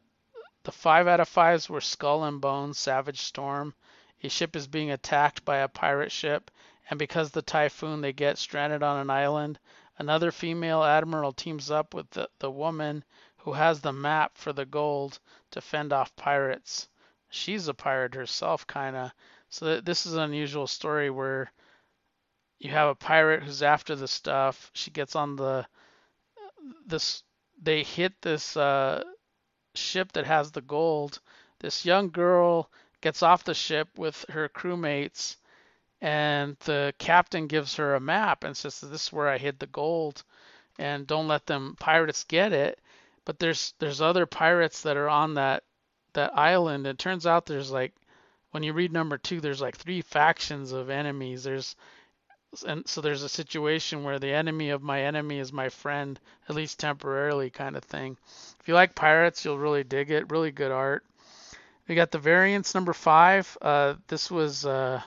the 0.62 0.70
five 0.70 1.08
out 1.08 1.18
of 1.18 1.28
fives 1.28 1.68
were 1.68 1.80
Skull 1.80 2.22
and 2.22 2.40
Bones, 2.40 2.78
Savage 2.78 3.20
Storm. 3.20 3.74
A 4.22 4.28
ship 4.28 4.54
is 4.54 4.68
being 4.68 4.92
attacked 4.92 5.44
by 5.44 5.56
a 5.56 5.68
pirate 5.68 6.12
ship, 6.12 6.52
and 6.88 6.98
because 6.98 7.32
the 7.32 7.42
typhoon, 7.42 8.00
they 8.00 8.12
get 8.12 8.38
stranded 8.38 8.84
on 8.84 8.98
an 8.98 9.10
island. 9.10 9.58
Another 9.98 10.30
female 10.30 10.84
admiral 10.84 11.32
teams 11.32 11.68
up 11.70 11.94
with 11.94 12.08
the, 12.10 12.30
the 12.38 12.50
woman 12.50 13.02
who 13.38 13.54
has 13.54 13.80
the 13.80 13.92
map 13.92 14.38
for 14.38 14.52
the 14.52 14.66
gold 14.66 15.18
to 15.50 15.60
fend 15.60 15.92
off 15.92 16.14
pirates. 16.14 16.88
She's 17.28 17.66
a 17.66 17.74
pirate 17.74 18.14
herself, 18.14 18.66
kind 18.68 18.94
of. 18.94 19.10
So 19.50 19.80
this 19.80 20.06
is 20.06 20.14
an 20.14 20.20
unusual 20.20 20.68
story 20.68 21.10
where 21.10 21.50
you 22.58 22.70
have 22.70 22.88
a 22.88 22.94
pirate 22.94 23.42
who's 23.42 23.62
after 23.62 23.94
the 23.94 24.08
stuff. 24.08 24.70
She 24.74 24.90
gets 24.90 25.14
on 25.14 25.36
the 25.36 25.66
this. 26.86 27.22
They 27.60 27.82
hit 27.82 28.20
this 28.22 28.56
uh, 28.56 29.02
ship 29.74 30.12
that 30.12 30.26
has 30.26 30.52
the 30.52 30.60
gold. 30.60 31.20
This 31.60 31.84
young 31.84 32.10
girl 32.10 32.70
gets 33.00 33.22
off 33.22 33.44
the 33.44 33.54
ship 33.54 33.88
with 33.96 34.24
her 34.28 34.48
crewmates, 34.48 35.36
and 36.00 36.56
the 36.60 36.94
captain 36.98 37.46
gives 37.46 37.76
her 37.76 37.94
a 37.94 38.00
map 38.00 38.44
and 38.44 38.56
says, 38.56 38.80
"This 38.80 39.06
is 39.06 39.12
where 39.12 39.28
I 39.28 39.38
hid 39.38 39.58
the 39.58 39.66
gold, 39.66 40.24
and 40.78 41.06
don't 41.06 41.28
let 41.28 41.46
them 41.46 41.76
pirates 41.78 42.24
get 42.24 42.52
it." 42.52 42.80
But 43.24 43.38
there's 43.38 43.74
there's 43.78 44.00
other 44.00 44.26
pirates 44.26 44.82
that 44.82 44.96
are 44.96 45.08
on 45.08 45.34
that 45.34 45.64
that 46.14 46.36
island. 46.36 46.86
It 46.86 46.98
turns 46.98 47.26
out 47.26 47.46
there's 47.46 47.70
like 47.70 47.94
when 48.50 48.62
you 48.62 48.72
read 48.72 48.92
number 48.92 49.18
two, 49.18 49.40
there's 49.40 49.60
like 49.60 49.76
three 49.76 50.00
factions 50.00 50.72
of 50.72 50.90
enemies. 50.90 51.44
There's 51.44 51.76
and 52.66 52.86
so 52.88 53.00
there's 53.00 53.22
a 53.22 53.28
situation 53.28 54.04
where 54.04 54.18
the 54.18 54.32
enemy 54.32 54.70
of 54.70 54.82
my 54.82 55.02
enemy 55.02 55.38
is 55.38 55.52
my 55.52 55.68
friend, 55.68 56.18
at 56.48 56.56
least 56.56 56.80
temporarily, 56.80 57.50
kind 57.50 57.76
of 57.76 57.84
thing. 57.84 58.16
If 58.60 58.68
you 58.68 58.74
like 58.74 58.94
pirates, 58.94 59.44
you'll 59.44 59.58
really 59.58 59.84
dig 59.84 60.10
it. 60.10 60.30
Really 60.30 60.50
good 60.50 60.72
art. 60.72 61.04
We 61.86 61.94
got 61.94 62.10
the 62.10 62.18
variants 62.18 62.74
number 62.74 62.92
five. 62.92 63.56
Uh, 63.60 63.94
this 64.08 64.30
was 64.30 64.64
a 64.64 65.04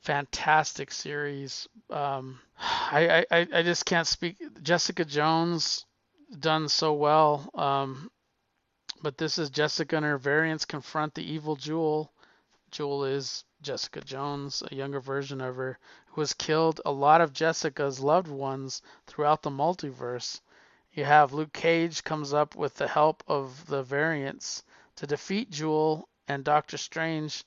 fantastic 0.00 0.92
series. 0.92 1.68
Um, 1.90 2.38
I, 2.58 3.24
I 3.30 3.46
I 3.52 3.62
just 3.62 3.84
can't 3.84 4.06
speak. 4.06 4.36
Jessica 4.62 5.04
Jones 5.04 5.84
done 6.38 6.68
so 6.68 6.94
well. 6.94 7.50
Um, 7.54 8.10
but 9.02 9.18
this 9.18 9.38
is 9.38 9.50
Jessica 9.50 9.96
and 9.96 10.06
her 10.06 10.18
variants 10.18 10.64
confront 10.64 11.14
the 11.14 11.22
evil 11.22 11.56
Jewel. 11.56 12.10
Jewel 12.70 13.04
is 13.04 13.44
Jessica 13.62 14.00
Jones, 14.00 14.62
a 14.70 14.74
younger 14.74 15.00
version 15.00 15.40
of 15.40 15.56
her, 15.56 15.78
who 16.08 16.20
has 16.20 16.34
killed 16.34 16.80
a 16.84 16.90
lot 16.92 17.20
of 17.20 17.32
Jessica's 17.32 18.00
loved 18.00 18.28
ones 18.28 18.82
throughout 19.06 19.42
the 19.42 19.50
multiverse. 19.50 20.40
You 20.92 21.04
have 21.04 21.32
Luke 21.32 21.52
Cage 21.52 22.04
comes 22.04 22.32
up 22.32 22.54
with 22.54 22.74
the 22.74 22.88
help 22.88 23.22
of 23.26 23.66
the 23.66 23.82
variants 23.82 24.62
to 24.96 25.06
defeat 25.06 25.50
Jewel 25.50 26.08
and 26.28 26.44
Doctor 26.44 26.76
Strange. 26.76 27.44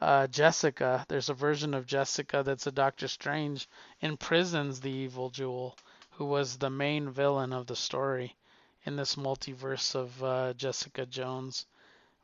Uh, 0.00 0.26
Jessica, 0.26 1.04
there's 1.08 1.28
a 1.28 1.34
version 1.34 1.74
of 1.74 1.86
Jessica 1.86 2.42
that's 2.42 2.66
a 2.66 2.72
Doctor 2.72 3.08
Strange, 3.08 3.68
imprisons 4.00 4.80
the 4.80 4.90
evil 4.90 5.30
Jewel, 5.30 5.76
who 6.12 6.24
was 6.24 6.56
the 6.56 6.70
main 6.70 7.10
villain 7.10 7.52
of 7.52 7.66
the 7.66 7.76
story 7.76 8.36
in 8.84 8.96
this 8.96 9.16
multiverse 9.16 9.94
of 9.94 10.22
uh, 10.22 10.54
Jessica 10.54 11.04
Jones. 11.04 11.66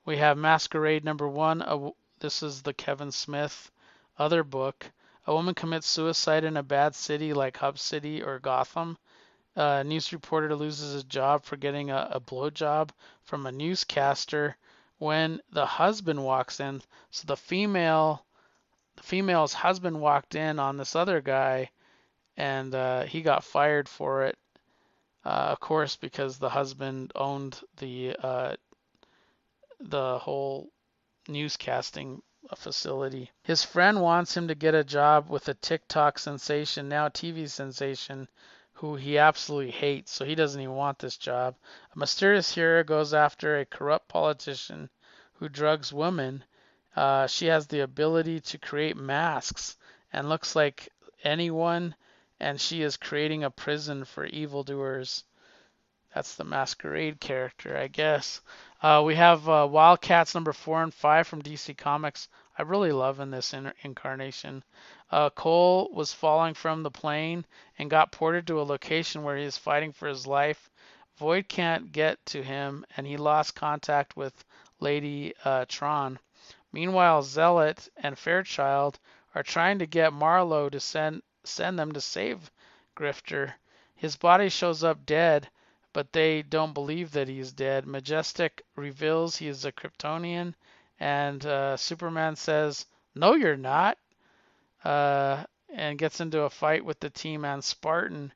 We 0.04 0.16
have 0.18 0.38
Masquerade 0.38 1.04
number 1.04 1.28
one. 1.28 1.62
Uh, 1.62 1.90
this 2.24 2.42
is 2.42 2.62
the 2.62 2.72
Kevin 2.72 3.12
Smith 3.12 3.70
other 4.18 4.42
book. 4.42 4.90
A 5.26 5.34
woman 5.34 5.54
commits 5.54 5.86
suicide 5.86 6.44
in 6.44 6.56
a 6.56 6.62
bad 6.62 6.94
city 6.94 7.34
like 7.34 7.58
Hub 7.58 7.78
City 7.78 8.22
or 8.22 8.38
Gotham. 8.38 8.96
A 9.56 9.84
news 9.84 10.10
reporter 10.10 10.56
loses 10.56 10.94
his 10.94 11.04
job 11.04 11.44
for 11.44 11.58
getting 11.58 11.90
a, 11.90 12.08
a 12.12 12.20
blowjob 12.20 12.88
from 13.24 13.44
a 13.44 13.52
newscaster 13.52 14.56
when 14.96 15.42
the 15.50 15.66
husband 15.66 16.24
walks 16.24 16.60
in. 16.60 16.80
So 17.10 17.26
the 17.26 17.36
female, 17.36 18.24
the 18.96 19.02
female's 19.02 19.52
husband 19.52 20.00
walked 20.00 20.34
in 20.34 20.58
on 20.58 20.78
this 20.78 20.96
other 20.96 21.20
guy, 21.20 21.72
and 22.38 22.74
uh, 22.74 23.02
he 23.02 23.20
got 23.20 23.44
fired 23.44 23.86
for 23.86 24.24
it. 24.24 24.38
Uh, 25.26 25.52
of 25.52 25.60
course, 25.60 25.96
because 25.96 26.38
the 26.38 26.48
husband 26.48 27.12
owned 27.14 27.60
the 27.76 28.16
uh, 28.18 28.56
the 29.78 30.18
whole 30.18 30.70
newscasting 31.28 32.20
facility. 32.56 33.30
His 33.42 33.64
friend 33.64 34.00
wants 34.00 34.36
him 34.36 34.48
to 34.48 34.54
get 34.54 34.74
a 34.74 34.84
job 34.84 35.30
with 35.30 35.48
a 35.48 35.54
TikTok 35.54 36.18
sensation, 36.18 36.88
now 36.88 37.08
TV 37.08 37.48
sensation, 37.48 38.28
who 38.74 38.96
he 38.96 39.18
absolutely 39.18 39.70
hates, 39.70 40.12
so 40.12 40.24
he 40.24 40.34
doesn't 40.34 40.60
even 40.60 40.74
want 40.74 40.98
this 40.98 41.16
job. 41.16 41.56
A 41.94 41.98
mysterious 41.98 42.54
hero 42.54 42.84
goes 42.84 43.14
after 43.14 43.58
a 43.58 43.64
corrupt 43.64 44.08
politician 44.08 44.90
who 45.34 45.48
drugs 45.48 45.92
women. 45.92 46.44
Uh, 46.94 47.26
she 47.26 47.46
has 47.46 47.66
the 47.66 47.80
ability 47.80 48.40
to 48.40 48.58
create 48.58 48.96
masks 48.96 49.76
and 50.12 50.28
looks 50.28 50.54
like 50.54 50.88
anyone, 51.22 51.94
and 52.40 52.60
she 52.60 52.82
is 52.82 52.96
creating 52.96 53.42
a 53.42 53.50
prison 53.50 54.04
for 54.04 54.26
evildoers. 54.26 55.24
That's 56.14 56.36
the 56.36 56.44
masquerade 56.44 57.18
character, 57.18 57.76
I 57.76 57.88
guess. 57.88 58.40
Uh, 58.80 59.02
we 59.04 59.16
have 59.16 59.48
uh, 59.48 59.66
Wildcats 59.68 60.32
number 60.32 60.52
four 60.52 60.80
and 60.80 60.94
five 60.94 61.26
from 61.26 61.42
DC 61.42 61.76
Comics. 61.76 62.28
I 62.56 62.62
really 62.62 62.92
love 62.92 63.18
in 63.18 63.32
this 63.32 63.52
in- 63.52 63.72
incarnation. 63.82 64.62
Uh, 65.10 65.30
Cole 65.30 65.90
was 65.92 66.12
falling 66.14 66.54
from 66.54 66.84
the 66.84 66.90
plane 66.90 67.44
and 67.78 67.90
got 67.90 68.12
ported 68.12 68.46
to 68.46 68.60
a 68.60 68.62
location 68.62 69.24
where 69.24 69.36
he 69.36 69.42
is 69.42 69.58
fighting 69.58 69.90
for 69.90 70.06
his 70.06 70.24
life. 70.24 70.70
Void 71.16 71.48
can't 71.48 71.90
get 71.90 72.24
to 72.26 72.44
him, 72.44 72.86
and 72.96 73.08
he 73.08 73.16
lost 73.16 73.56
contact 73.56 74.16
with 74.16 74.44
Lady 74.78 75.34
uh, 75.44 75.64
Tron. 75.68 76.20
Meanwhile, 76.70 77.24
Zealot 77.24 77.88
and 77.96 78.16
Fairchild 78.16 79.00
are 79.34 79.42
trying 79.42 79.80
to 79.80 79.86
get 79.86 80.12
Marlowe 80.12 80.68
to 80.68 80.78
send 80.78 81.22
send 81.42 81.76
them 81.76 81.90
to 81.90 82.00
save 82.00 82.52
Grifter. 82.96 83.54
His 83.96 84.14
body 84.16 84.48
shows 84.48 84.84
up 84.84 85.04
dead, 85.04 85.48
but 85.94 86.12
they 86.12 86.42
don't 86.42 86.74
believe 86.74 87.12
that 87.12 87.28
he's 87.28 87.52
dead. 87.52 87.86
Majestic 87.86 88.62
reveals 88.76 89.36
he 89.36 89.48
is 89.48 89.64
a 89.64 89.72
Kryptonian 89.72 90.54
and 91.00 91.46
uh, 91.46 91.76
Superman 91.76 92.36
says, 92.36 92.86
"No, 93.14 93.34
you're 93.34 93.56
not," 93.56 93.96
uh, 94.84 95.44
and 95.72 95.98
gets 95.98 96.20
into 96.20 96.42
a 96.42 96.50
fight 96.50 96.84
with 96.84 97.00
the 97.00 97.10
team 97.10 97.44
and 97.44 97.64
Spartan. 97.64 98.32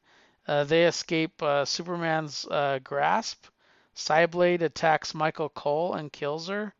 Uh, 0.46 0.64
they 0.64 0.86
escape 0.86 1.42
uh, 1.42 1.64
Superman's 1.64 2.46
uh, 2.50 2.78
grasp. 2.82 3.46
Cyblade 3.94 4.62
attacks 4.62 5.14
Michael 5.14 5.48
Cole 5.48 5.94
and 5.94 6.12
kills 6.12 6.48
her. 6.48 6.72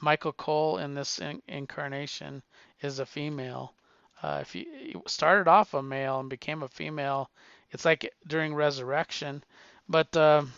Michael 0.00 0.32
Cole 0.32 0.78
in 0.78 0.94
this 0.94 1.18
in- 1.18 1.42
incarnation 1.46 2.42
is 2.80 2.98
a 2.98 3.06
female. 3.06 3.74
Uh, 4.22 4.38
if 4.40 4.52
he, 4.52 4.66
he 4.80 4.96
started 5.06 5.48
off 5.48 5.74
a 5.74 5.82
male 5.82 6.20
and 6.20 6.30
became 6.30 6.62
a 6.62 6.68
female, 6.68 7.30
it's 7.70 7.84
like 7.84 8.12
during 8.26 8.54
resurrection. 8.54 9.42
But 9.88 10.16
um, 10.16 10.52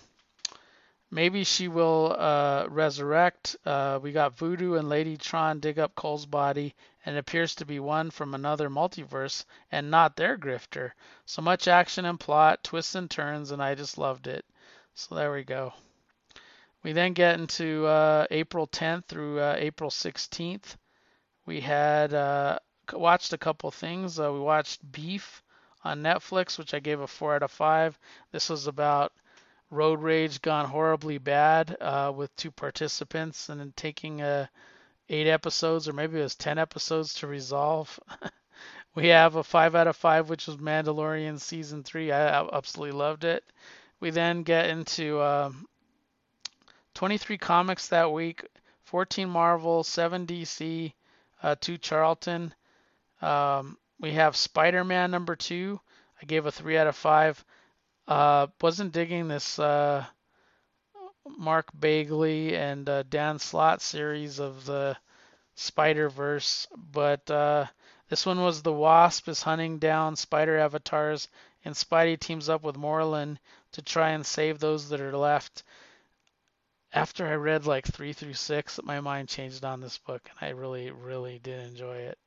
Maybe 1.15 1.45
she 1.45 1.69
will 1.69 2.17
uh, 2.19 2.65
resurrect. 2.71 3.55
Uh, 3.67 3.99
we 4.03 4.13
got 4.13 4.35
Voodoo 4.39 4.77
and 4.77 4.89
Lady 4.89 5.19
Tron 5.19 5.61
dig 5.61 5.79
up 5.79 5.95
Cole's 5.95 6.25
body, 6.25 6.75
and 7.05 7.15
it 7.15 7.19
appears 7.19 7.55
to 7.57 7.67
be 7.67 7.79
one 7.79 8.11
from 8.11 8.33
another 8.33 8.71
multiverse 8.71 9.45
and 9.71 9.91
not 9.91 10.17
their 10.17 10.39
grifter. 10.39 10.93
So 11.27 11.43
much 11.43 11.69
action 11.69 12.07
and 12.07 12.19
plot, 12.19 12.65
twists 12.65 12.95
and 12.95 13.11
turns, 13.11 13.51
and 13.51 13.63
I 13.63 13.75
just 13.75 13.99
loved 13.99 14.27
it. 14.27 14.47
So 14.95 15.15
there 15.15 15.31
we 15.31 15.45
go. 15.45 15.75
We 16.83 16.95
then 16.95 17.13
get 17.13 17.39
into 17.39 17.85
uh, 17.85 18.27
April 18.31 18.67
10th 18.67 19.05
through 19.05 19.39
uh, 19.39 19.57
April 19.59 19.91
16th. 19.91 20.77
We 21.45 21.61
had 21.61 22.15
uh, 22.15 22.59
watched 22.91 23.35
a 23.35 23.39
couple 23.39 23.71
things. 23.71 24.19
Uh, 24.19 24.33
we 24.33 24.41
watched 24.41 24.91
Beef 24.91 25.43
on 25.85 26.03
Netflix, 26.03 26.59
which 26.59 26.75
I 26.75 26.81
gave 26.81 27.01
a 27.01 27.07
four 27.07 27.35
out 27.35 27.43
of 27.43 27.51
five. 27.51 27.99
This 28.31 28.49
was 28.49 28.67
about 28.67 29.13
road 29.71 30.03
rage 30.03 30.43
gone 30.43 30.67
horribly 30.67 31.19
bad 31.19 31.77
uh, 31.81 32.13
with 32.15 32.35
two 32.37 32.51
participants 32.51 33.49
and 33.49 33.59
then 33.59 33.73
taking 33.75 34.21
uh, 34.21 34.47
eight 35.09 35.27
episodes 35.27 35.89
or 35.89 35.93
maybe 35.93 36.19
it 36.19 36.23
was 36.23 36.35
10 36.35 36.59
episodes 36.59 37.15
to 37.15 37.27
resolve. 37.27 37.99
we 38.95 39.09
have 39.09 39.37
a 39.37 39.43
five 39.43 39.75
out 39.75 39.87
of 39.87 39.97
five, 39.97 40.29
which 40.29 40.47
was 40.47 40.57
Mandalorian 40.59 41.41
season 41.41 41.83
three. 41.83 42.13
I 42.13 42.47
absolutely 42.53 42.99
loved 42.99 43.25
it. 43.25 43.45
We 44.01 44.11
then 44.11 44.43
get 44.43 44.69
into 44.69 45.21
um, 45.23 45.67
23 46.95 47.39
comics 47.39 47.89
that 47.89 48.13
week, 48.13 48.45
14 48.85 49.29
Marvel, 49.29 49.83
7 49.83 50.27
DC, 50.27 50.93
uh, 51.43 51.55
2 51.61 51.79
Charlton. 51.79 52.53
Um, 53.23 53.79
we 54.03 54.11
have 54.13 54.37
Spider-Man 54.37 55.11
number 55.13 55.37
two. 55.37 55.81
I 56.21 56.27
gave 56.27 56.45
a 56.45 56.53
three 56.53 56.77
out 56.77 56.89
of 56.89 56.97
five. 56.97 57.43
Uh, 58.07 58.49
wasn't 58.61 58.93
digging 58.93 59.29
this 59.29 59.61
uh, 59.61 60.05
Mark 61.39 61.69
Bagley 61.73 62.57
and 62.57 62.87
uh, 62.89 63.05
Dan 63.05 63.39
Slott 63.39 63.81
series 63.81 64.41
of 64.41 64.67
the 64.67 64.97
Spider 65.55 66.09
Verse, 66.09 66.67
but 66.75 67.31
uh, 67.31 67.67
this 68.09 68.27
one 68.27 68.41
was 68.43 68.61
the 68.61 68.73
Wasp 68.73 69.29
is 69.29 69.43
hunting 69.43 69.79
down 69.79 70.17
spider 70.17 70.59
avatars, 70.59 71.29
and 71.65 71.75
Spidey 71.75 72.19
teams 72.19 72.49
up 72.49 72.65
with 72.65 72.77
Morlun 72.77 73.39
to 73.71 73.83
try 73.83 74.11
and 74.11 74.27
save 74.27 74.59
those 74.59 74.89
that 74.89 75.01
are 75.01 75.17
left. 75.17 75.63
After 76.93 77.27
I 77.27 77.35
read 77.35 77.67
like 77.67 77.87
three 77.87 78.13
through 78.13 78.35
six, 78.35 78.81
my 78.83 79.01
mind 79.01 79.29
changed 79.29 79.65
on 79.65 79.81
this 79.81 79.99
book, 79.99 80.29
and 80.29 80.49
I 80.49 80.53
really, 80.53 80.91
really 80.91 81.39
did 81.39 81.61
enjoy 81.61 81.99
it. 81.99 82.19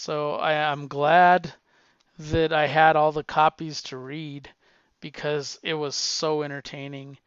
So 0.00 0.34
I, 0.34 0.70
I'm 0.70 0.86
glad 0.86 1.52
that 2.20 2.52
I 2.52 2.68
had 2.68 2.94
all 2.94 3.10
the 3.10 3.24
copies 3.24 3.82
to 3.82 3.96
read 3.96 4.48
because 5.00 5.58
it 5.64 5.74
was 5.74 5.96
so 5.96 6.44
entertaining. 6.44 7.18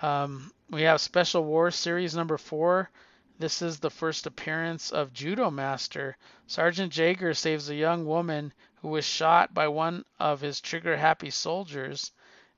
Um, 0.00 0.50
we 0.70 0.80
have 0.82 1.02
Special 1.02 1.44
War 1.44 1.70
Series 1.70 2.16
number 2.16 2.38
four. 2.38 2.90
This 3.38 3.60
is 3.60 3.78
the 3.78 3.90
first 3.90 4.26
appearance 4.26 4.92
of 4.92 5.12
Judo 5.12 5.50
Master. 5.50 6.16
Sergeant 6.46 6.96
Jaeger 6.96 7.34
saves 7.34 7.68
a 7.68 7.74
young 7.74 8.06
woman 8.06 8.54
who 8.76 8.88
was 8.88 9.04
shot 9.04 9.52
by 9.52 9.68
one 9.68 10.02
of 10.18 10.40
his 10.40 10.62
trigger 10.62 10.96
happy 10.96 11.28
soldiers, 11.28 12.12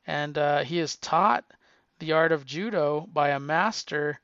and 0.06 0.38
uh, 0.38 0.62
he 0.62 0.78
is 0.78 0.94
taught 0.94 1.44
the 1.98 2.12
art 2.12 2.30
of 2.30 2.46
judo 2.46 3.08
by 3.12 3.30
a 3.30 3.40
master 3.40 4.20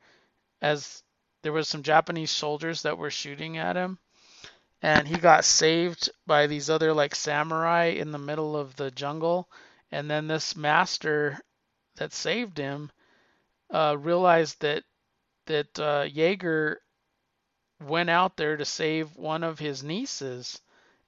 as 0.62 1.02
there 1.42 1.52
was 1.52 1.68
some 1.68 1.82
Japanese 1.82 2.30
soldiers 2.30 2.82
that 2.82 2.98
were 2.98 3.10
shooting 3.10 3.58
at 3.58 3.74
him 3.74 3.98
and 4.84 5.08
he 5.08 5.16
got 5.16 5.46
saved 5.46 6.10
by 6.26 6.46
these 6.46 6.68
other 6.68 6.92
like 6.92 7.14
samurai 7.14 7.86
in 7.86 8.12
the 8.12 8.18
middle 8.18 8.54
of 8.54 8.76
the 8.76 8.90
jungle. 8.90 9.48
And 9.90 10.10
then 10.10 10.26
this 10.26 10.54
master 10.54 11.40
that 11.96 12.12
saved 12.12 12.58
him 12.58 12.92
uh, 13.70 13.96
realized 13.98 14.60
that 14.60 14.84
that 15.46 15.78
uh, 15.80 16.06
Jaeger 16.12 16.82
went 17.80 18.10
out 18.10 18.36
there 18.36 18.58
to 18.58 18.66
save 18.66 19.16
one 19.16 19.42
of 19.42 19.58
his 19.58 19.82
nieces, 19.82 20.60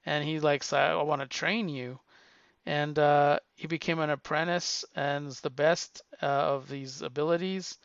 and 0.07 0.25
he 0.25 0.39
like 0.39 0.63
said, 0.63 0.91
"I 0.91 1.03
want 1.03 1.21
to 1.21 1.27
train 1.27 1.69
you," 1.69 1.99
and 2.65 2.97
uh, 2.97 3.37
he 3.53 3.67
became 3.67 3.99
an 3.99 4.09
apprentice 4.09 4.85
and 4.95 5.27
is 5.27 5.41
the 5.41 5.51
best 5.51 6.01
uh, 6.23 6.25
of 6.25 6.67
these 6.67 7.03
abilities, 7.03 7.77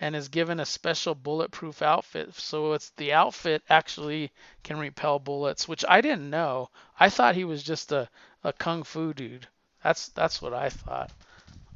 and 0.00 0.16
is 0.16 0.28
given 0.28 0.60
a 0.60 0.66
special 0.66 1.14
bulletproof 1.14 1.82
outfit. 1.82 2.34
So 2.34 2.72
it's 2.72 2.90
the 2.96 3.12
outfit 3.12 3.62
actually 3.68 4.32
can 4.62 4.78
repel 4.78 5.18
bullets, 5.18 5.68
which 5.68 5.84
I 5.88 6.00
didn't 6.00 6.30
know. 6.30 6.70
I 6.98 7.08
thought 7.10 7.34
he 7.34 7.44
was 7.44 7.62
just 7.62 7.92
a, 7.92 8.08
a 8.42 8.52
kung 8.52 8.82
fu 8.82 9.14
dude. 9.14 9.46
That's 9.82 10.08
that's 10.08 10.40
what 10.42 10.54
I 10.54 10.70
thought. 10.70 11.10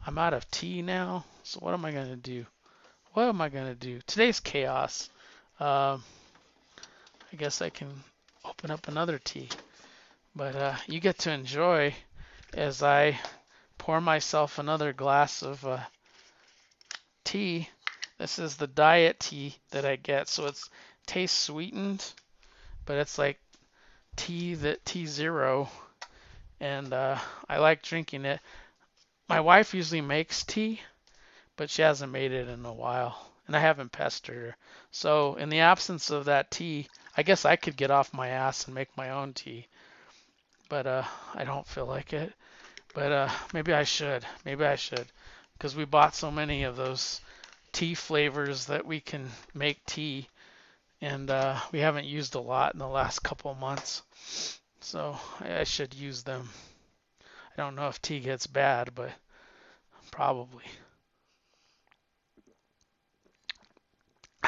I'm 0.06 0.18
out 0.18 0.34
of 0.34 0.50
tea 0.50 0.82
now, 0.82 1.24
so 1.42 1.60
what 1.60 1.74
am 1.74 1.84
I 1.84 1.92
gonna 1.92 2.16
do? 2.16 2.46
What 3.12 3.28
am 3.28 3.40
I 3.40 3.48
gonna 3.48 3.74
do? 3.74 4.00
Today's 4.06 4.40
chaos. 4.40 5.10
Um, 5.60 6.02
I 7.32 7.36
guess 7.36 7.60
I 7.60 7.68
can 7.68 7.88
open 8.44 8.70
up 8.70 8.88
another 8.88 9.18
tea, 9.18 9.48
but 10.34 10.56
uh, 10.56 10.74
you 10.86 11.00
get 11.00 11.18
to 11.20 11.30
enjoy 11.30 11.94
as 12.54 12.82
I 12.82 13.18
pour 13.76 14.00
myself 14.00 14.58
another 14.58 14.92
glass 14.92 15.42
of 15.42 15.64
uh, 15.66 15.80
tea. 17.24 17.68
This 18.18 18.40
is 18.40 18.56
the 18.56 18.66
diet 18.66 19.20
tea 19.20 19.54
that 19.70 19.84
I 19.84 19.94
get, 19.94 20.28
so 20.28 20.46
it's 20.46 20.68
tastes 21.06 21.38
sweetened, 21.38 22.04
but 22.84 22.96
it's 22.96 23.16
like 23.16 23.38
tea 24.16 24.54
that 24.54 24.84
tea 24.84 25.06
zero, 25.06 25.70
and 26.58 26.92
uh, 26.92 27.16
I 27.48 27.58
like 27.58 27.82
drinking 27.82 28.24
it. 28.24 28.40
My 29.28 29.40
wife 29.40 29.72
usually 29.72 30.00
makes 30.00 30.42
tea, 30.42 30.80
but 31.56 31.70
she 31.70 31.82
hasn't 31.82 32.10
made 32.10 32.32
it 32.32 32.48
in 32.48 32.64
a 32.66 32.72
while, 32.72 33.30
and 33.46 33.54
I 33.54 33.60
haven't 33.60 33.92
pestered 33.92 34.36
her. 34.36 34.56
So 34.90 35.36
in 35.36 35.48
the 35.48 35.60
absence 35.60 36.10
of 36.10 36.24
that 36.24 36.50
tea, 36.50 36.88
I 37.16 37.22
guess 37.22 37.44
I 37.44 37.54
could 37.54 37.76
get 37.76 37.92
off 37.92 38.12
my 38.12 38.28
ass 38.28 38.66
and 38.66 38.74
make 38.74 38.96
my 38.96 39.10
own 39.10 39.32
tea, 39.32 39.68
but 40.68 40.88
uh, 40.88 41.04
I 41.34 41.44
don't 41.44 41.66
feel 41.66 41.86
like 41.86 42.12
it. 42.12 42.32
But 42.94 43.12
uh, 43.12 43.30
maybe 43.52 43.72
I 43.72 43.84
should. 43.84 44.26
Maybe 44.44 44.64
I 44.64 44.74
should, 44.74 45.06
because 45.52 45.76
we 45.76 45.84
bought 45.84 46.16
so 46.16 46.32
many 46.32 46.64
of 46.64 46.74
those 46.74 47.20
tea 47.72 47.94
flavors 47.94 48.66
that 48.66 48.86
we 48.86 49.00
can 49.00 49.30
make 49.54 49.84
tea, 49.86 50.28
and 51.00 51.30
uh, 51.30 51.58
we 51.72 51.78
haven't 51.80 52.06
used 52.06 52.34
a 52.34 52.40
lot 52.40 52.72
in 52.72 52.78
the 52.78 52.88
last 52.88 53.20
couple 53.20 53.54
months. 53.54 54.02
So 54.80 55.16
I 55.40 55.64
should 55.64 55.94
use 55.94 56.22
them. 56.22 56.48
I 57.22 57.56
don't 57.56 57.74
know 57.74 57.88
if 57.88 58.00
tea 58.00 58.20
gets 58.20 58.46
bad, 58.46 58.94
but 58.94 59.10
probably. 60.10 60.64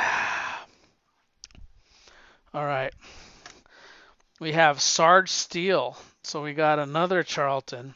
All 2.55 2.65
right. 2.65 2.95
We 4.39 4.53
have 4.53 4.81
Sarge 4.81 5.31
Steel. 5.31 5.97
So 6.23 6.43
we 6.43 6.55
got 6.55 6.79
another 6.79 7.23
Charlton. 7.23 7.95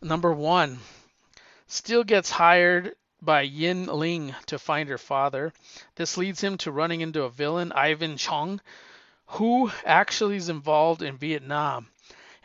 Number 0.00 0.32
one. 0.32 0.78
Steel 1.66 2.04
gets 2.04 2.30
hired 2.30 2.94
by 3.22 3.42
Yin 3.42 3.86
Ling 3.86 4.34
to 4.46 4.58
find 4.58 4.88
her 4.88 4.98
father. 4.98 5.52
This 5.94 6.18
leads 6.18 6.40
him 6.40 6.58
to 6.58 6.72
running 6.72 7.00
into 7.00 7.22
a 7.22 7.30
villain, 7.30 7.70
Ivan 7.72 8.16
Chong, 8.16 8.60
who 9.26 9.70
actually 9.86 10.36
is 10.36 10.48
involved 10.48 11.02
in 11.02 11.16
Vietnam 11.16 11.88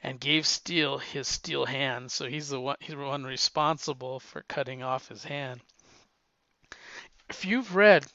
and 0.04 0.20
gave 0.20 0.46
Steel 0.46 1.00
his 1.00 1.28
steel 1.28 1.66
hand. 1.66 2.12
So 2.12 2.28
he's 2.28 2.50
the 2.50 2.62
one 2.62 2.78
he's 2.80 2.96
the 2.96 2.98
one 2.98 3.24
responsible 3.24 4.20
for 4.20 4.44
cutting 4.44 4.84
off 4.84 5.08
his 5.10 5.24
hand. 5.24 5.62
If 7.30 7.44
you've 7.44 7.76
read 7.76 8.06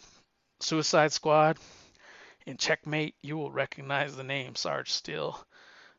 Suicide 0.60 1.12
Squad 1.12 1.58
and 2.46 2.58
Checkmate, 2.58 3.16
you 3.22 3.36
will 3.36 3.52
recognize 3.52 4.16
the 4.16 4.24
name 4.24 4.54
Sarge 4.54 4.90
Steel. 4.90 5.44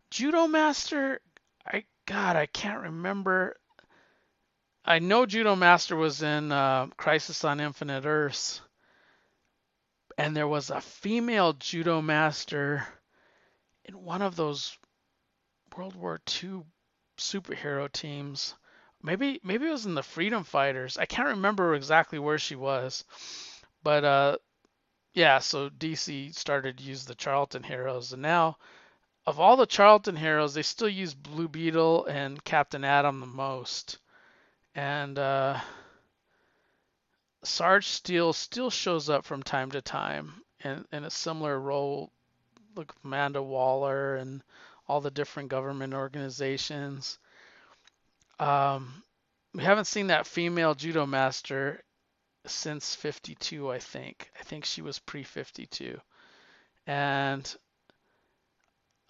Judo 0.10 0.48
Master, 0.48 1.20
I 1.66 1.84
God, 2.06 2.36
I 2.36 2.46
can't 2.48 2.84
remember. 2.84 3.58
I 4.86 5.00
know 5.00 5.26
Judo 5.26 5.56
Master 5.56 5.96
was 5.96 6.22
in 6.22 6.52
uh, 6.52 6.88
Crisis 6.98 7.46
on 7.46 7.62
Infinite 7.62 8.06
Earths, 8.06 8.62
and 10.18 10.36
there 10.36 10.48
was 10.48 10.70
a 10.70 10.82
female 10.82 11.54
Judo 11.54 12.02
Master 12.02 12.86
in 13.86 14.04
one 14.04 14.22
of 14.22 14.36
those 14.36 14.78
World 15.76 15.96
War 15.96 16.20
II 16.44 16.64
superhero 17.18 17.90
teams. 17.92 18.56
Maybe 19.02 19.40
maybe 19.42 19.68
it 19.68 19.72
was 19.72 19.86
in 19.86 19.96
the 19.96 20.04
Freedom 20.04 20.44
Fighters. 20.44 20.98
I 20.98 21.06
can't 21.06 21.30
remember 21.30 21.76
exactly 21.76 22.20
where 22.20 22.38
she 22.38 22.56
was, 22.56 23.06
but 23.84 24.04
uh, 24.04 24.38
yeah. 25.14 25.40
So 25.40 25.70
DC 25.70 26.36
started 26.36 26.78
to 26.78 26.84
use 26.84 27.06
the 27.06 27.16
Charlton 27.16 27.64
heroes, 27.64 28.12
and 28.12 28.22
now 28.22 28.58
of 29.26 29.40
all 29.40 29.56
the 29.56 29.66
Charlton 29.66 30.18
heroes, 30.18 30.54
they 30.54 30.62
still 30.62 30.90
use 30.90 31.14
Blue 31.14 31.48
Beetle 31.48 32.06
and 32.06 32.44
Captain 32.44 32.84
Atom 32.84 33.22
the 33.22 33.26
most, 33.26 33.98
and 34.76 35.18
uh, 35.20 35.60
Sarge 37.44 37.88
Steel 37.88 38.34
still 38.34 38.70
shows 38.70 39.10
up 39.10 39.26
from 39.26 39.44
time 39.44 39.72
to 39.72 39.82
time 39.82 40.34
in, 40.64 40.86
in 40.92 41.04
a 41.04 41.10
similar 41.10 41.60
role, 41.60 42.12
like 42.76 42.92
Amanda 43.04 43.42
Waller 43.42 44.16
and 44.16 44.44
all 44.88 45.02
the 45.02 45.12
different 45.12 45.50
government 45.50 45.94
organizations. 45.94 47.20
Um, 48.40 49.04
we 49.54 49.64
haven't 49.64 49.86
seen 49.86 50.08
that 50.08 50.28
female 50.28 50.74
judo 50.74 51.06
master 51.06 51.84
since 52.46 52.96
52, 52.96 53.72
I 53.72 53.80
think. 53.80 54.30
I 54.40 54.44
think 54.44 54.66
she 54.66 54.82
was 54.82 55.00
pre 55.00 55.24
52. 55.24 56.00
And 56.88 57.56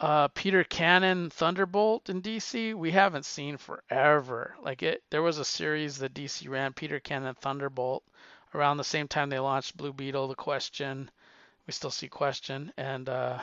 uh, 0.03 0.27
Peter 0.27 0.65
Cannon 0.65 1.29
Thunderbolt 1.29 2.09
in 2.09 2.21
DC, 2.21 2.73
we 2.73 2.91
haven't 2.91 3.23
seen 3.23 3.55
forever. 3.55 4.53
Like 4.61 4.83
it, 4.83 5.01
there 5.09 5.21
was 5.21 5.37
a 5.37 5.45
series 5.45 5.99
that 5.99 6.13
DC 6.13 6.49
ran, 6.49 6.73
Peter 6.73 6.99
Cannon 6.99 7.35
Thunderbolt, 7.35 8.03
around 8.53 8.75
the 8.75 8.83
same 8.83 9.07
time 9.07 9.29
they 9.29 9.39
launched 9.39 9.77
Blue 9.77 9.93
Beetle, 9.93 10.27
The 10.27 10.35
Question, 10.35 11.09
we 11.65 11.71
still 11.71 11.89
see 11.89 12.09
Question 12.09 12.73
and 12.75 13.07
uh, 13.07 13.39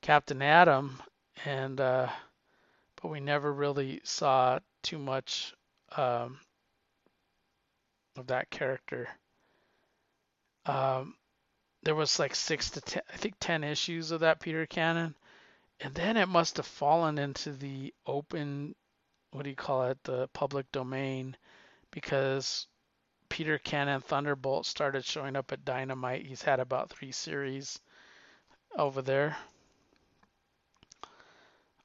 Captain 0.00 0.40
Atom, 0.40 1.02
and 1.44 1.78
uh, 1.78 2.08
but 3.02 3.08
we 3.08 3.20
never 3.20 3.52
really 3.52 4.00
saw 4.02 4.60
too 4.82 4.98
much 4.98 5.54
um, 5.94 6.40
of 8.16 8.28
that 8.28 8.48
character. 8.48 9.10
Um, 10.64 11.16
there 11.82 11.94
was 11.94 12.18
like 12.18 12.34
six 12.34 12.70
to 12.70 12.80
ten, 12.80 13.02
I 13.12 13.18
think 13.18 13.34
ten 13.40 13.62
issues 13.62 14.10
of 14.10 14.20
that 14.20 14.40
Peter 14.40 14.64
Cannon, 14.64 15.14
and 15.80 15.94
then 15.94 16.16
it 16.16 16.28
must 16.28 16.56
have 16.56 16.66
fallen 16.66 17.18
into 17.18 17.52
the 17.52 17.94
open, 18.06 18.74
what 19.30 19.44
do 19.44 19.50
you 19.50 19.56
call 19.56 19.84
it, 19.84 20.02
the 20.04 20.28
public 20.28 20.70
domain, 20.72 21.36
because 21.90 22.66
Peter 23.28 23.58
Cannon 23.58 24.00
Thunderbolt 24.00 24.66
started 24.66 25.04
showing 25.04 25.36
up 25.36 25.52
at 25.52 25.64
Dynamite. 25.64 26.26
He's 26.26 26.42
had 26.42 26.60
about 26.60 26.90
three 26.90 27.12
series 27.12 27.78
over 28.76 29.02
there. 29.02 29.36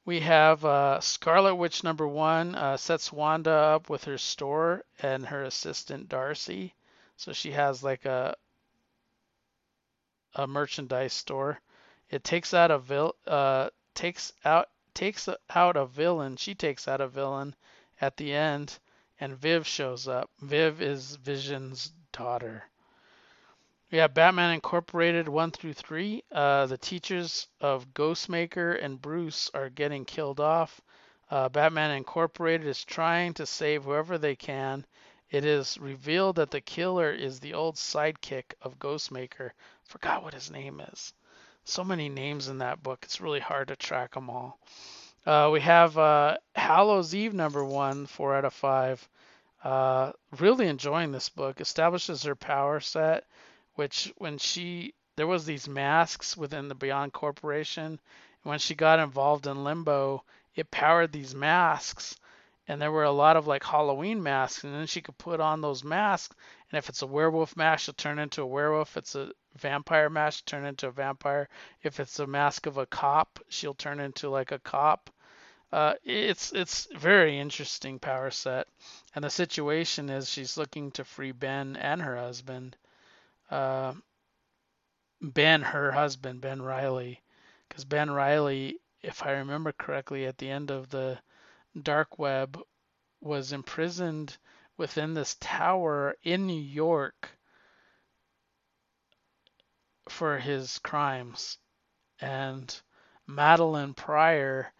We 0.05 0.19
have 0.21 0.65
uh, 0.65 0.99
Scarlet 0.99 1.55
Witch 1.55 1.83
number 1.83 2.07
one 2.07 2.55
uh, 2.55 2.77
sets 2.77 3.11
Wanda 3.11 3.51
up 3.51 3.89
with 3.89 4.03
her 4.05 4.17
store 4.17 4.83
and 5.01 5.25
her 5.25 5.43
assistant 5.43 6.09
Darcy. 6.09 6.73
So 7.15 7.31
she 7.31 7.51
has 7.51 7.83
like 7.83 8.05
a 8.05 8.35
a 10.35 10.47
merchandise 10.47 11.13
store. 11.13 11.59
It 12.09 12.23
takes 12.23 12.53
out 12.53 12.71
a 12.71 12.79
vil- 12.79 13.15
uh, 13.25 13.69
takes 13.93 14.33
out 14.43 14.69
takes 14.93 15.27
out 15.49 15.77
a 15.77 15.85
villain. 15.85 16.37
She 16.37 16.55
takes 16.55 16.87
out 16.87 17.01
a 17.01 17.07
villain 17.07 17.55
at 17.99 18.17
the 18.17 18.33
end, 18.33 18.79
and 19.19 19.37
Viv 19.37 19.65
shows 19.65 20.07
up. 20.07 20.29
Viv 20.39 20.81
is 20.81 21.15
Vision's 21.15 21.91
daughter. 22.11 22.63
We 23.91 23.99
have 23.99 24.13
Batman 24.13 24.53
Incorporated 24.53 25.29
1 25.29 25.51
through 25.51 25.73
3. 25.73 26.23
Uh, 26.31 26.65
the 26.65 26.77
teachers 26.77 27.47
of 27.61 27.93
Ghostmaker 27.93 28.83
and 28.83 28.99
Bruce 29.01 29.51
are 29.53 29.69
getting 29.69 30.03
killed 30.03 30.39
off. 30.39 30.81
Uh, 31.29 31.47
Batman 31.49 31.91
Incorporated 31.91 32.65
is 32.65 32.83
trying 32.83 33.33
to 33.35 33.45
save 33.45 33.83
whoever 33.83 34.17
they 34.17 34.35
can. 34.35 34.85
It 35.29 35.45
is 35.45 35.77
revealed 35.77 36.35
that 36.37 36.51
the 36.51 36.61
killer 36.61 37.11
is 37.11 37.39
the 37.39 37.53
old 37.53 37.75
sidekick 37.75 38.53
of 38.61 38.79
Ghostmaker. 38.79 39.51
Forgot 39.83 40.23
what 40.23 40.33
his 40.33 40.49
name 40.51 40.79
is. 40.79 41.13
So 41.65 41.83
many 41.83 42.09
names 42.09 42.47
in 42.47 42.57
that 42.59 42.83
book, 42.83 42.99
it's 43.03 43.21
really 43.21 43.39
hard 43.39 43.69
to 43.69 43.75
track 43.75 44.13
them 44.13 44.29
all. 44.29 44.59
Uh, 45.25 45.49
we 45.51 45.61
have 45.61 45.97
uh, 45.97 46.37
Hallows 46.55 47.15
Eve 47.15 47.33
number 47.33 47.63
one, 47.63 48.05
four 48.05 48.35
out 48.35 48.45
of 48.45 48.53
five. 48.53 49.07
Uh, 49.63 50.11
really 50.39 50.67
enjoying 50.67 51.11
this 51.11 51.29
book. 51.29 51.61
Establishes 51.61 52.23
her 52.23 52.35
power 52.35 52.79
set 52.79 53.23
which 53.75 54.13
when 54.17 54.37
she 54.37 54.93
there 55.15 55.27
was 55.27 55.45
these 55.45 55.67
masks 55.67 56.37
within 56.37 56.67
the 56.67 56.75
Beyond 56.75 57.13
Corporation, 57.13 57.99
when 58.43 58.59
she 58.59 58.75
got 58.75 58.99
involved 58.99 59.47
in 59.47 59.63
Limbo, 59.63 60.23
it 60.55 60.71
powered 60.71 61.11
these 61.11 61.35
masks, 61.35 62.15
and 62.67 62.81
there 62.81 62.91
were 62.91 63.03
a 63.03 63.11
lot 63.11 63.37
of 63.37 63.47
like 63.47 63.63
Halloween 63.63 64.21
masks, 64.21 64.63
and 64.63 64.73
then 64.73 64.87
she 64.87 65.01
could 65.01 65.17
put 65.17 65.39
on 65.39 65.61
those 65.61 65.83
masks, 65.83 66.35
and 66.73 66.79
if 66.79 66.89
it's 66.89 67.03
a 67.03 67.07
werewolf 67.07 67.55
mask, 67.55 67.83
she'll 67.83 67.93
turn 67.93 68.17
into 68.17 68.41
a 68.41 68.47
werewolf. 68.47 68.89
If 68.89 68.97
it's 68.97 69.13
a 69.13 69.31
vampire 69.55 70.09
mask, 70.09 70.45
turn 70.45 70.65
into 70.65 70.87
a 70.87 70.91
vampire. 70.91 71.47
If 71.83 71.99
it's 71.99 72.17
a 72.17 72.25
mask 72.25 72.65
of 72.65 72.77
a 72.77 72.87
cop, 72.87 73.39
she'll 73.47 73.75
turn 73.75 73.99
into 73.99 74.27
like 74.31 74.51
a 74.51 74.57
cop. 74.57 75.11
Uh, 75.71 75.93
it's 76.03 76.51
it's 76.51 76.87
very 76.95 77.37
interesting 77.37 77.99
power 77.99 78.31
set, 78.31 78.67
and 79.13 79.23
the 79.23 79.29
situation 79.29 80.09
is 80.09 80.27
she's 80.27 80.57
looking 80.57 80.89
to 80.93 81.03
free 81.03 81.31
Ben 81.31 81.75
and 81.75 82.01
her 82.01 82.17
husband 82.17 82.75
uh, 83.51 83.93
Ben, 85.21 85.61
her 85.61 85.91
husband, 85.91 86.41
Ben 86.41 86.59
Riley, 86.59 87.21
because 87.69 87.85
Ben 87.85 88.09
Riley, 88.09 88.79
if 89.03 89.23
I 89.23 89.33
remember 89.33 89.73
correctly, 89.73 90.25
at 90.25 90.39
the 90.39 90.49
end 90.49 90.71
of 90.71 90.89
the 90.89 91.19
dark 91.79 92.17
web, 92.17 92.59
was 93.21 93.53
imprisoned 93.53 94.35
within 94.77 95.13
this 95.13 95.35
tower 95.39 96.15
in 96.23 96.47
New 96.47 96.61
York 96.61 97.29
for 100.09 100.37
his 100.37 100.79
crimes. 100.79 101.57
And 102.19 102.73
Madelyne 103.27 103.95
Pryor 103.95 104.71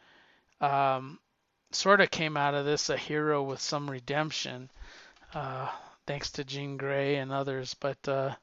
um, 0.61 1.19
sort 1.71 2.01
of 2.01 2.11
came 2.11 2.37
out 2.37 2.53
of 2.53 2.65
this 2.65 2.89
a 2.89 2.97
hero 2.97 3.43
with 3.43 3.59
some 3.59 3.89
redemption, 3.89 4.69
uh, 5.33 5.69
thanks 6.05 6.31
to 6.31 6.43
Jean 6.43 6.77
Grey 6.77 7.15
and 7.15 7.31
others. 7.31 7.73
But 7.73 8.07
uh, 8.07 8.35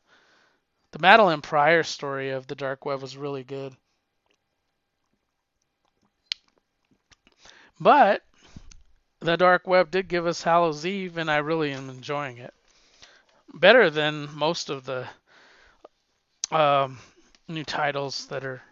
the 0.92 0.98
Madelyne 0.98 1.42
Pryor 1.42 1.82
story 1.82 2.30
of 2.30 2.46
the 2.46 2.54
dark 2.54 2.84
web 2.84 3.00
was 3.00 3.16
really 3.16 3.44
good. 3.44 3.74
But 7.78 8.22
the 9.20 9.36
dark 9.36 9.66
web 9.66 9.90
did 9.90 10.08
give 10.08 10.26
us 10.26 10.42
Hallows 10.42 10.86
Eve, 10.86 11.18
and 11.18 11.30
I 11.30 11.38
really 11.38 11.72
am 11.72 11.90
enjoying 11.90 12.38
it. 12.38 12.54
Better 13.52 13.90
than 13.90 14.34
most 14.34 14.70
of 14.70 14.84
the 14.84 15.06
um, 16.50 16.98
new 17.48 17.64
titles 17.64 18.26
that 18.26 18.44
are 18.44 18.62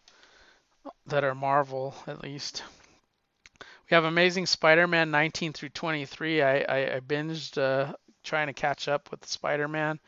that 1.06 1.24
are 1.24 1.34
Marvel, 1.34 1.94
at 2.06 2.22
least. 2.22 2.62
We 3.60 3.94
have 3.94 4.04
Amazing 4.04 4.46
Spider-Man 4.46 5.10
19 5.10 5.52
through 5.52 5.70
23. 5.70 6.42
I, 6.42 6.58
I, 6.58 6.96
I 6.96 7.00
binged 7.00 7.58
uh, 7.58 7.94
trying 8.22 8.46
to 8.46 8.52
catch 8.52 8.88
up 8.88 9.10
with 9.10 9.26
Spider-Man. 9.26 9.98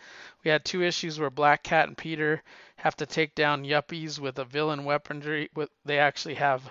We 0.44 0.50
had 0.50 0.64
two 0.64 0.82
issues 0.82 1.18
where 1.18 1.30
Black 1.30 1.62
Cat 1.62 1.88
and 1.88 1.96
Peter 1.96 2.42
have 2.76 2.96
to 2.96 3.06
take 3.06 3.34
down 3.34 3.64
yuppies 3.64 4.18
with 4.18 4.38
a 4.38 4.44
villain 4.44 4.84
weaponry. 4.84 5.50
With 5.54 5.70
they 5.84 5.98
actually 5.98 6.34
have 6.34 6.62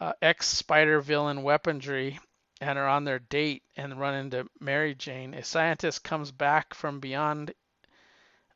uh, 0.00 0.12
ex-Spider 0.20 1.00
villain 1.00 1.42
weaponry 1.42 2.18
and 2.60 2.78
are 2.78 2.88
on 2.88 3.04
their 3.04 3.18
date 3.18 3.62
and 3.76 4.00
run 4.00 4.14
into 4.14 4.48
Mary 4.60 4.94
Jane. 4.94 5.34
A 5.34 5.44
scientist 5.44 6.02
comes 6.02 6.30
back 6.30 6.74
from 6.74 7.00
beyond 7.00 7.54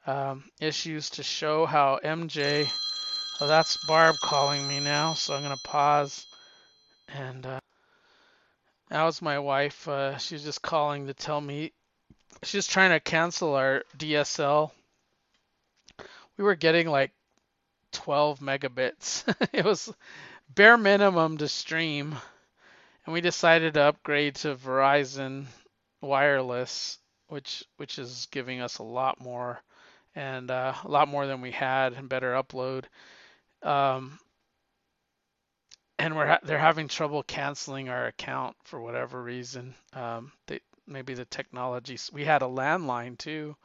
um, 0.07 0.45
issues 0.61 1.11
to 1.11 1.23
show 1.23 1.67
how 1.67 2.01
MJ. 2.05 2.69
Oh, 3.41 3.47
that's 3.47 3.77
Barb 3.87 4.17
calling 4.23 4.67
me 4.69 4.81
now, 4.81 5.15
so 5.15 5.35
I'm 5.35 5.43
gonna 5.43 5.57
pause 5.65 6.27
and. 7.09 7.47
Uh, 7.47 7.61
that 8.93 9.05
was 9.05 9.23
my 9.23 9.39
wife. 9.39 9.89
Uh, 9.89 10.19
she's 10.19 10.45
just 10.45 10.61
calling 10.61 11.07
to 11.07 11.15
tell 11.15 11.41
me 11.41 11.73
she's 12.43 12.67
trying 12.67 12.91
to 12.91 13.01
cancel 13.01 13.55
our 13.55 13.85
DSL. 13.97 14.71
We 16.37 16.45
were 16.45 16.55
getting 16.55 16.89
like 16.89 17.13
12 17.93 18.41
megabits. 18.41 19.25
it 19.53 19.65
was 19.65 19.93
bare 20.55 20.77
minimum 20.77 21.39
to 21.39 21.49
stream. 21.49 22.17
And 23.05 23.13
we 23.13 23.21
decided 23.21 23.75
to 23.75 23.83
upgrade 23.83 24.37
to 24.37 24.55
Verizon 24.55 25.47
wireless, 26.01 26.99
which 27.29 27.65
which 27.77 27.99
is 27.99 28.29
giving 28.31 28.61
us 28.61 28.79
a 28.79 28.85
lot 28.85 29.21
more 29.21 29.61
and 30.15 30.51
uh, 30.51 30.75
a 30.85 30.89
lot 30.89 31.09
more 31.09 31.27
than 31.27 31.41
we 31.41 31.51
had 31.51 31.95
and 31.95 32.09
better 32.09 32.35
upload. 32.35 32.85
Um, 33.63 34.19
and 35.99 36.17
we're 36.17 36.27
ha- 36.27 36.41
they're 36.43 36.59
having 36.59 36.89
trouble 36.89 37.23
canceling 37.23 37.89
our 37.89 38.07
account 38.07 38.57
for 38.65 38.81
whatever 38.81 39.23
reason. 39.23 39.75
Um, 39.93 40.33
they 40.47 40.61
maybe 40.87 41.15
the 41.15 41.25
technology. 41.25 41.99
We 42.13 42.25
had 42.25 42.43
a 42.43 42.47
landline 42.47 43.17
too, 43.19 43.57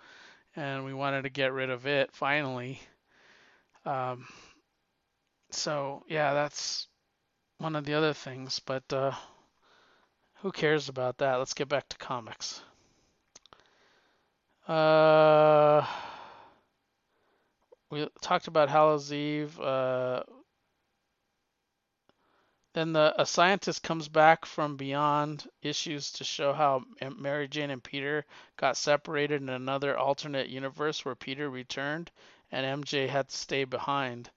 and 0.55 0.85
we 0.85 0.93
wanted 0.93 1.23
to 1.23 1.29
get 1.29 1.53
rid 1.53 1.69
of 1.69 1.87
it 1.87 2.11
finally. 2.13 2.79
Um, 3.85 4.27
so 5.51 6.03
yeah, 6.07 6.33
that's 6.33 6.87
one 7.57 7.75
of 7.75 7.85
the 7.85 7.93
other 7.93 8.13
things. 8.13 8.59
But 8.59 8.91
uh, 8.91 9.13
who 10.41 10.51
cares 10.51 10.89
about 10.89 11.17
that? 11.19 11.35
Let's 11.35 11.53
get 11.53 11.69
back 11.69 11.89
to 11.89 11.97
comics. 11.97 12.61
Uh, 14.67 15.85
we 17.89 18.07
talked 18.21 18.47
about 18.47 18.69
Hallows 18.69 19.13
Eve. 19.13 19.59
Uh, 19.59 20.23
then 22.73 22.93
the, 22.93 23.13
a 23.19 23.25
scientist 23.25 23.81
comes 23.81 24.07
back 24.07 24.45
from 24.45 24.77
beyond 24.77 25.49
issues 25.63 26.11
to 26.11 26.23
show 26.23 26.53
how 26.53 26.83
Mary 27.17 27.47
Jane 27.47 27.71
and 27.71 27.83
Peter 27.83 28.23
got 28.57 28.77
separated 28.77 29.41
in 29.41 29.49
another 29.49 29.97
alternate 29.97 30.49
universe 30.49 31.03
where 31.03 31.15
Peter 31.15 31.49
returned 31.49 32.11
and 32.51 32.83
MJ 32.83 33.09
had 33.09 33.29
to 33.29 33.35
stay 33.35 33.63
behind. 33.63 34.29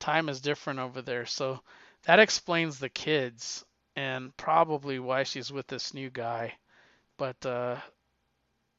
Time 0.00 0.28
is 0.28 0.40
different 0.40 0.80
over 0.80 1.02
there, 1.02 1.24
so 1.24 1.60
that 2.06 2.18
explains 2.18 2.78
the 2.78 2.88
kids 2.88 3.64
and 3.96 4.36
probably 4.36 4.98
why 4.98 5.22
she's 5.22 5.52
with 5.52 5.66
this 5.66 5.94
new 5.94 6.10
guy. 6.10 6.54
But 7.16 7.44
uh, 7.46 7.76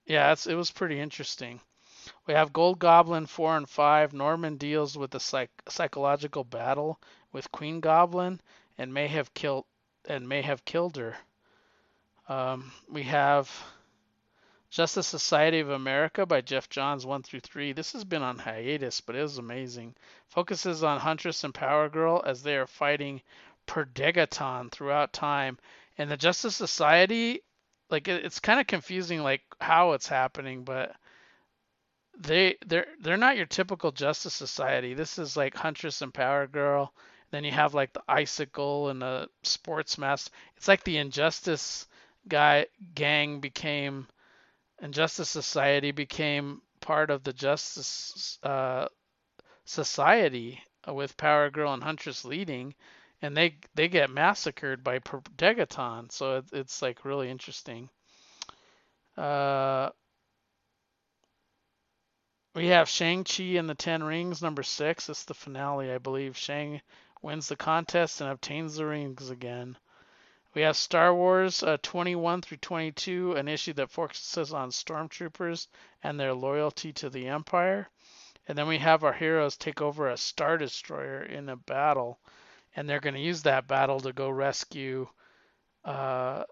yeah, 0.05 0.35
it 0.47 0.55
was 0.55 0.71
pretty 0.71 0.99
interesting. 0.99 1.59
We 2.27 2.35
have 2.35 2.53
Gold 2.53 2.79
Goblin 2.79 3.25
4 3.25 3.57
and 3.57 3.69
5. 3.69 4.13
Norman 4.13 4.57
deals 4.57 4.97
with 4.97 5.15
a 5.15 5.19
psych- 5.19 5.63
psychological 5.67 6.43
battle 6.43 6.99
with 7.31 7.51
Queen 7.51 7.79
Goblin 7.79 8.39
and 8.77 8.93
may 8.93 9.07
have 9.07 9.33
killed 9.33 9.65
and 10.07 10.29
may 10.29 10.43
have 10.43 10.65
killed 10.65 10.97
her. 10.97 11.15
Um, 12.27 12.71
we 12.89 13.03
have 13.03 13.49
Justice 14.75 15.07
Society 15.07 15.61
of 15.61 15.69
America 15.69 16.25
by 16.25 16.41
Geoff 16.41 16.67
Johns 16.67 17.05
1 17.05 17.23
through 17.23 17.39
3. 17.39 17.71
This 17.71 17.93
has 17.93 18.03
been 18.03 18.21
on 18.21 18.37
hiatus, 18.37 18.99
but 18.99 19.15
it 19.15 19.21
was 19.21 19.37
amazing. 19.37 19.95
Focuses 20.27 20.83
on 20.83 20.99
Huntress 20.99 21.45
and 21.45 21.53
Power 21.53 21.87
Girl 21.87 22.21
as 22.25 22.43
they 22.43 22.57
are 22.57 22.67
fighting 22.67 23.21
Per 23.67 23.85
Degaton 23.85 24.69
throughout 24.69 25.13
time. 25.13 25.57
And 25.97 26.11
the 26.11 26.17
Justice 26.17 26.57
Society, 26.57 27.39
like 27.89 28.09
it's 28.09 28.41
kind 28.41 28.59
of 28.59 28.67
confusing 28.67 29.23
like 29.23 29.43
how 29.61 29.93
it's 29.93 30.09
happening, 30.09 30.65
but 30.65 30.93
they 32.19 32.57
they're 32.65 32.87
they're 32.99 33.15
not 33.15 33.37
your 33.37 33.45
typical 33.45 33.93
Justice 33.93 34.33
Society. 34.33 34.93
This 34.93 35.17
is 35.17 35.37
like 35.37 35.55
Huntress 35.55 36.01
and 36.01 36.13
Power 36.13 36.47
Girl. 36.47 36.93
Then 37.31 37.45
you 37.45 37.51
have 37.51 37.73
like 37.73 37.93
the 37.93 38.03
Icicle 38.09 38.89
and 38.89 39.01
the 39.01 39.29
Sports 39.41 39.97
Master. 39.97 40.31
It's 40.57 40.67
like 40.67 40.83
the 40.83 40.97
Injustice 40.97 41.87
guy 42.27 42.65
gang 42.93 43.39
became 43.39 44.07
Injustice 44.81 45.29
Society 45.29 45.91
became 45.91 46.61
part 46.81 47.09
of 47.09 47.23
the 47.23 47.33
Justice 47.33 48.37
uh, 48.43 48.87
Society 49.65 50.61
with 50.87 51.17
Power 51.17 51.49
Girl 51.49 51.73
and 51.73 51.83
Huntress 51.83 52.25
leading, 52.25 52.75
and 53.21 53.35
they 53.35 53.57
they 53.73 53.87
get 53.87 54.09
massacred 54.09 54.83
by 54.83 54.99
Degaton. 54.99 56.11
So 56.11 56.37
it, 56.37 56.45
it's 56.51 56.81
like 56.81 57.05
really 57.05 57.29
interesting. 57.29 57.89
Uh, 59.17 59.89
we 62.53 62.67
have 62.67 62.87
Shang-Chi 62.87 63.57
and 63.57 63.69
the 63.69 63.75
Ten 63.75 64.03
Rings, 64.03 64.41
number 64.41 64.63
six. 64.63 65.09
It's 65.09 65.25
the 65.25 65.33
finale, 65.33 65.91
I 65.91 65.97
believe. 65.97 66.37
Shang 66.37 66.81
wins 67.21 67.47
the 67.47 67.55
contest 67.55 68.21
and 68.21 68.29
obtains 68.29 68.75
the 68.75 68.85
rings 68.85 69.29
again. 69.29 69.77
We 70.55 70.61
have 70.61 70.77
Star 70.77 71.13
Wars 71.13 71.63
uh, 71.63 71.75
21 71.83 72.41
through 72.41 72.59
22, 72.59 73.33
an 73.33 73.49
issue 73.49 73.73
that 73.73 73.91
focuses 73.91 74.53
on 74.53 74.69
stormtroopers 74.69 75.67
and 76.01 76.17
their 76.17 76.33
loyalty 76.33 76.93
to 76.93 77.09
the 77.09 77.27
Empire. 77.27 77.89
And 78.47 78.57
then 78.57 78.65
we 78.65 78.77
have 78.77 79.03
our 79.03 79.11
heroes 79.11 79.57
take 79.57 79.81
over 79.81 80.07
a 80.07 80.15
Star 80.15 80.57
Destroyer 80.57 81.23
in 81.23 81.49
a 81.49 81.57
battle, 81.57 82.21
and 82.73 82.87
they're 82.87 83.01
going 83.01 83.15
to 83.15 83.21
use 83.21 83.43
that 83.43 83.67
battle 83.67 83.99
to 83.99 84.13
go 84.13 84.29
rescue 84.29 85.09
uh, 85.83 86.45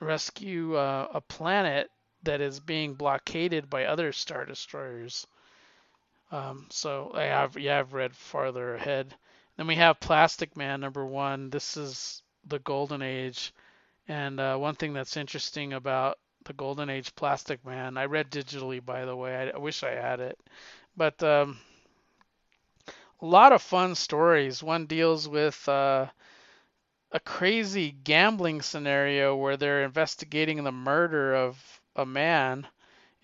rescue 0.00 0.76
uh, 0.76 1.08
a 1.12 1.20
planet 1.20 1.90
that 2.22 2.40
is 2.40 2.60
being 2.60 2.94
blockaded 2.94 3.68
by 3.68 3.84
other 3.84 4.10
Star 4.10 4.46
Destroyers. 4.46 5.26
Um, 6.30 6.66
so 6.70 7.12
I 7.14 7.24
have 7.24 7.58
yeah 7.58 7.78
I've 7.78 7.92
read 7.92 8.16
farther 8.16 8.74
ahead. 8.74 9.14
Then 9.56 9.66
we 9.66 9.76
have 9.76 10.00
Plastic 10.00 10.56
Man 10.56 10.80
number 10.80 11.06
one. 11.06 11.50
This 11.50 11.76
is 11.76 12.22
the 12.46 12.58
Golden 12.58 13.02
Age, 13.02 13.54
and 14.08 14.40
uh, 14.40 14.56
one 14.56 14.74
thing 14.74 14.92
that's 14.92 15.16
interesting 15.16 15.72
about 15.72 16.18
the 16.44 16.52
Golden 16.52 16.90
Age 16.90 17.14
Plastic 17.14 17.64
Man, 17.64 17.96
I 17.96 18.04
read 18.04 18.30
digitally 18.30 18.84
by 18.84 19.04
the 19.04 19.16
way. 19.16 19.34
I, 19.36 19.50
I 19.50 19.58
wish 19.58 19.82
I 19.82 19.92
had 19.92 20.20
it, 20.20 20.38
but 20.96 21.22
um, 21.22 21.58
a 23.22 23.26
lot 23.26 23.52
of 23.52 23.62
fun 23.62 23.94
stories. 23.94 24.62
One 24.62 24.86
deals 24.86 25.28
with 25.28 25.68
uh, 25.68 26.06
a 27.12 27.20
crazy 27.20 27.92
gambling 27.92 28.60
scenario 28.60 29.36
where 29.36 29.56
they're 29.56 29.84
investigating 29.84 30.64
the 30.64 30.72
murder 30.72 31.34
of 31.34 31.80
a 31.96 32.04
man 32.04 32.66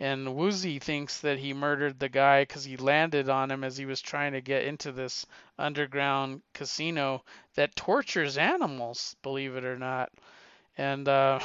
and 0.00 0.34
Woozy 0.34 0.78
thinks 0.78 1.20
that 1.20 1.38
he 1.38 1.52
murdered 1.52 1.98
the 1.98 2.08
guy 2.08 2.42
because 2.42 2.64
he 2.64 2.78
landed 2.78 3.28
on 3.28 3.50
him 3.50 3.62
as 3.62 3.76
he 3.76 3.84
was 3.84 4.00
trying 4.00 4.32
to 4.32 4.40
get 4.40 4.64
into 4.64 4.92
this 4.92 5.26
underground 5.58 6.40
casino 6.54 7.22
that 7.54 7.76
tortures 7.76 8.38
animals, 8.38 9.14
believe 9.22 9.56
it 9.56 9.64
or 9.64 9.76
not. 9.78 10.10
And 10.78 11.06
uh, 11.06 11.40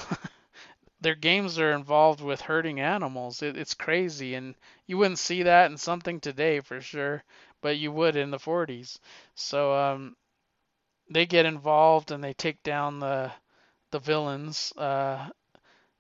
their 1.02 1.16
games 1.16 1.60
are 1.60 1.74
involved 1.74 2.22
with 2.22 2.40
hurting 2.40 2.80
animals. 2.80 3.44
It, 3.44 3.58
it's 3.58 3.74
crazy, 3.74 4.36
and 4.36 4.56
you 4.88 4.98
wouldn't 4.98 5.20
see 5.20 5.44
that 5.44 5.70
in 5.70 5.78
something 5.78 6.22
today 6.22 6.62
for 6.62 6.80
sure, 6.80 7.24
but 7.60 7.78
you 7.78 7.92
would 7.92 8.16
in 8.16 8.32
the 8.32 8.40
40s. 8.40 9.00
So 9.36 9.74
um, 9.76 10.16
they 11.10 11.26
get 11.26 11.46
involved 11.46 12.12
and 12.12 12.24
they 12.24 12.34
take 12.34 12.64
down 12.64 13.00
the 13.00 13.32
the 13.92 14.00
villains. 14.00 14.74
Uh, 14.78 15.30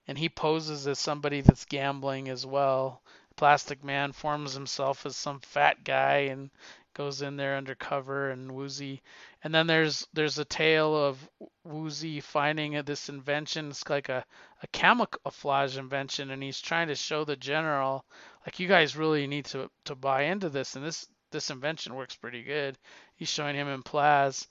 and 0.07 0.17
he 0.17 0.29
poses 0.29 0.87
as 0.87 0.99
somebody 0.99 1.41
that's 1.41 1.65
gambling 1.65 2.29
as 2.29 2.45
well. 2.45 3.01
Plastic 3.35 3.83
Man 3.83 4.11
forms 4.11 4.53
himself 4.53 5.05
as 5.05 5.15
some 5.15 5.39
fat 5.39 5.83
guy 5.83 6.29
and 6.31 6.49
goes 6.95 7.21
in 7.21 7.35
there 7.35 7.57
undercover 7.57 8.31
and 8.31 8.51
Woozy. 8.51 9.01
And 9.43 9.53
then 9.53 9.67
there's 9.67 10.07
there's 10.13 10.39
a 10.39 10.45
tale 10.45 10.95
of 10.95 11.29
Woozy 11.63 12.21
finding 12.21 12.81
this 12.83 13.09
invention. 13.09 13.69
It's 13.69 13.87
like 13.87 14.09
a, 14.09 14.25
a 14.63 14.67
camouflage 14.67 15.77
invention, 15.77 16.31
and 16.31 16.41
he's 16.41 16.61
trying 16.61 16.87
to 16.87 16.95
show 16.95 17.25
the 17.25 17.35
general, 17.35 18.05
like 18.45 18.59
you 18.59 18.67
guys 18.67 18.95
really 18.95 19.27
need 19.27 19.45
to 19.45 19.69
to 19.85 19.95
buy 19.95 20.23
into 20.23 20.49
this. 20.49 20.75
And 20.75 20.85
this 20.85 21.05
this 21.31 21.49
invention 21.49 21.93
works 21.93 22.15
pretty 22.15 22.43
good. 22.43 22.77
He's 23.15 23.29
showing 23.29 23.55
him 23.55 23.67
in 23.67 23.83
Plaz, 23.83 24.47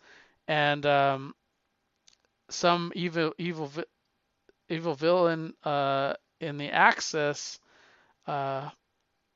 and 0.46 0.84
um, 0.86 1.34
some 2.50 2.92
evil 2.94 3.32
evil 3.38 3.70
evil 4.68 4.94
villain 4.94 5.54
uh, 5.64 6.14
in 6.40 6.56
the 6.56 6.70
Axis 6.70 7.58
uh, 8.26 8.70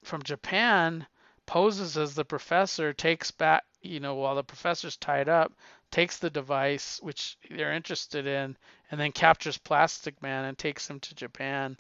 from 0.05 0.23
Japan 0.23 1.07
poses 1.47 1.97
as 1.97 2.15
the 2.15 2.25
professor, 2.25 2.93
takes 2.93 3.31
back, 3.31 3.65
you 3.81 4.01
know, 4.01 4.15
while 4.15 4.35
the 4.35 4.45
professor's 4.45 4.97
tied 4.97 5.29
up, 5.29 5.53
takes 5.91 6.19
the 6.19 6.31
device 6.31 7.01
which 7.03 7.39
they're 7.51 7.73
interested 7.73 8.27
in, 8.27 8.57
and 8.91 9.01
then 9.01 9.13
captures 9.13 9.57
Plastic 9.57 10.21
Man 10.23 10.45
and 10.45 10.59
takes 10.59 10.89
him 10.89 11.01
to 11.01 11.15
Japan 11.15 11.79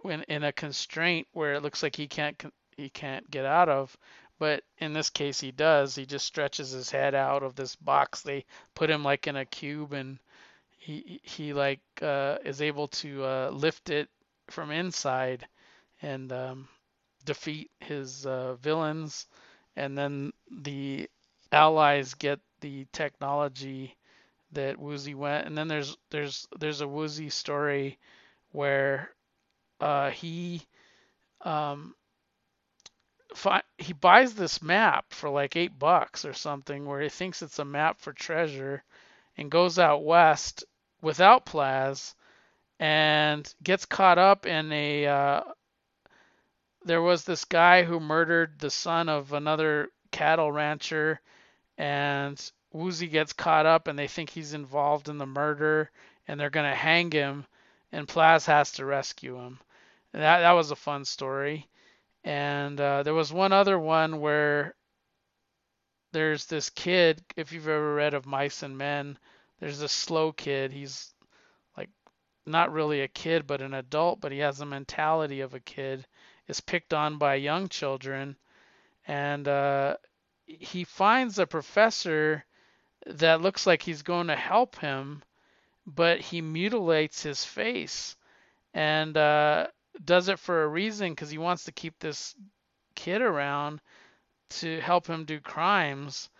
when 0.00 0.22
in 0.24 0.44
a 0.44 0.52
constraint 0.52 1.26
where 1.32 1.54
it 1.54 1.62
looks 1.62 1.82
like 1.82 1.96
he 1.96 2.06
can't 2.06 2.40
he 2.76 2.88
can't 2.88 3.28
get 3.30 3.44
out 3.44 3.68
of. 3.68 3.96
But 4.38 4.62
in 4.78 4.92
this 4.92 5.10
case, 5.10 5.40
he 5.40 5.50
does. 5.50 5.96
He 5.96 6.06
just 6.06 6.24
stretches 6.24 6.70
his 6.70 6.90
head 6.90 7.16
out 7.16 7.42
of 7.42 7.56
this 7.56 7.74
box. 7.74 8.22
They 8.22 8.44
put 8.74 8.88
him 8.88 9.02
like 9.02 9.26
in 9.26 9.34
a 9.34 9.44
cube 9.44 9.92
and 9.92 10.20
he 10.78 11.20
he 11.24 11.54
like 11.54 11.80
uh, 12.02 12.38
is 12.44 12.62
able 12.62 12.88
to 12.88 13.24
uh, 13.24 13.50
lift 13.52 13.90
it 13.90 14.08
from 14.50 14.72
inside 14.72 15.46
and 16.02 16.32
um, 16.32 16.68
defeat 17.24 17.70
his 17.80 18.26
uh, 18.26 18.54
villains, 18.56 19.26
and 19.76 19.98
then 19.98 20.32
the 20.50 21.08
allies 21.52 22.14
get 22.14 22.40
the 22.60 22.86
technology 22.92 23.96
that 24.52 24.78
Woozy 24.78 25.14
went. 25.14 25.46
And 25.46 25.58
then 25.58 25.68
there's 25.68 25.96
there's 26.10 26.48
there's 26.58 26.80
a 26.82 26.88
Woozy 26.88 27.30
story 27.30 27.98
where 28.52 29.10
uh, 29.80 30.10
he 30.10 30.62
um, 31.42 31.94
fi- 33.34 33.62
he 33.78 33.92
buys 33.94 34.34
this 34.34 34.62
map 34.62 35.06
for 35.12 35.30
like 35.30 35.56
eight 35.56 35.78
bucks 35.78 36.24
or 36.24 36.34
something, 36.34 36.86
where 36.86 37.00
he 37.00 37.08
thinks 37.08 37.42
it's 37.42 37.58
a 37.58 37.64
map 37.64 37.98
for 38.00 38.12
treasure 38.12 38.82
and 39.38 39.50
goes 39.50 39.78
out 39.78 40.04
west 40.04 40.64
without 41.00 41.46
Plaz 41.46 42.14
and 42.80 43.52
gets 43.62 43.86
caught 43.86 44.18
up 44.18 44.44
in 44.44 44.70
a. 44.72 45.06
Uh, 45.06 45.40
there 46.84 47.02
was 47.02 47.24
this 47.24 47.44
guy 47.44 47.82
who 47.82 48.00
murdered 48.00 48.58
the 48.58 48.70
son 48.70 49.08
of 49.08 49.32
another 49.32 49.88
cattle 50.10 50.50
rancher, 50.50 51.20
and 51.76 52.50
Woozy 52.72 53.08
gets 53.08 53.32
caught 53.32 53.66
up, 53.66 53.88
and 53.88 53.98
they 53.98 54.08
think 54.08 54.30
he's 54.30 54.54
involved 54.54 55.08
in 55.08 55.18
the 55.18 55.26
murder, 55.26 55.90
and 56.26 56.38
they're 56.38 56.50
gonna 56.50 56.74
hang 56.74 57.10
him, 57.10 57.46
and 57.92 58.06
Plaz 58.06 58.46
has 58.46 58.72
to 58.72 58.84
rescue 58.84 59.36
him. 59.36 59.58
And 60.12 60.22
that 60.22 60.40
that 60.40 60.52
was 60.52 60.70
a 60.70 60.76
fun 60.76 61.04
story. 61.04 61.68
And 62.24 62.80
uh, 62.80 63.02
there 63.04 63.14
was 63.14 63.32
one 63.32 63.52
other 63.52 63.78
one 63.78 64.20
where 64.20 64.74
there's 66.18 66.46
this 66.46 66.68
kid, 66.70 67.22
if 67.36 67.52
you've 67.52 67.68
ever 67.68 67.94
read 67.94 68.12
of 68.12 68.26
Mice 68.26 68.64
and 68.64 68.76
Men, 68.76 69.16
there's 69.60 69.78
this 69.78 69.92
slow 69.92 70.32
kid. 70.32 70.72
He's 70.72 71.14
like 71.76 71.90
not 72.44 72.72
really 72.72 73.02
a 73.02 73.08
kid, 73.08 73.46
but 73.46 73.62
an 73.62 73.72
adult, 73.72 74.20
but 74.20 74.32
he 74.32 74.38
has 74.38 74.58
the 74.58 74.66
mentality 74.66 75.42
of 75.42 75.54
a 75.54 75.60
kid. 75.60 76.04
Is 76.48 76.60
picked 76.60 76.92
on 76.92 77.18
by 77.18 77.36
young 77.36 77.68
children, 77.68 78.34
and 79.06 79.46
uh, 79.46 79.96
he 80.44 80.82
finds 80.82 81.38
a 81.38 81.46
professor 81.46 82.44
that 83.06 83.40
looks 83.40 83.64
like 83.64 83.82
he's 83.82 84.02
going 84.02 84.26
to 84.26 84.34
help 84.34 84.74
him, 84.74 85.22
but 85.86 86.20
he 86.20 86.40
mutilates 86.40 87.22
his 87.22 87.44
face 87.44 88.16
and 88.74 89.16
uh, 89.16 89.68
does 90.04 90.28
it 90.28 90.40
for 90.40 90.64
a 90.64 90.68
reason 90.68 91.12
because 91.12 91.30
he 91.30 91.38
wants 91.38 91.64
to 91.66 91.72
keep 91.72 91.96
this 92.00 92.34
kid 92.96 93.22
around 93.22 93.80
to 94.50 94.80
help 94.80 95.06
him 95.06 95.24
do 95.24 95.40
crimes, 95.40 96.30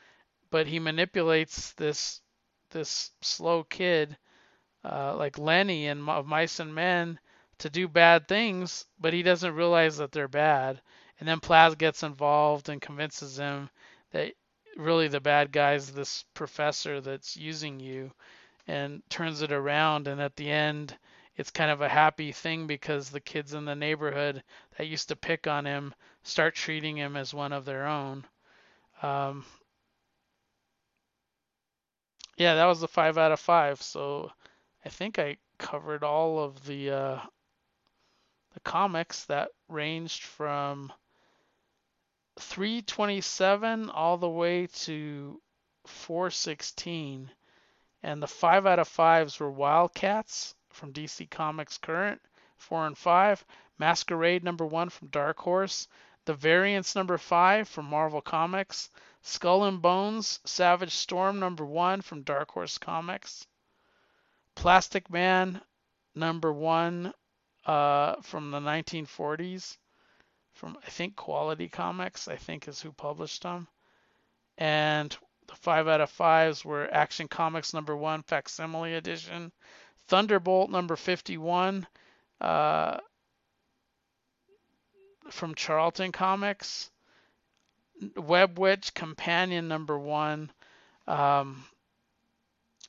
but 0.51 0.66
he 0.66 0.78
manipulates 0.78 1.72
this 1.72 2.20
this 2.70 3.10
slow 3.22 3.64
kid 3.64 4.16
uh, 4.85 5.16
like 5.16 5.39
Lennie 5.39 5.86
in 5.86 6.09
of 6.09 6.26
Mice 6.26 6.60
and 6.60 6.74
Men 6.74 7.18
to 7.59 7.70
do 7.70 7.89
bad 7.89 8.28
things, 8.28 8.86
but 8.98 9.12
he 9.12 9.22
doesn't 9.22 9.55
realize 9.55 9.97
that 9.98 10.12
they're 10.12 10.28
bad. 10.28 10.80
And 11.18 11.28
then 11.28 11.40
Plaz 11.40 11.76
gets 11.76 12.02
involved 12.02 12.68
and 12.68 12.80
convinces 12.80 13.39
him 13.39 13.68
that 14.12 14.35
really 14.76 15.09
the 15.09 15.20
bad 15.20 15.51
guy 15.51 15.74
is 15.74 15.93
this 15.93 16.24
professor 16.35 17.01
that's 17.01 17.36
using 17.36 17.80
you 17.80 18.12
and 18.68 19.02
turns 19.10 19.43
it 19.43 19.51
around. 19.51 20.06
And 20.06 20.20
at 20.20 20.36
the 20.36 20.48
end, 20.51 20.97
it's 21.36 21.51
kind 21.51 21.70
of 21.70 21.80
a 21.80 21.89
happy 21.89 22.30
thing 22.32 22.66
because 22.66 23.10
the 23.10 23.20
kids 23.20 23.55
in 23.55 23.64
the 23.64 23.74
neighborhood 23.74 24.43
that 24.76 24.86
used 24.86 25.09
to 25.09 25.16
pick 25.16 25.47
on 25.47 25.64
him 25.64 25.94
start 26.28 26.55
treating 26.55 26.96
him 26.96 27.16
as 27.16 27.32
one 27.32 27.52
of 27.52 27.64
their 27.64 27.86
own. 27.86 28.24
Um, 29.02 29.44
yeah, 32.36 32.55
that 32.55 32.66
was 32.66 32.80
the 32.80 32.88
five 32.88 33.16
out 33.16 33.32
of 33.32 33.40
five. 33.40 33.80
So 33.80 34.30
I 34.84 34.90
think 34.90 35.18
I 35.18 35.38
covered 35.59 36.05
all 36.05 36.38
of 36.38 36.66
the 36.66 36.90
uh, 36.90 37.20
the 38.52 38.60
comics 38.60 39.24
that 39.24 39.50
ranged 39.68 40.22
from 40.22 40.92
327 42.38 43.90
all 43.90 44.18
the 44.18 44.28
way 44.28 44.66
to 44.66 45.40
416. 45.86 47.30
And 48.02 48.22
the 48.22 48.28
five 48.28 48.66
out 48.66 48.78
of 48.78 48.86
fives 48.86 49.40
were 49.40 49.50
Wildcats 49.50 50.55
from 50.70 50.92
DC 50.92 51.28
Comics 51.30 51.78
Current, 51.78 52.20
four 52.56 52.86
and 52.86 52.96
five. 52.96 53.44
Masquerade 53.78 54.44
number 54.44 54.66
one 54.66 54.88
from 54.88 55.09
Dark 55.09 55.38
Horse. 55.38 55.88
The 56.28 56.34
Variants 56.34 56.94
number 56.94 57.16
five 57.16 57.70
from 57.70 57.86
Marvel 57.86 58.20
Comics. 58.20 58.90
Skull 59.22 59.64
and 59.64 59.80
Bones, 59.80 60.40
Savage 60.44 60.94
Storm 60.94 61.38
number 61.40 61.64
one 61.64 62.02
from 62.02 62.22
Dark 62.22 62.50
Horse 62.50 62.76
Comics. 62.76 63.46
Plastic 64.55 65.09
Man 65.09 65.62
number 66.14 66.52
one 66.52 67.14
uh, 67.64 68.16
from 68.20 68.50
the 68.50 68.60
1940s 68.60 69.78
from 70.52 70.76
I 70.86 70.90
think 70.90 71.16
Quality 71.16 71.66
Comics, 71.66 72.28
I 72.28 72.36
think 72.36 72.68
is 72.68 72.82
who 72.82 72.92
published 72.92 73.44
them. 73.44 73.66
And 74.59 75.16
the 75.46 75.56
five 75.56 75.88
out 75.88 76.02
of 76.02 76.10
fives 76.10 76.62
were 76.62 76.92
Action 76.92 77.28
Comics 77.28 77.72
number 77.72 77.96
one, 77.96 78.22
facsimile 78.22 78.92
edition, 78.92 79.50
Thunderbolt 80.09 80.68
number 80.68 80.94
51 80.94 81.86
uh, 82.42 82.98
from 85.30 85.55
Charlton 85.55 86.12
Comics, 86.12 86.90
Web 88.16 88.59
Witch 88.59 88.94
Companion 88.94 89.68
number 89.68 89.98
one. 89.98 90.50
Um, 91.06 91.64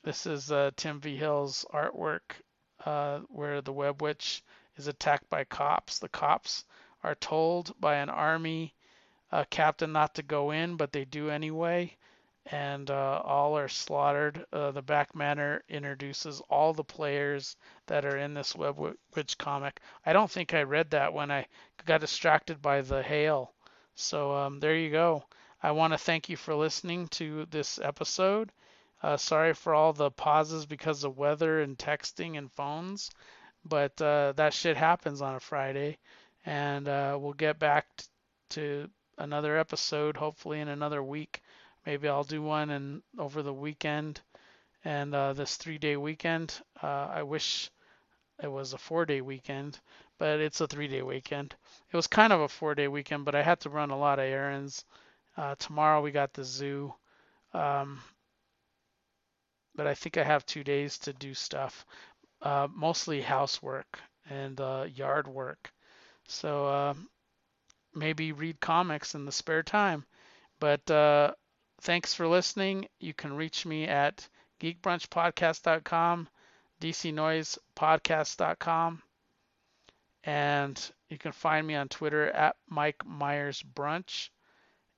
this 0.02 0.26
is 0.26 0.50
uh, 0.50 0.70
Tim 0.76 1.00
Vigil's 1.00 1.64
artwork 1.72 2.20
uh, 2.84 3.20
where 3.28 3.60
the 3.60 3.72
Web 3.72 4.00
Witch 4.00 4.42
is 4.76 4.86
attacked 4.86 5.28
by 5.28 5.44
cops. 5.44 5.98
The 5.98 6.08
cops 6.08 6.64
are 7.02 7.14
told 7.14 7.78
by 7.80 7.96
an 7.96 8.08
army 8.08 8.74
uh, 9.32 9.44
captain 9.50 9.92
not 9.92 10.14
to 10.14 10.22
go 10.22 10.50
in, 10.50 10.76
but 10.76 10.92
they 10.92 11.04
do 11.04 11.30
anyway, 11.30 11.96
and 12.46 12.90
uh, 12.90 13.22
all 13.24 13.56
are 13.56 13.68
slaughtered. 13.68 14.44
Uh, 14.52 14.70
the 14.70 14.82
back 14.82 15.14
manner 15.14 15.62
introduces 15.68 16.40
all 16.48 16.72
the 16.72 16.84
players 16.84 17.56
that 17.86 18.04
are 18.04 18.16
in 18.16 18.34
this 18.34 18.54
Web 18.54 18.78
Witch 19.14 19.38
comic. 19.38 19.80
I 20.04 20.12
don't 20.12 20.30
think 20.30 20.54
I 20.54 20.62
read 20.62 20.90
that 20.90 21.12
when 21.12 21.30
I 21.30 21.46
got 21.84 22.00
distracted 22.00 22.60
by 22.62 22.80
the 22.80 23.02
hail. 23.02 23.52
So 23.94 24.34
um, 24.34 24.60
there 24.60 24.76
you 24.76 24.90
go. 24.90 25.24
I 25.62 25.72
want 25.72 25.92
to 25.92 25.98
thank 25.98 26.28
you 26.28 26.36
for 26.36 26.54
listening 26.54 27.08
to 27.08 27.46
this 27.50 27.78
episode. 27.78 28.50
Uh, 29.02 29.16
sorry 29.16 29.54
for 29.54 29.74
all 29.74 29.92
the 29.92 30.10
pauses 30.10 30.66
because 30.66 31.04
of 31.04 31.18
weather 31.18 31.60
and 31.60 31.76
texting 31.78 32.36
and 32.36 32.52
phones, 32.52 33.10
but 33.64 34.00
uh, 34.00 34.32
that 34.36 34.54
shit 34.54 34.76
happens 34.76 35.22
on 35.22 35.34
a 35.34 35.40
Friday 35.40 35.98
and 36.46 36.88
uh, 36.88 37.16
we'll 37.20 37.32
get 37.32 37.58
back 37.58 37.86
t- 37.96 38.04
to 38.50 38.90
another 39.18 39.58
episode 39.58 40.16
hopefully 40.16 40.60
in 40.60 40.68
another 40.68 41.02
week. 41.02 41.42
Maybe 41.86 42.08
I'll 42.08 42.24
do 42.24 42.42
one 42.42 42.70
and 42.70 43.02
over 43.18 43.42
the 43.42 43.54
weekend 43.54 44.20
and 44.84 45.14
uh, 45.14 45.32
this 45.32 45.56
three 45.56 45.78
day 45.78 45.96
weekend. 45.96 46.60
Uh, 46.82 47.08
I 47.12 47.22
wish 47.22 47.70
it 48.42 48.48
was 48.48 48.72
a 48.72 48.78
four 48.78 49.06
day 49.06 49.20
weekend, 49.20 49.80
but 50.18 50.40
it's 50.40 50.60
a 50.60 50.66
three 50.66 50.88
day 50.88 51.02
weekend. 51.02 51.54
It 51.90 51.96
was 51.96 52.06
kind 52.06 52.32
of 52.32 52.40
a 52.40 52.48
four 52.48 52.74
day 52.74 52.88
weekend, 52.88 53.24
but 53.24 53.34
I 53.34 53.42
had 53.42 53.60
to 53.60 53.70
run 53.70 53.90
a 53.90 53.98
lot 53.98 54.18
of 54.18 54.24
errands. 54.24 54.84
Uh, 55.36 55.54
tomorrow 55.58 56.00
we 56.00 56.10
got 56.10 56.32
the 56.32 56.44
zoo. 56.44 56.94
Um, 57.52 58.00
but 59.74 59.86
I 59.86 59.94
think 59.94 60.16
I 60.16 60.24
have 60.24 60.44
two 60.46 60.64
days 60.64 60.98
to 60.98 61.12
do 61.12 61.34
stuff, 61.34 61.86
uh, 62.42 62.68
mostly 62.70 63.20
housework 63.20 64.00
and 64.28 64.60
uh, 64.60 64.86
yard 64.92 65.26
work. 65.26 65.72
So 66.28 66.66
uh, 66.66 66.94
maybe 67.94 68.32
read 68.32 68.60
comics 68.60 69.14
in 69.14 69.24
the 69.24 69.32
spare 69.32 69.62
time. 69.62 70.04
But 70.60 70.90
thanks 71.80 72.14
for 72.14 72.28
listening. 72.28 72.88
You 72.98 73.14
can 73.14 73.34
reach 73.34 73.66
me 73.66 73.84
at 73.84 74.28
geekbrunchpodcast.com, 74.60 76.28
dcnoisepodcast.com, 76.80 79.02
and 80.24 80.92
you 81.08 81.18
can 81.18 81.32
find 81.32 81.66
me 81.66 81.74
on 81.74 81.88
Twitter 81.88 82.30
at 82.30 82.56
Mike 82.68 83.04
Myers 83.04 83.62
Brunch 83.62 84.30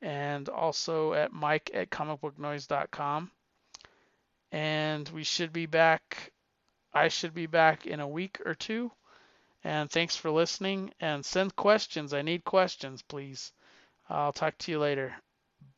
and 0.01 0.49
also 0.49 1.15
at 1.15 1.33
Mike 1.33 1.71
at 1.75 1.91
comicbooknoise.com. 1.91 3.33
And 4.51 5.09
we 5.09 5.25
should 5.25 5.53
be 5.53 5.67
back. 5.67 6.33
I 6.93 7.09
should 7.09 7.35
be 7.35 7.47
back 7.47 7.87
in 7.87 8.01
a 8.01 8.09
week 8.09 8.41
or 8.45 8.55
two 8.55 8.93
and 9.65 9.91
thanks 9.91 10.17
for 10.17 10.31
listening. 10.31 10.93
And 11.01 11.25
send 11.25 11.57
questions. 11.57 12.13
I 12.13 12.23
need 12.23 12.45
questions, 12.45 13.03
please. 13.03 13.53
I'll 14.09 14.33
talk 14.33 14.59
to 14.59 14.73
you 14.73 14.79
later. 14.79 15.15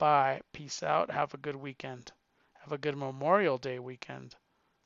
Bye. 0.04 0.42
Peace 0.52 0.82
out. 0.82 1.10
Have 1.10 1.32
a 1.32 1.38
good 1.38 1.56
weekend. 1.56 2.12
Have 2.60 2.72
a 2.72 2.76
good 2.76 2.94
Memorial 2.94 3.56
Day 3.56 3.78
weekend. 3.78 4.36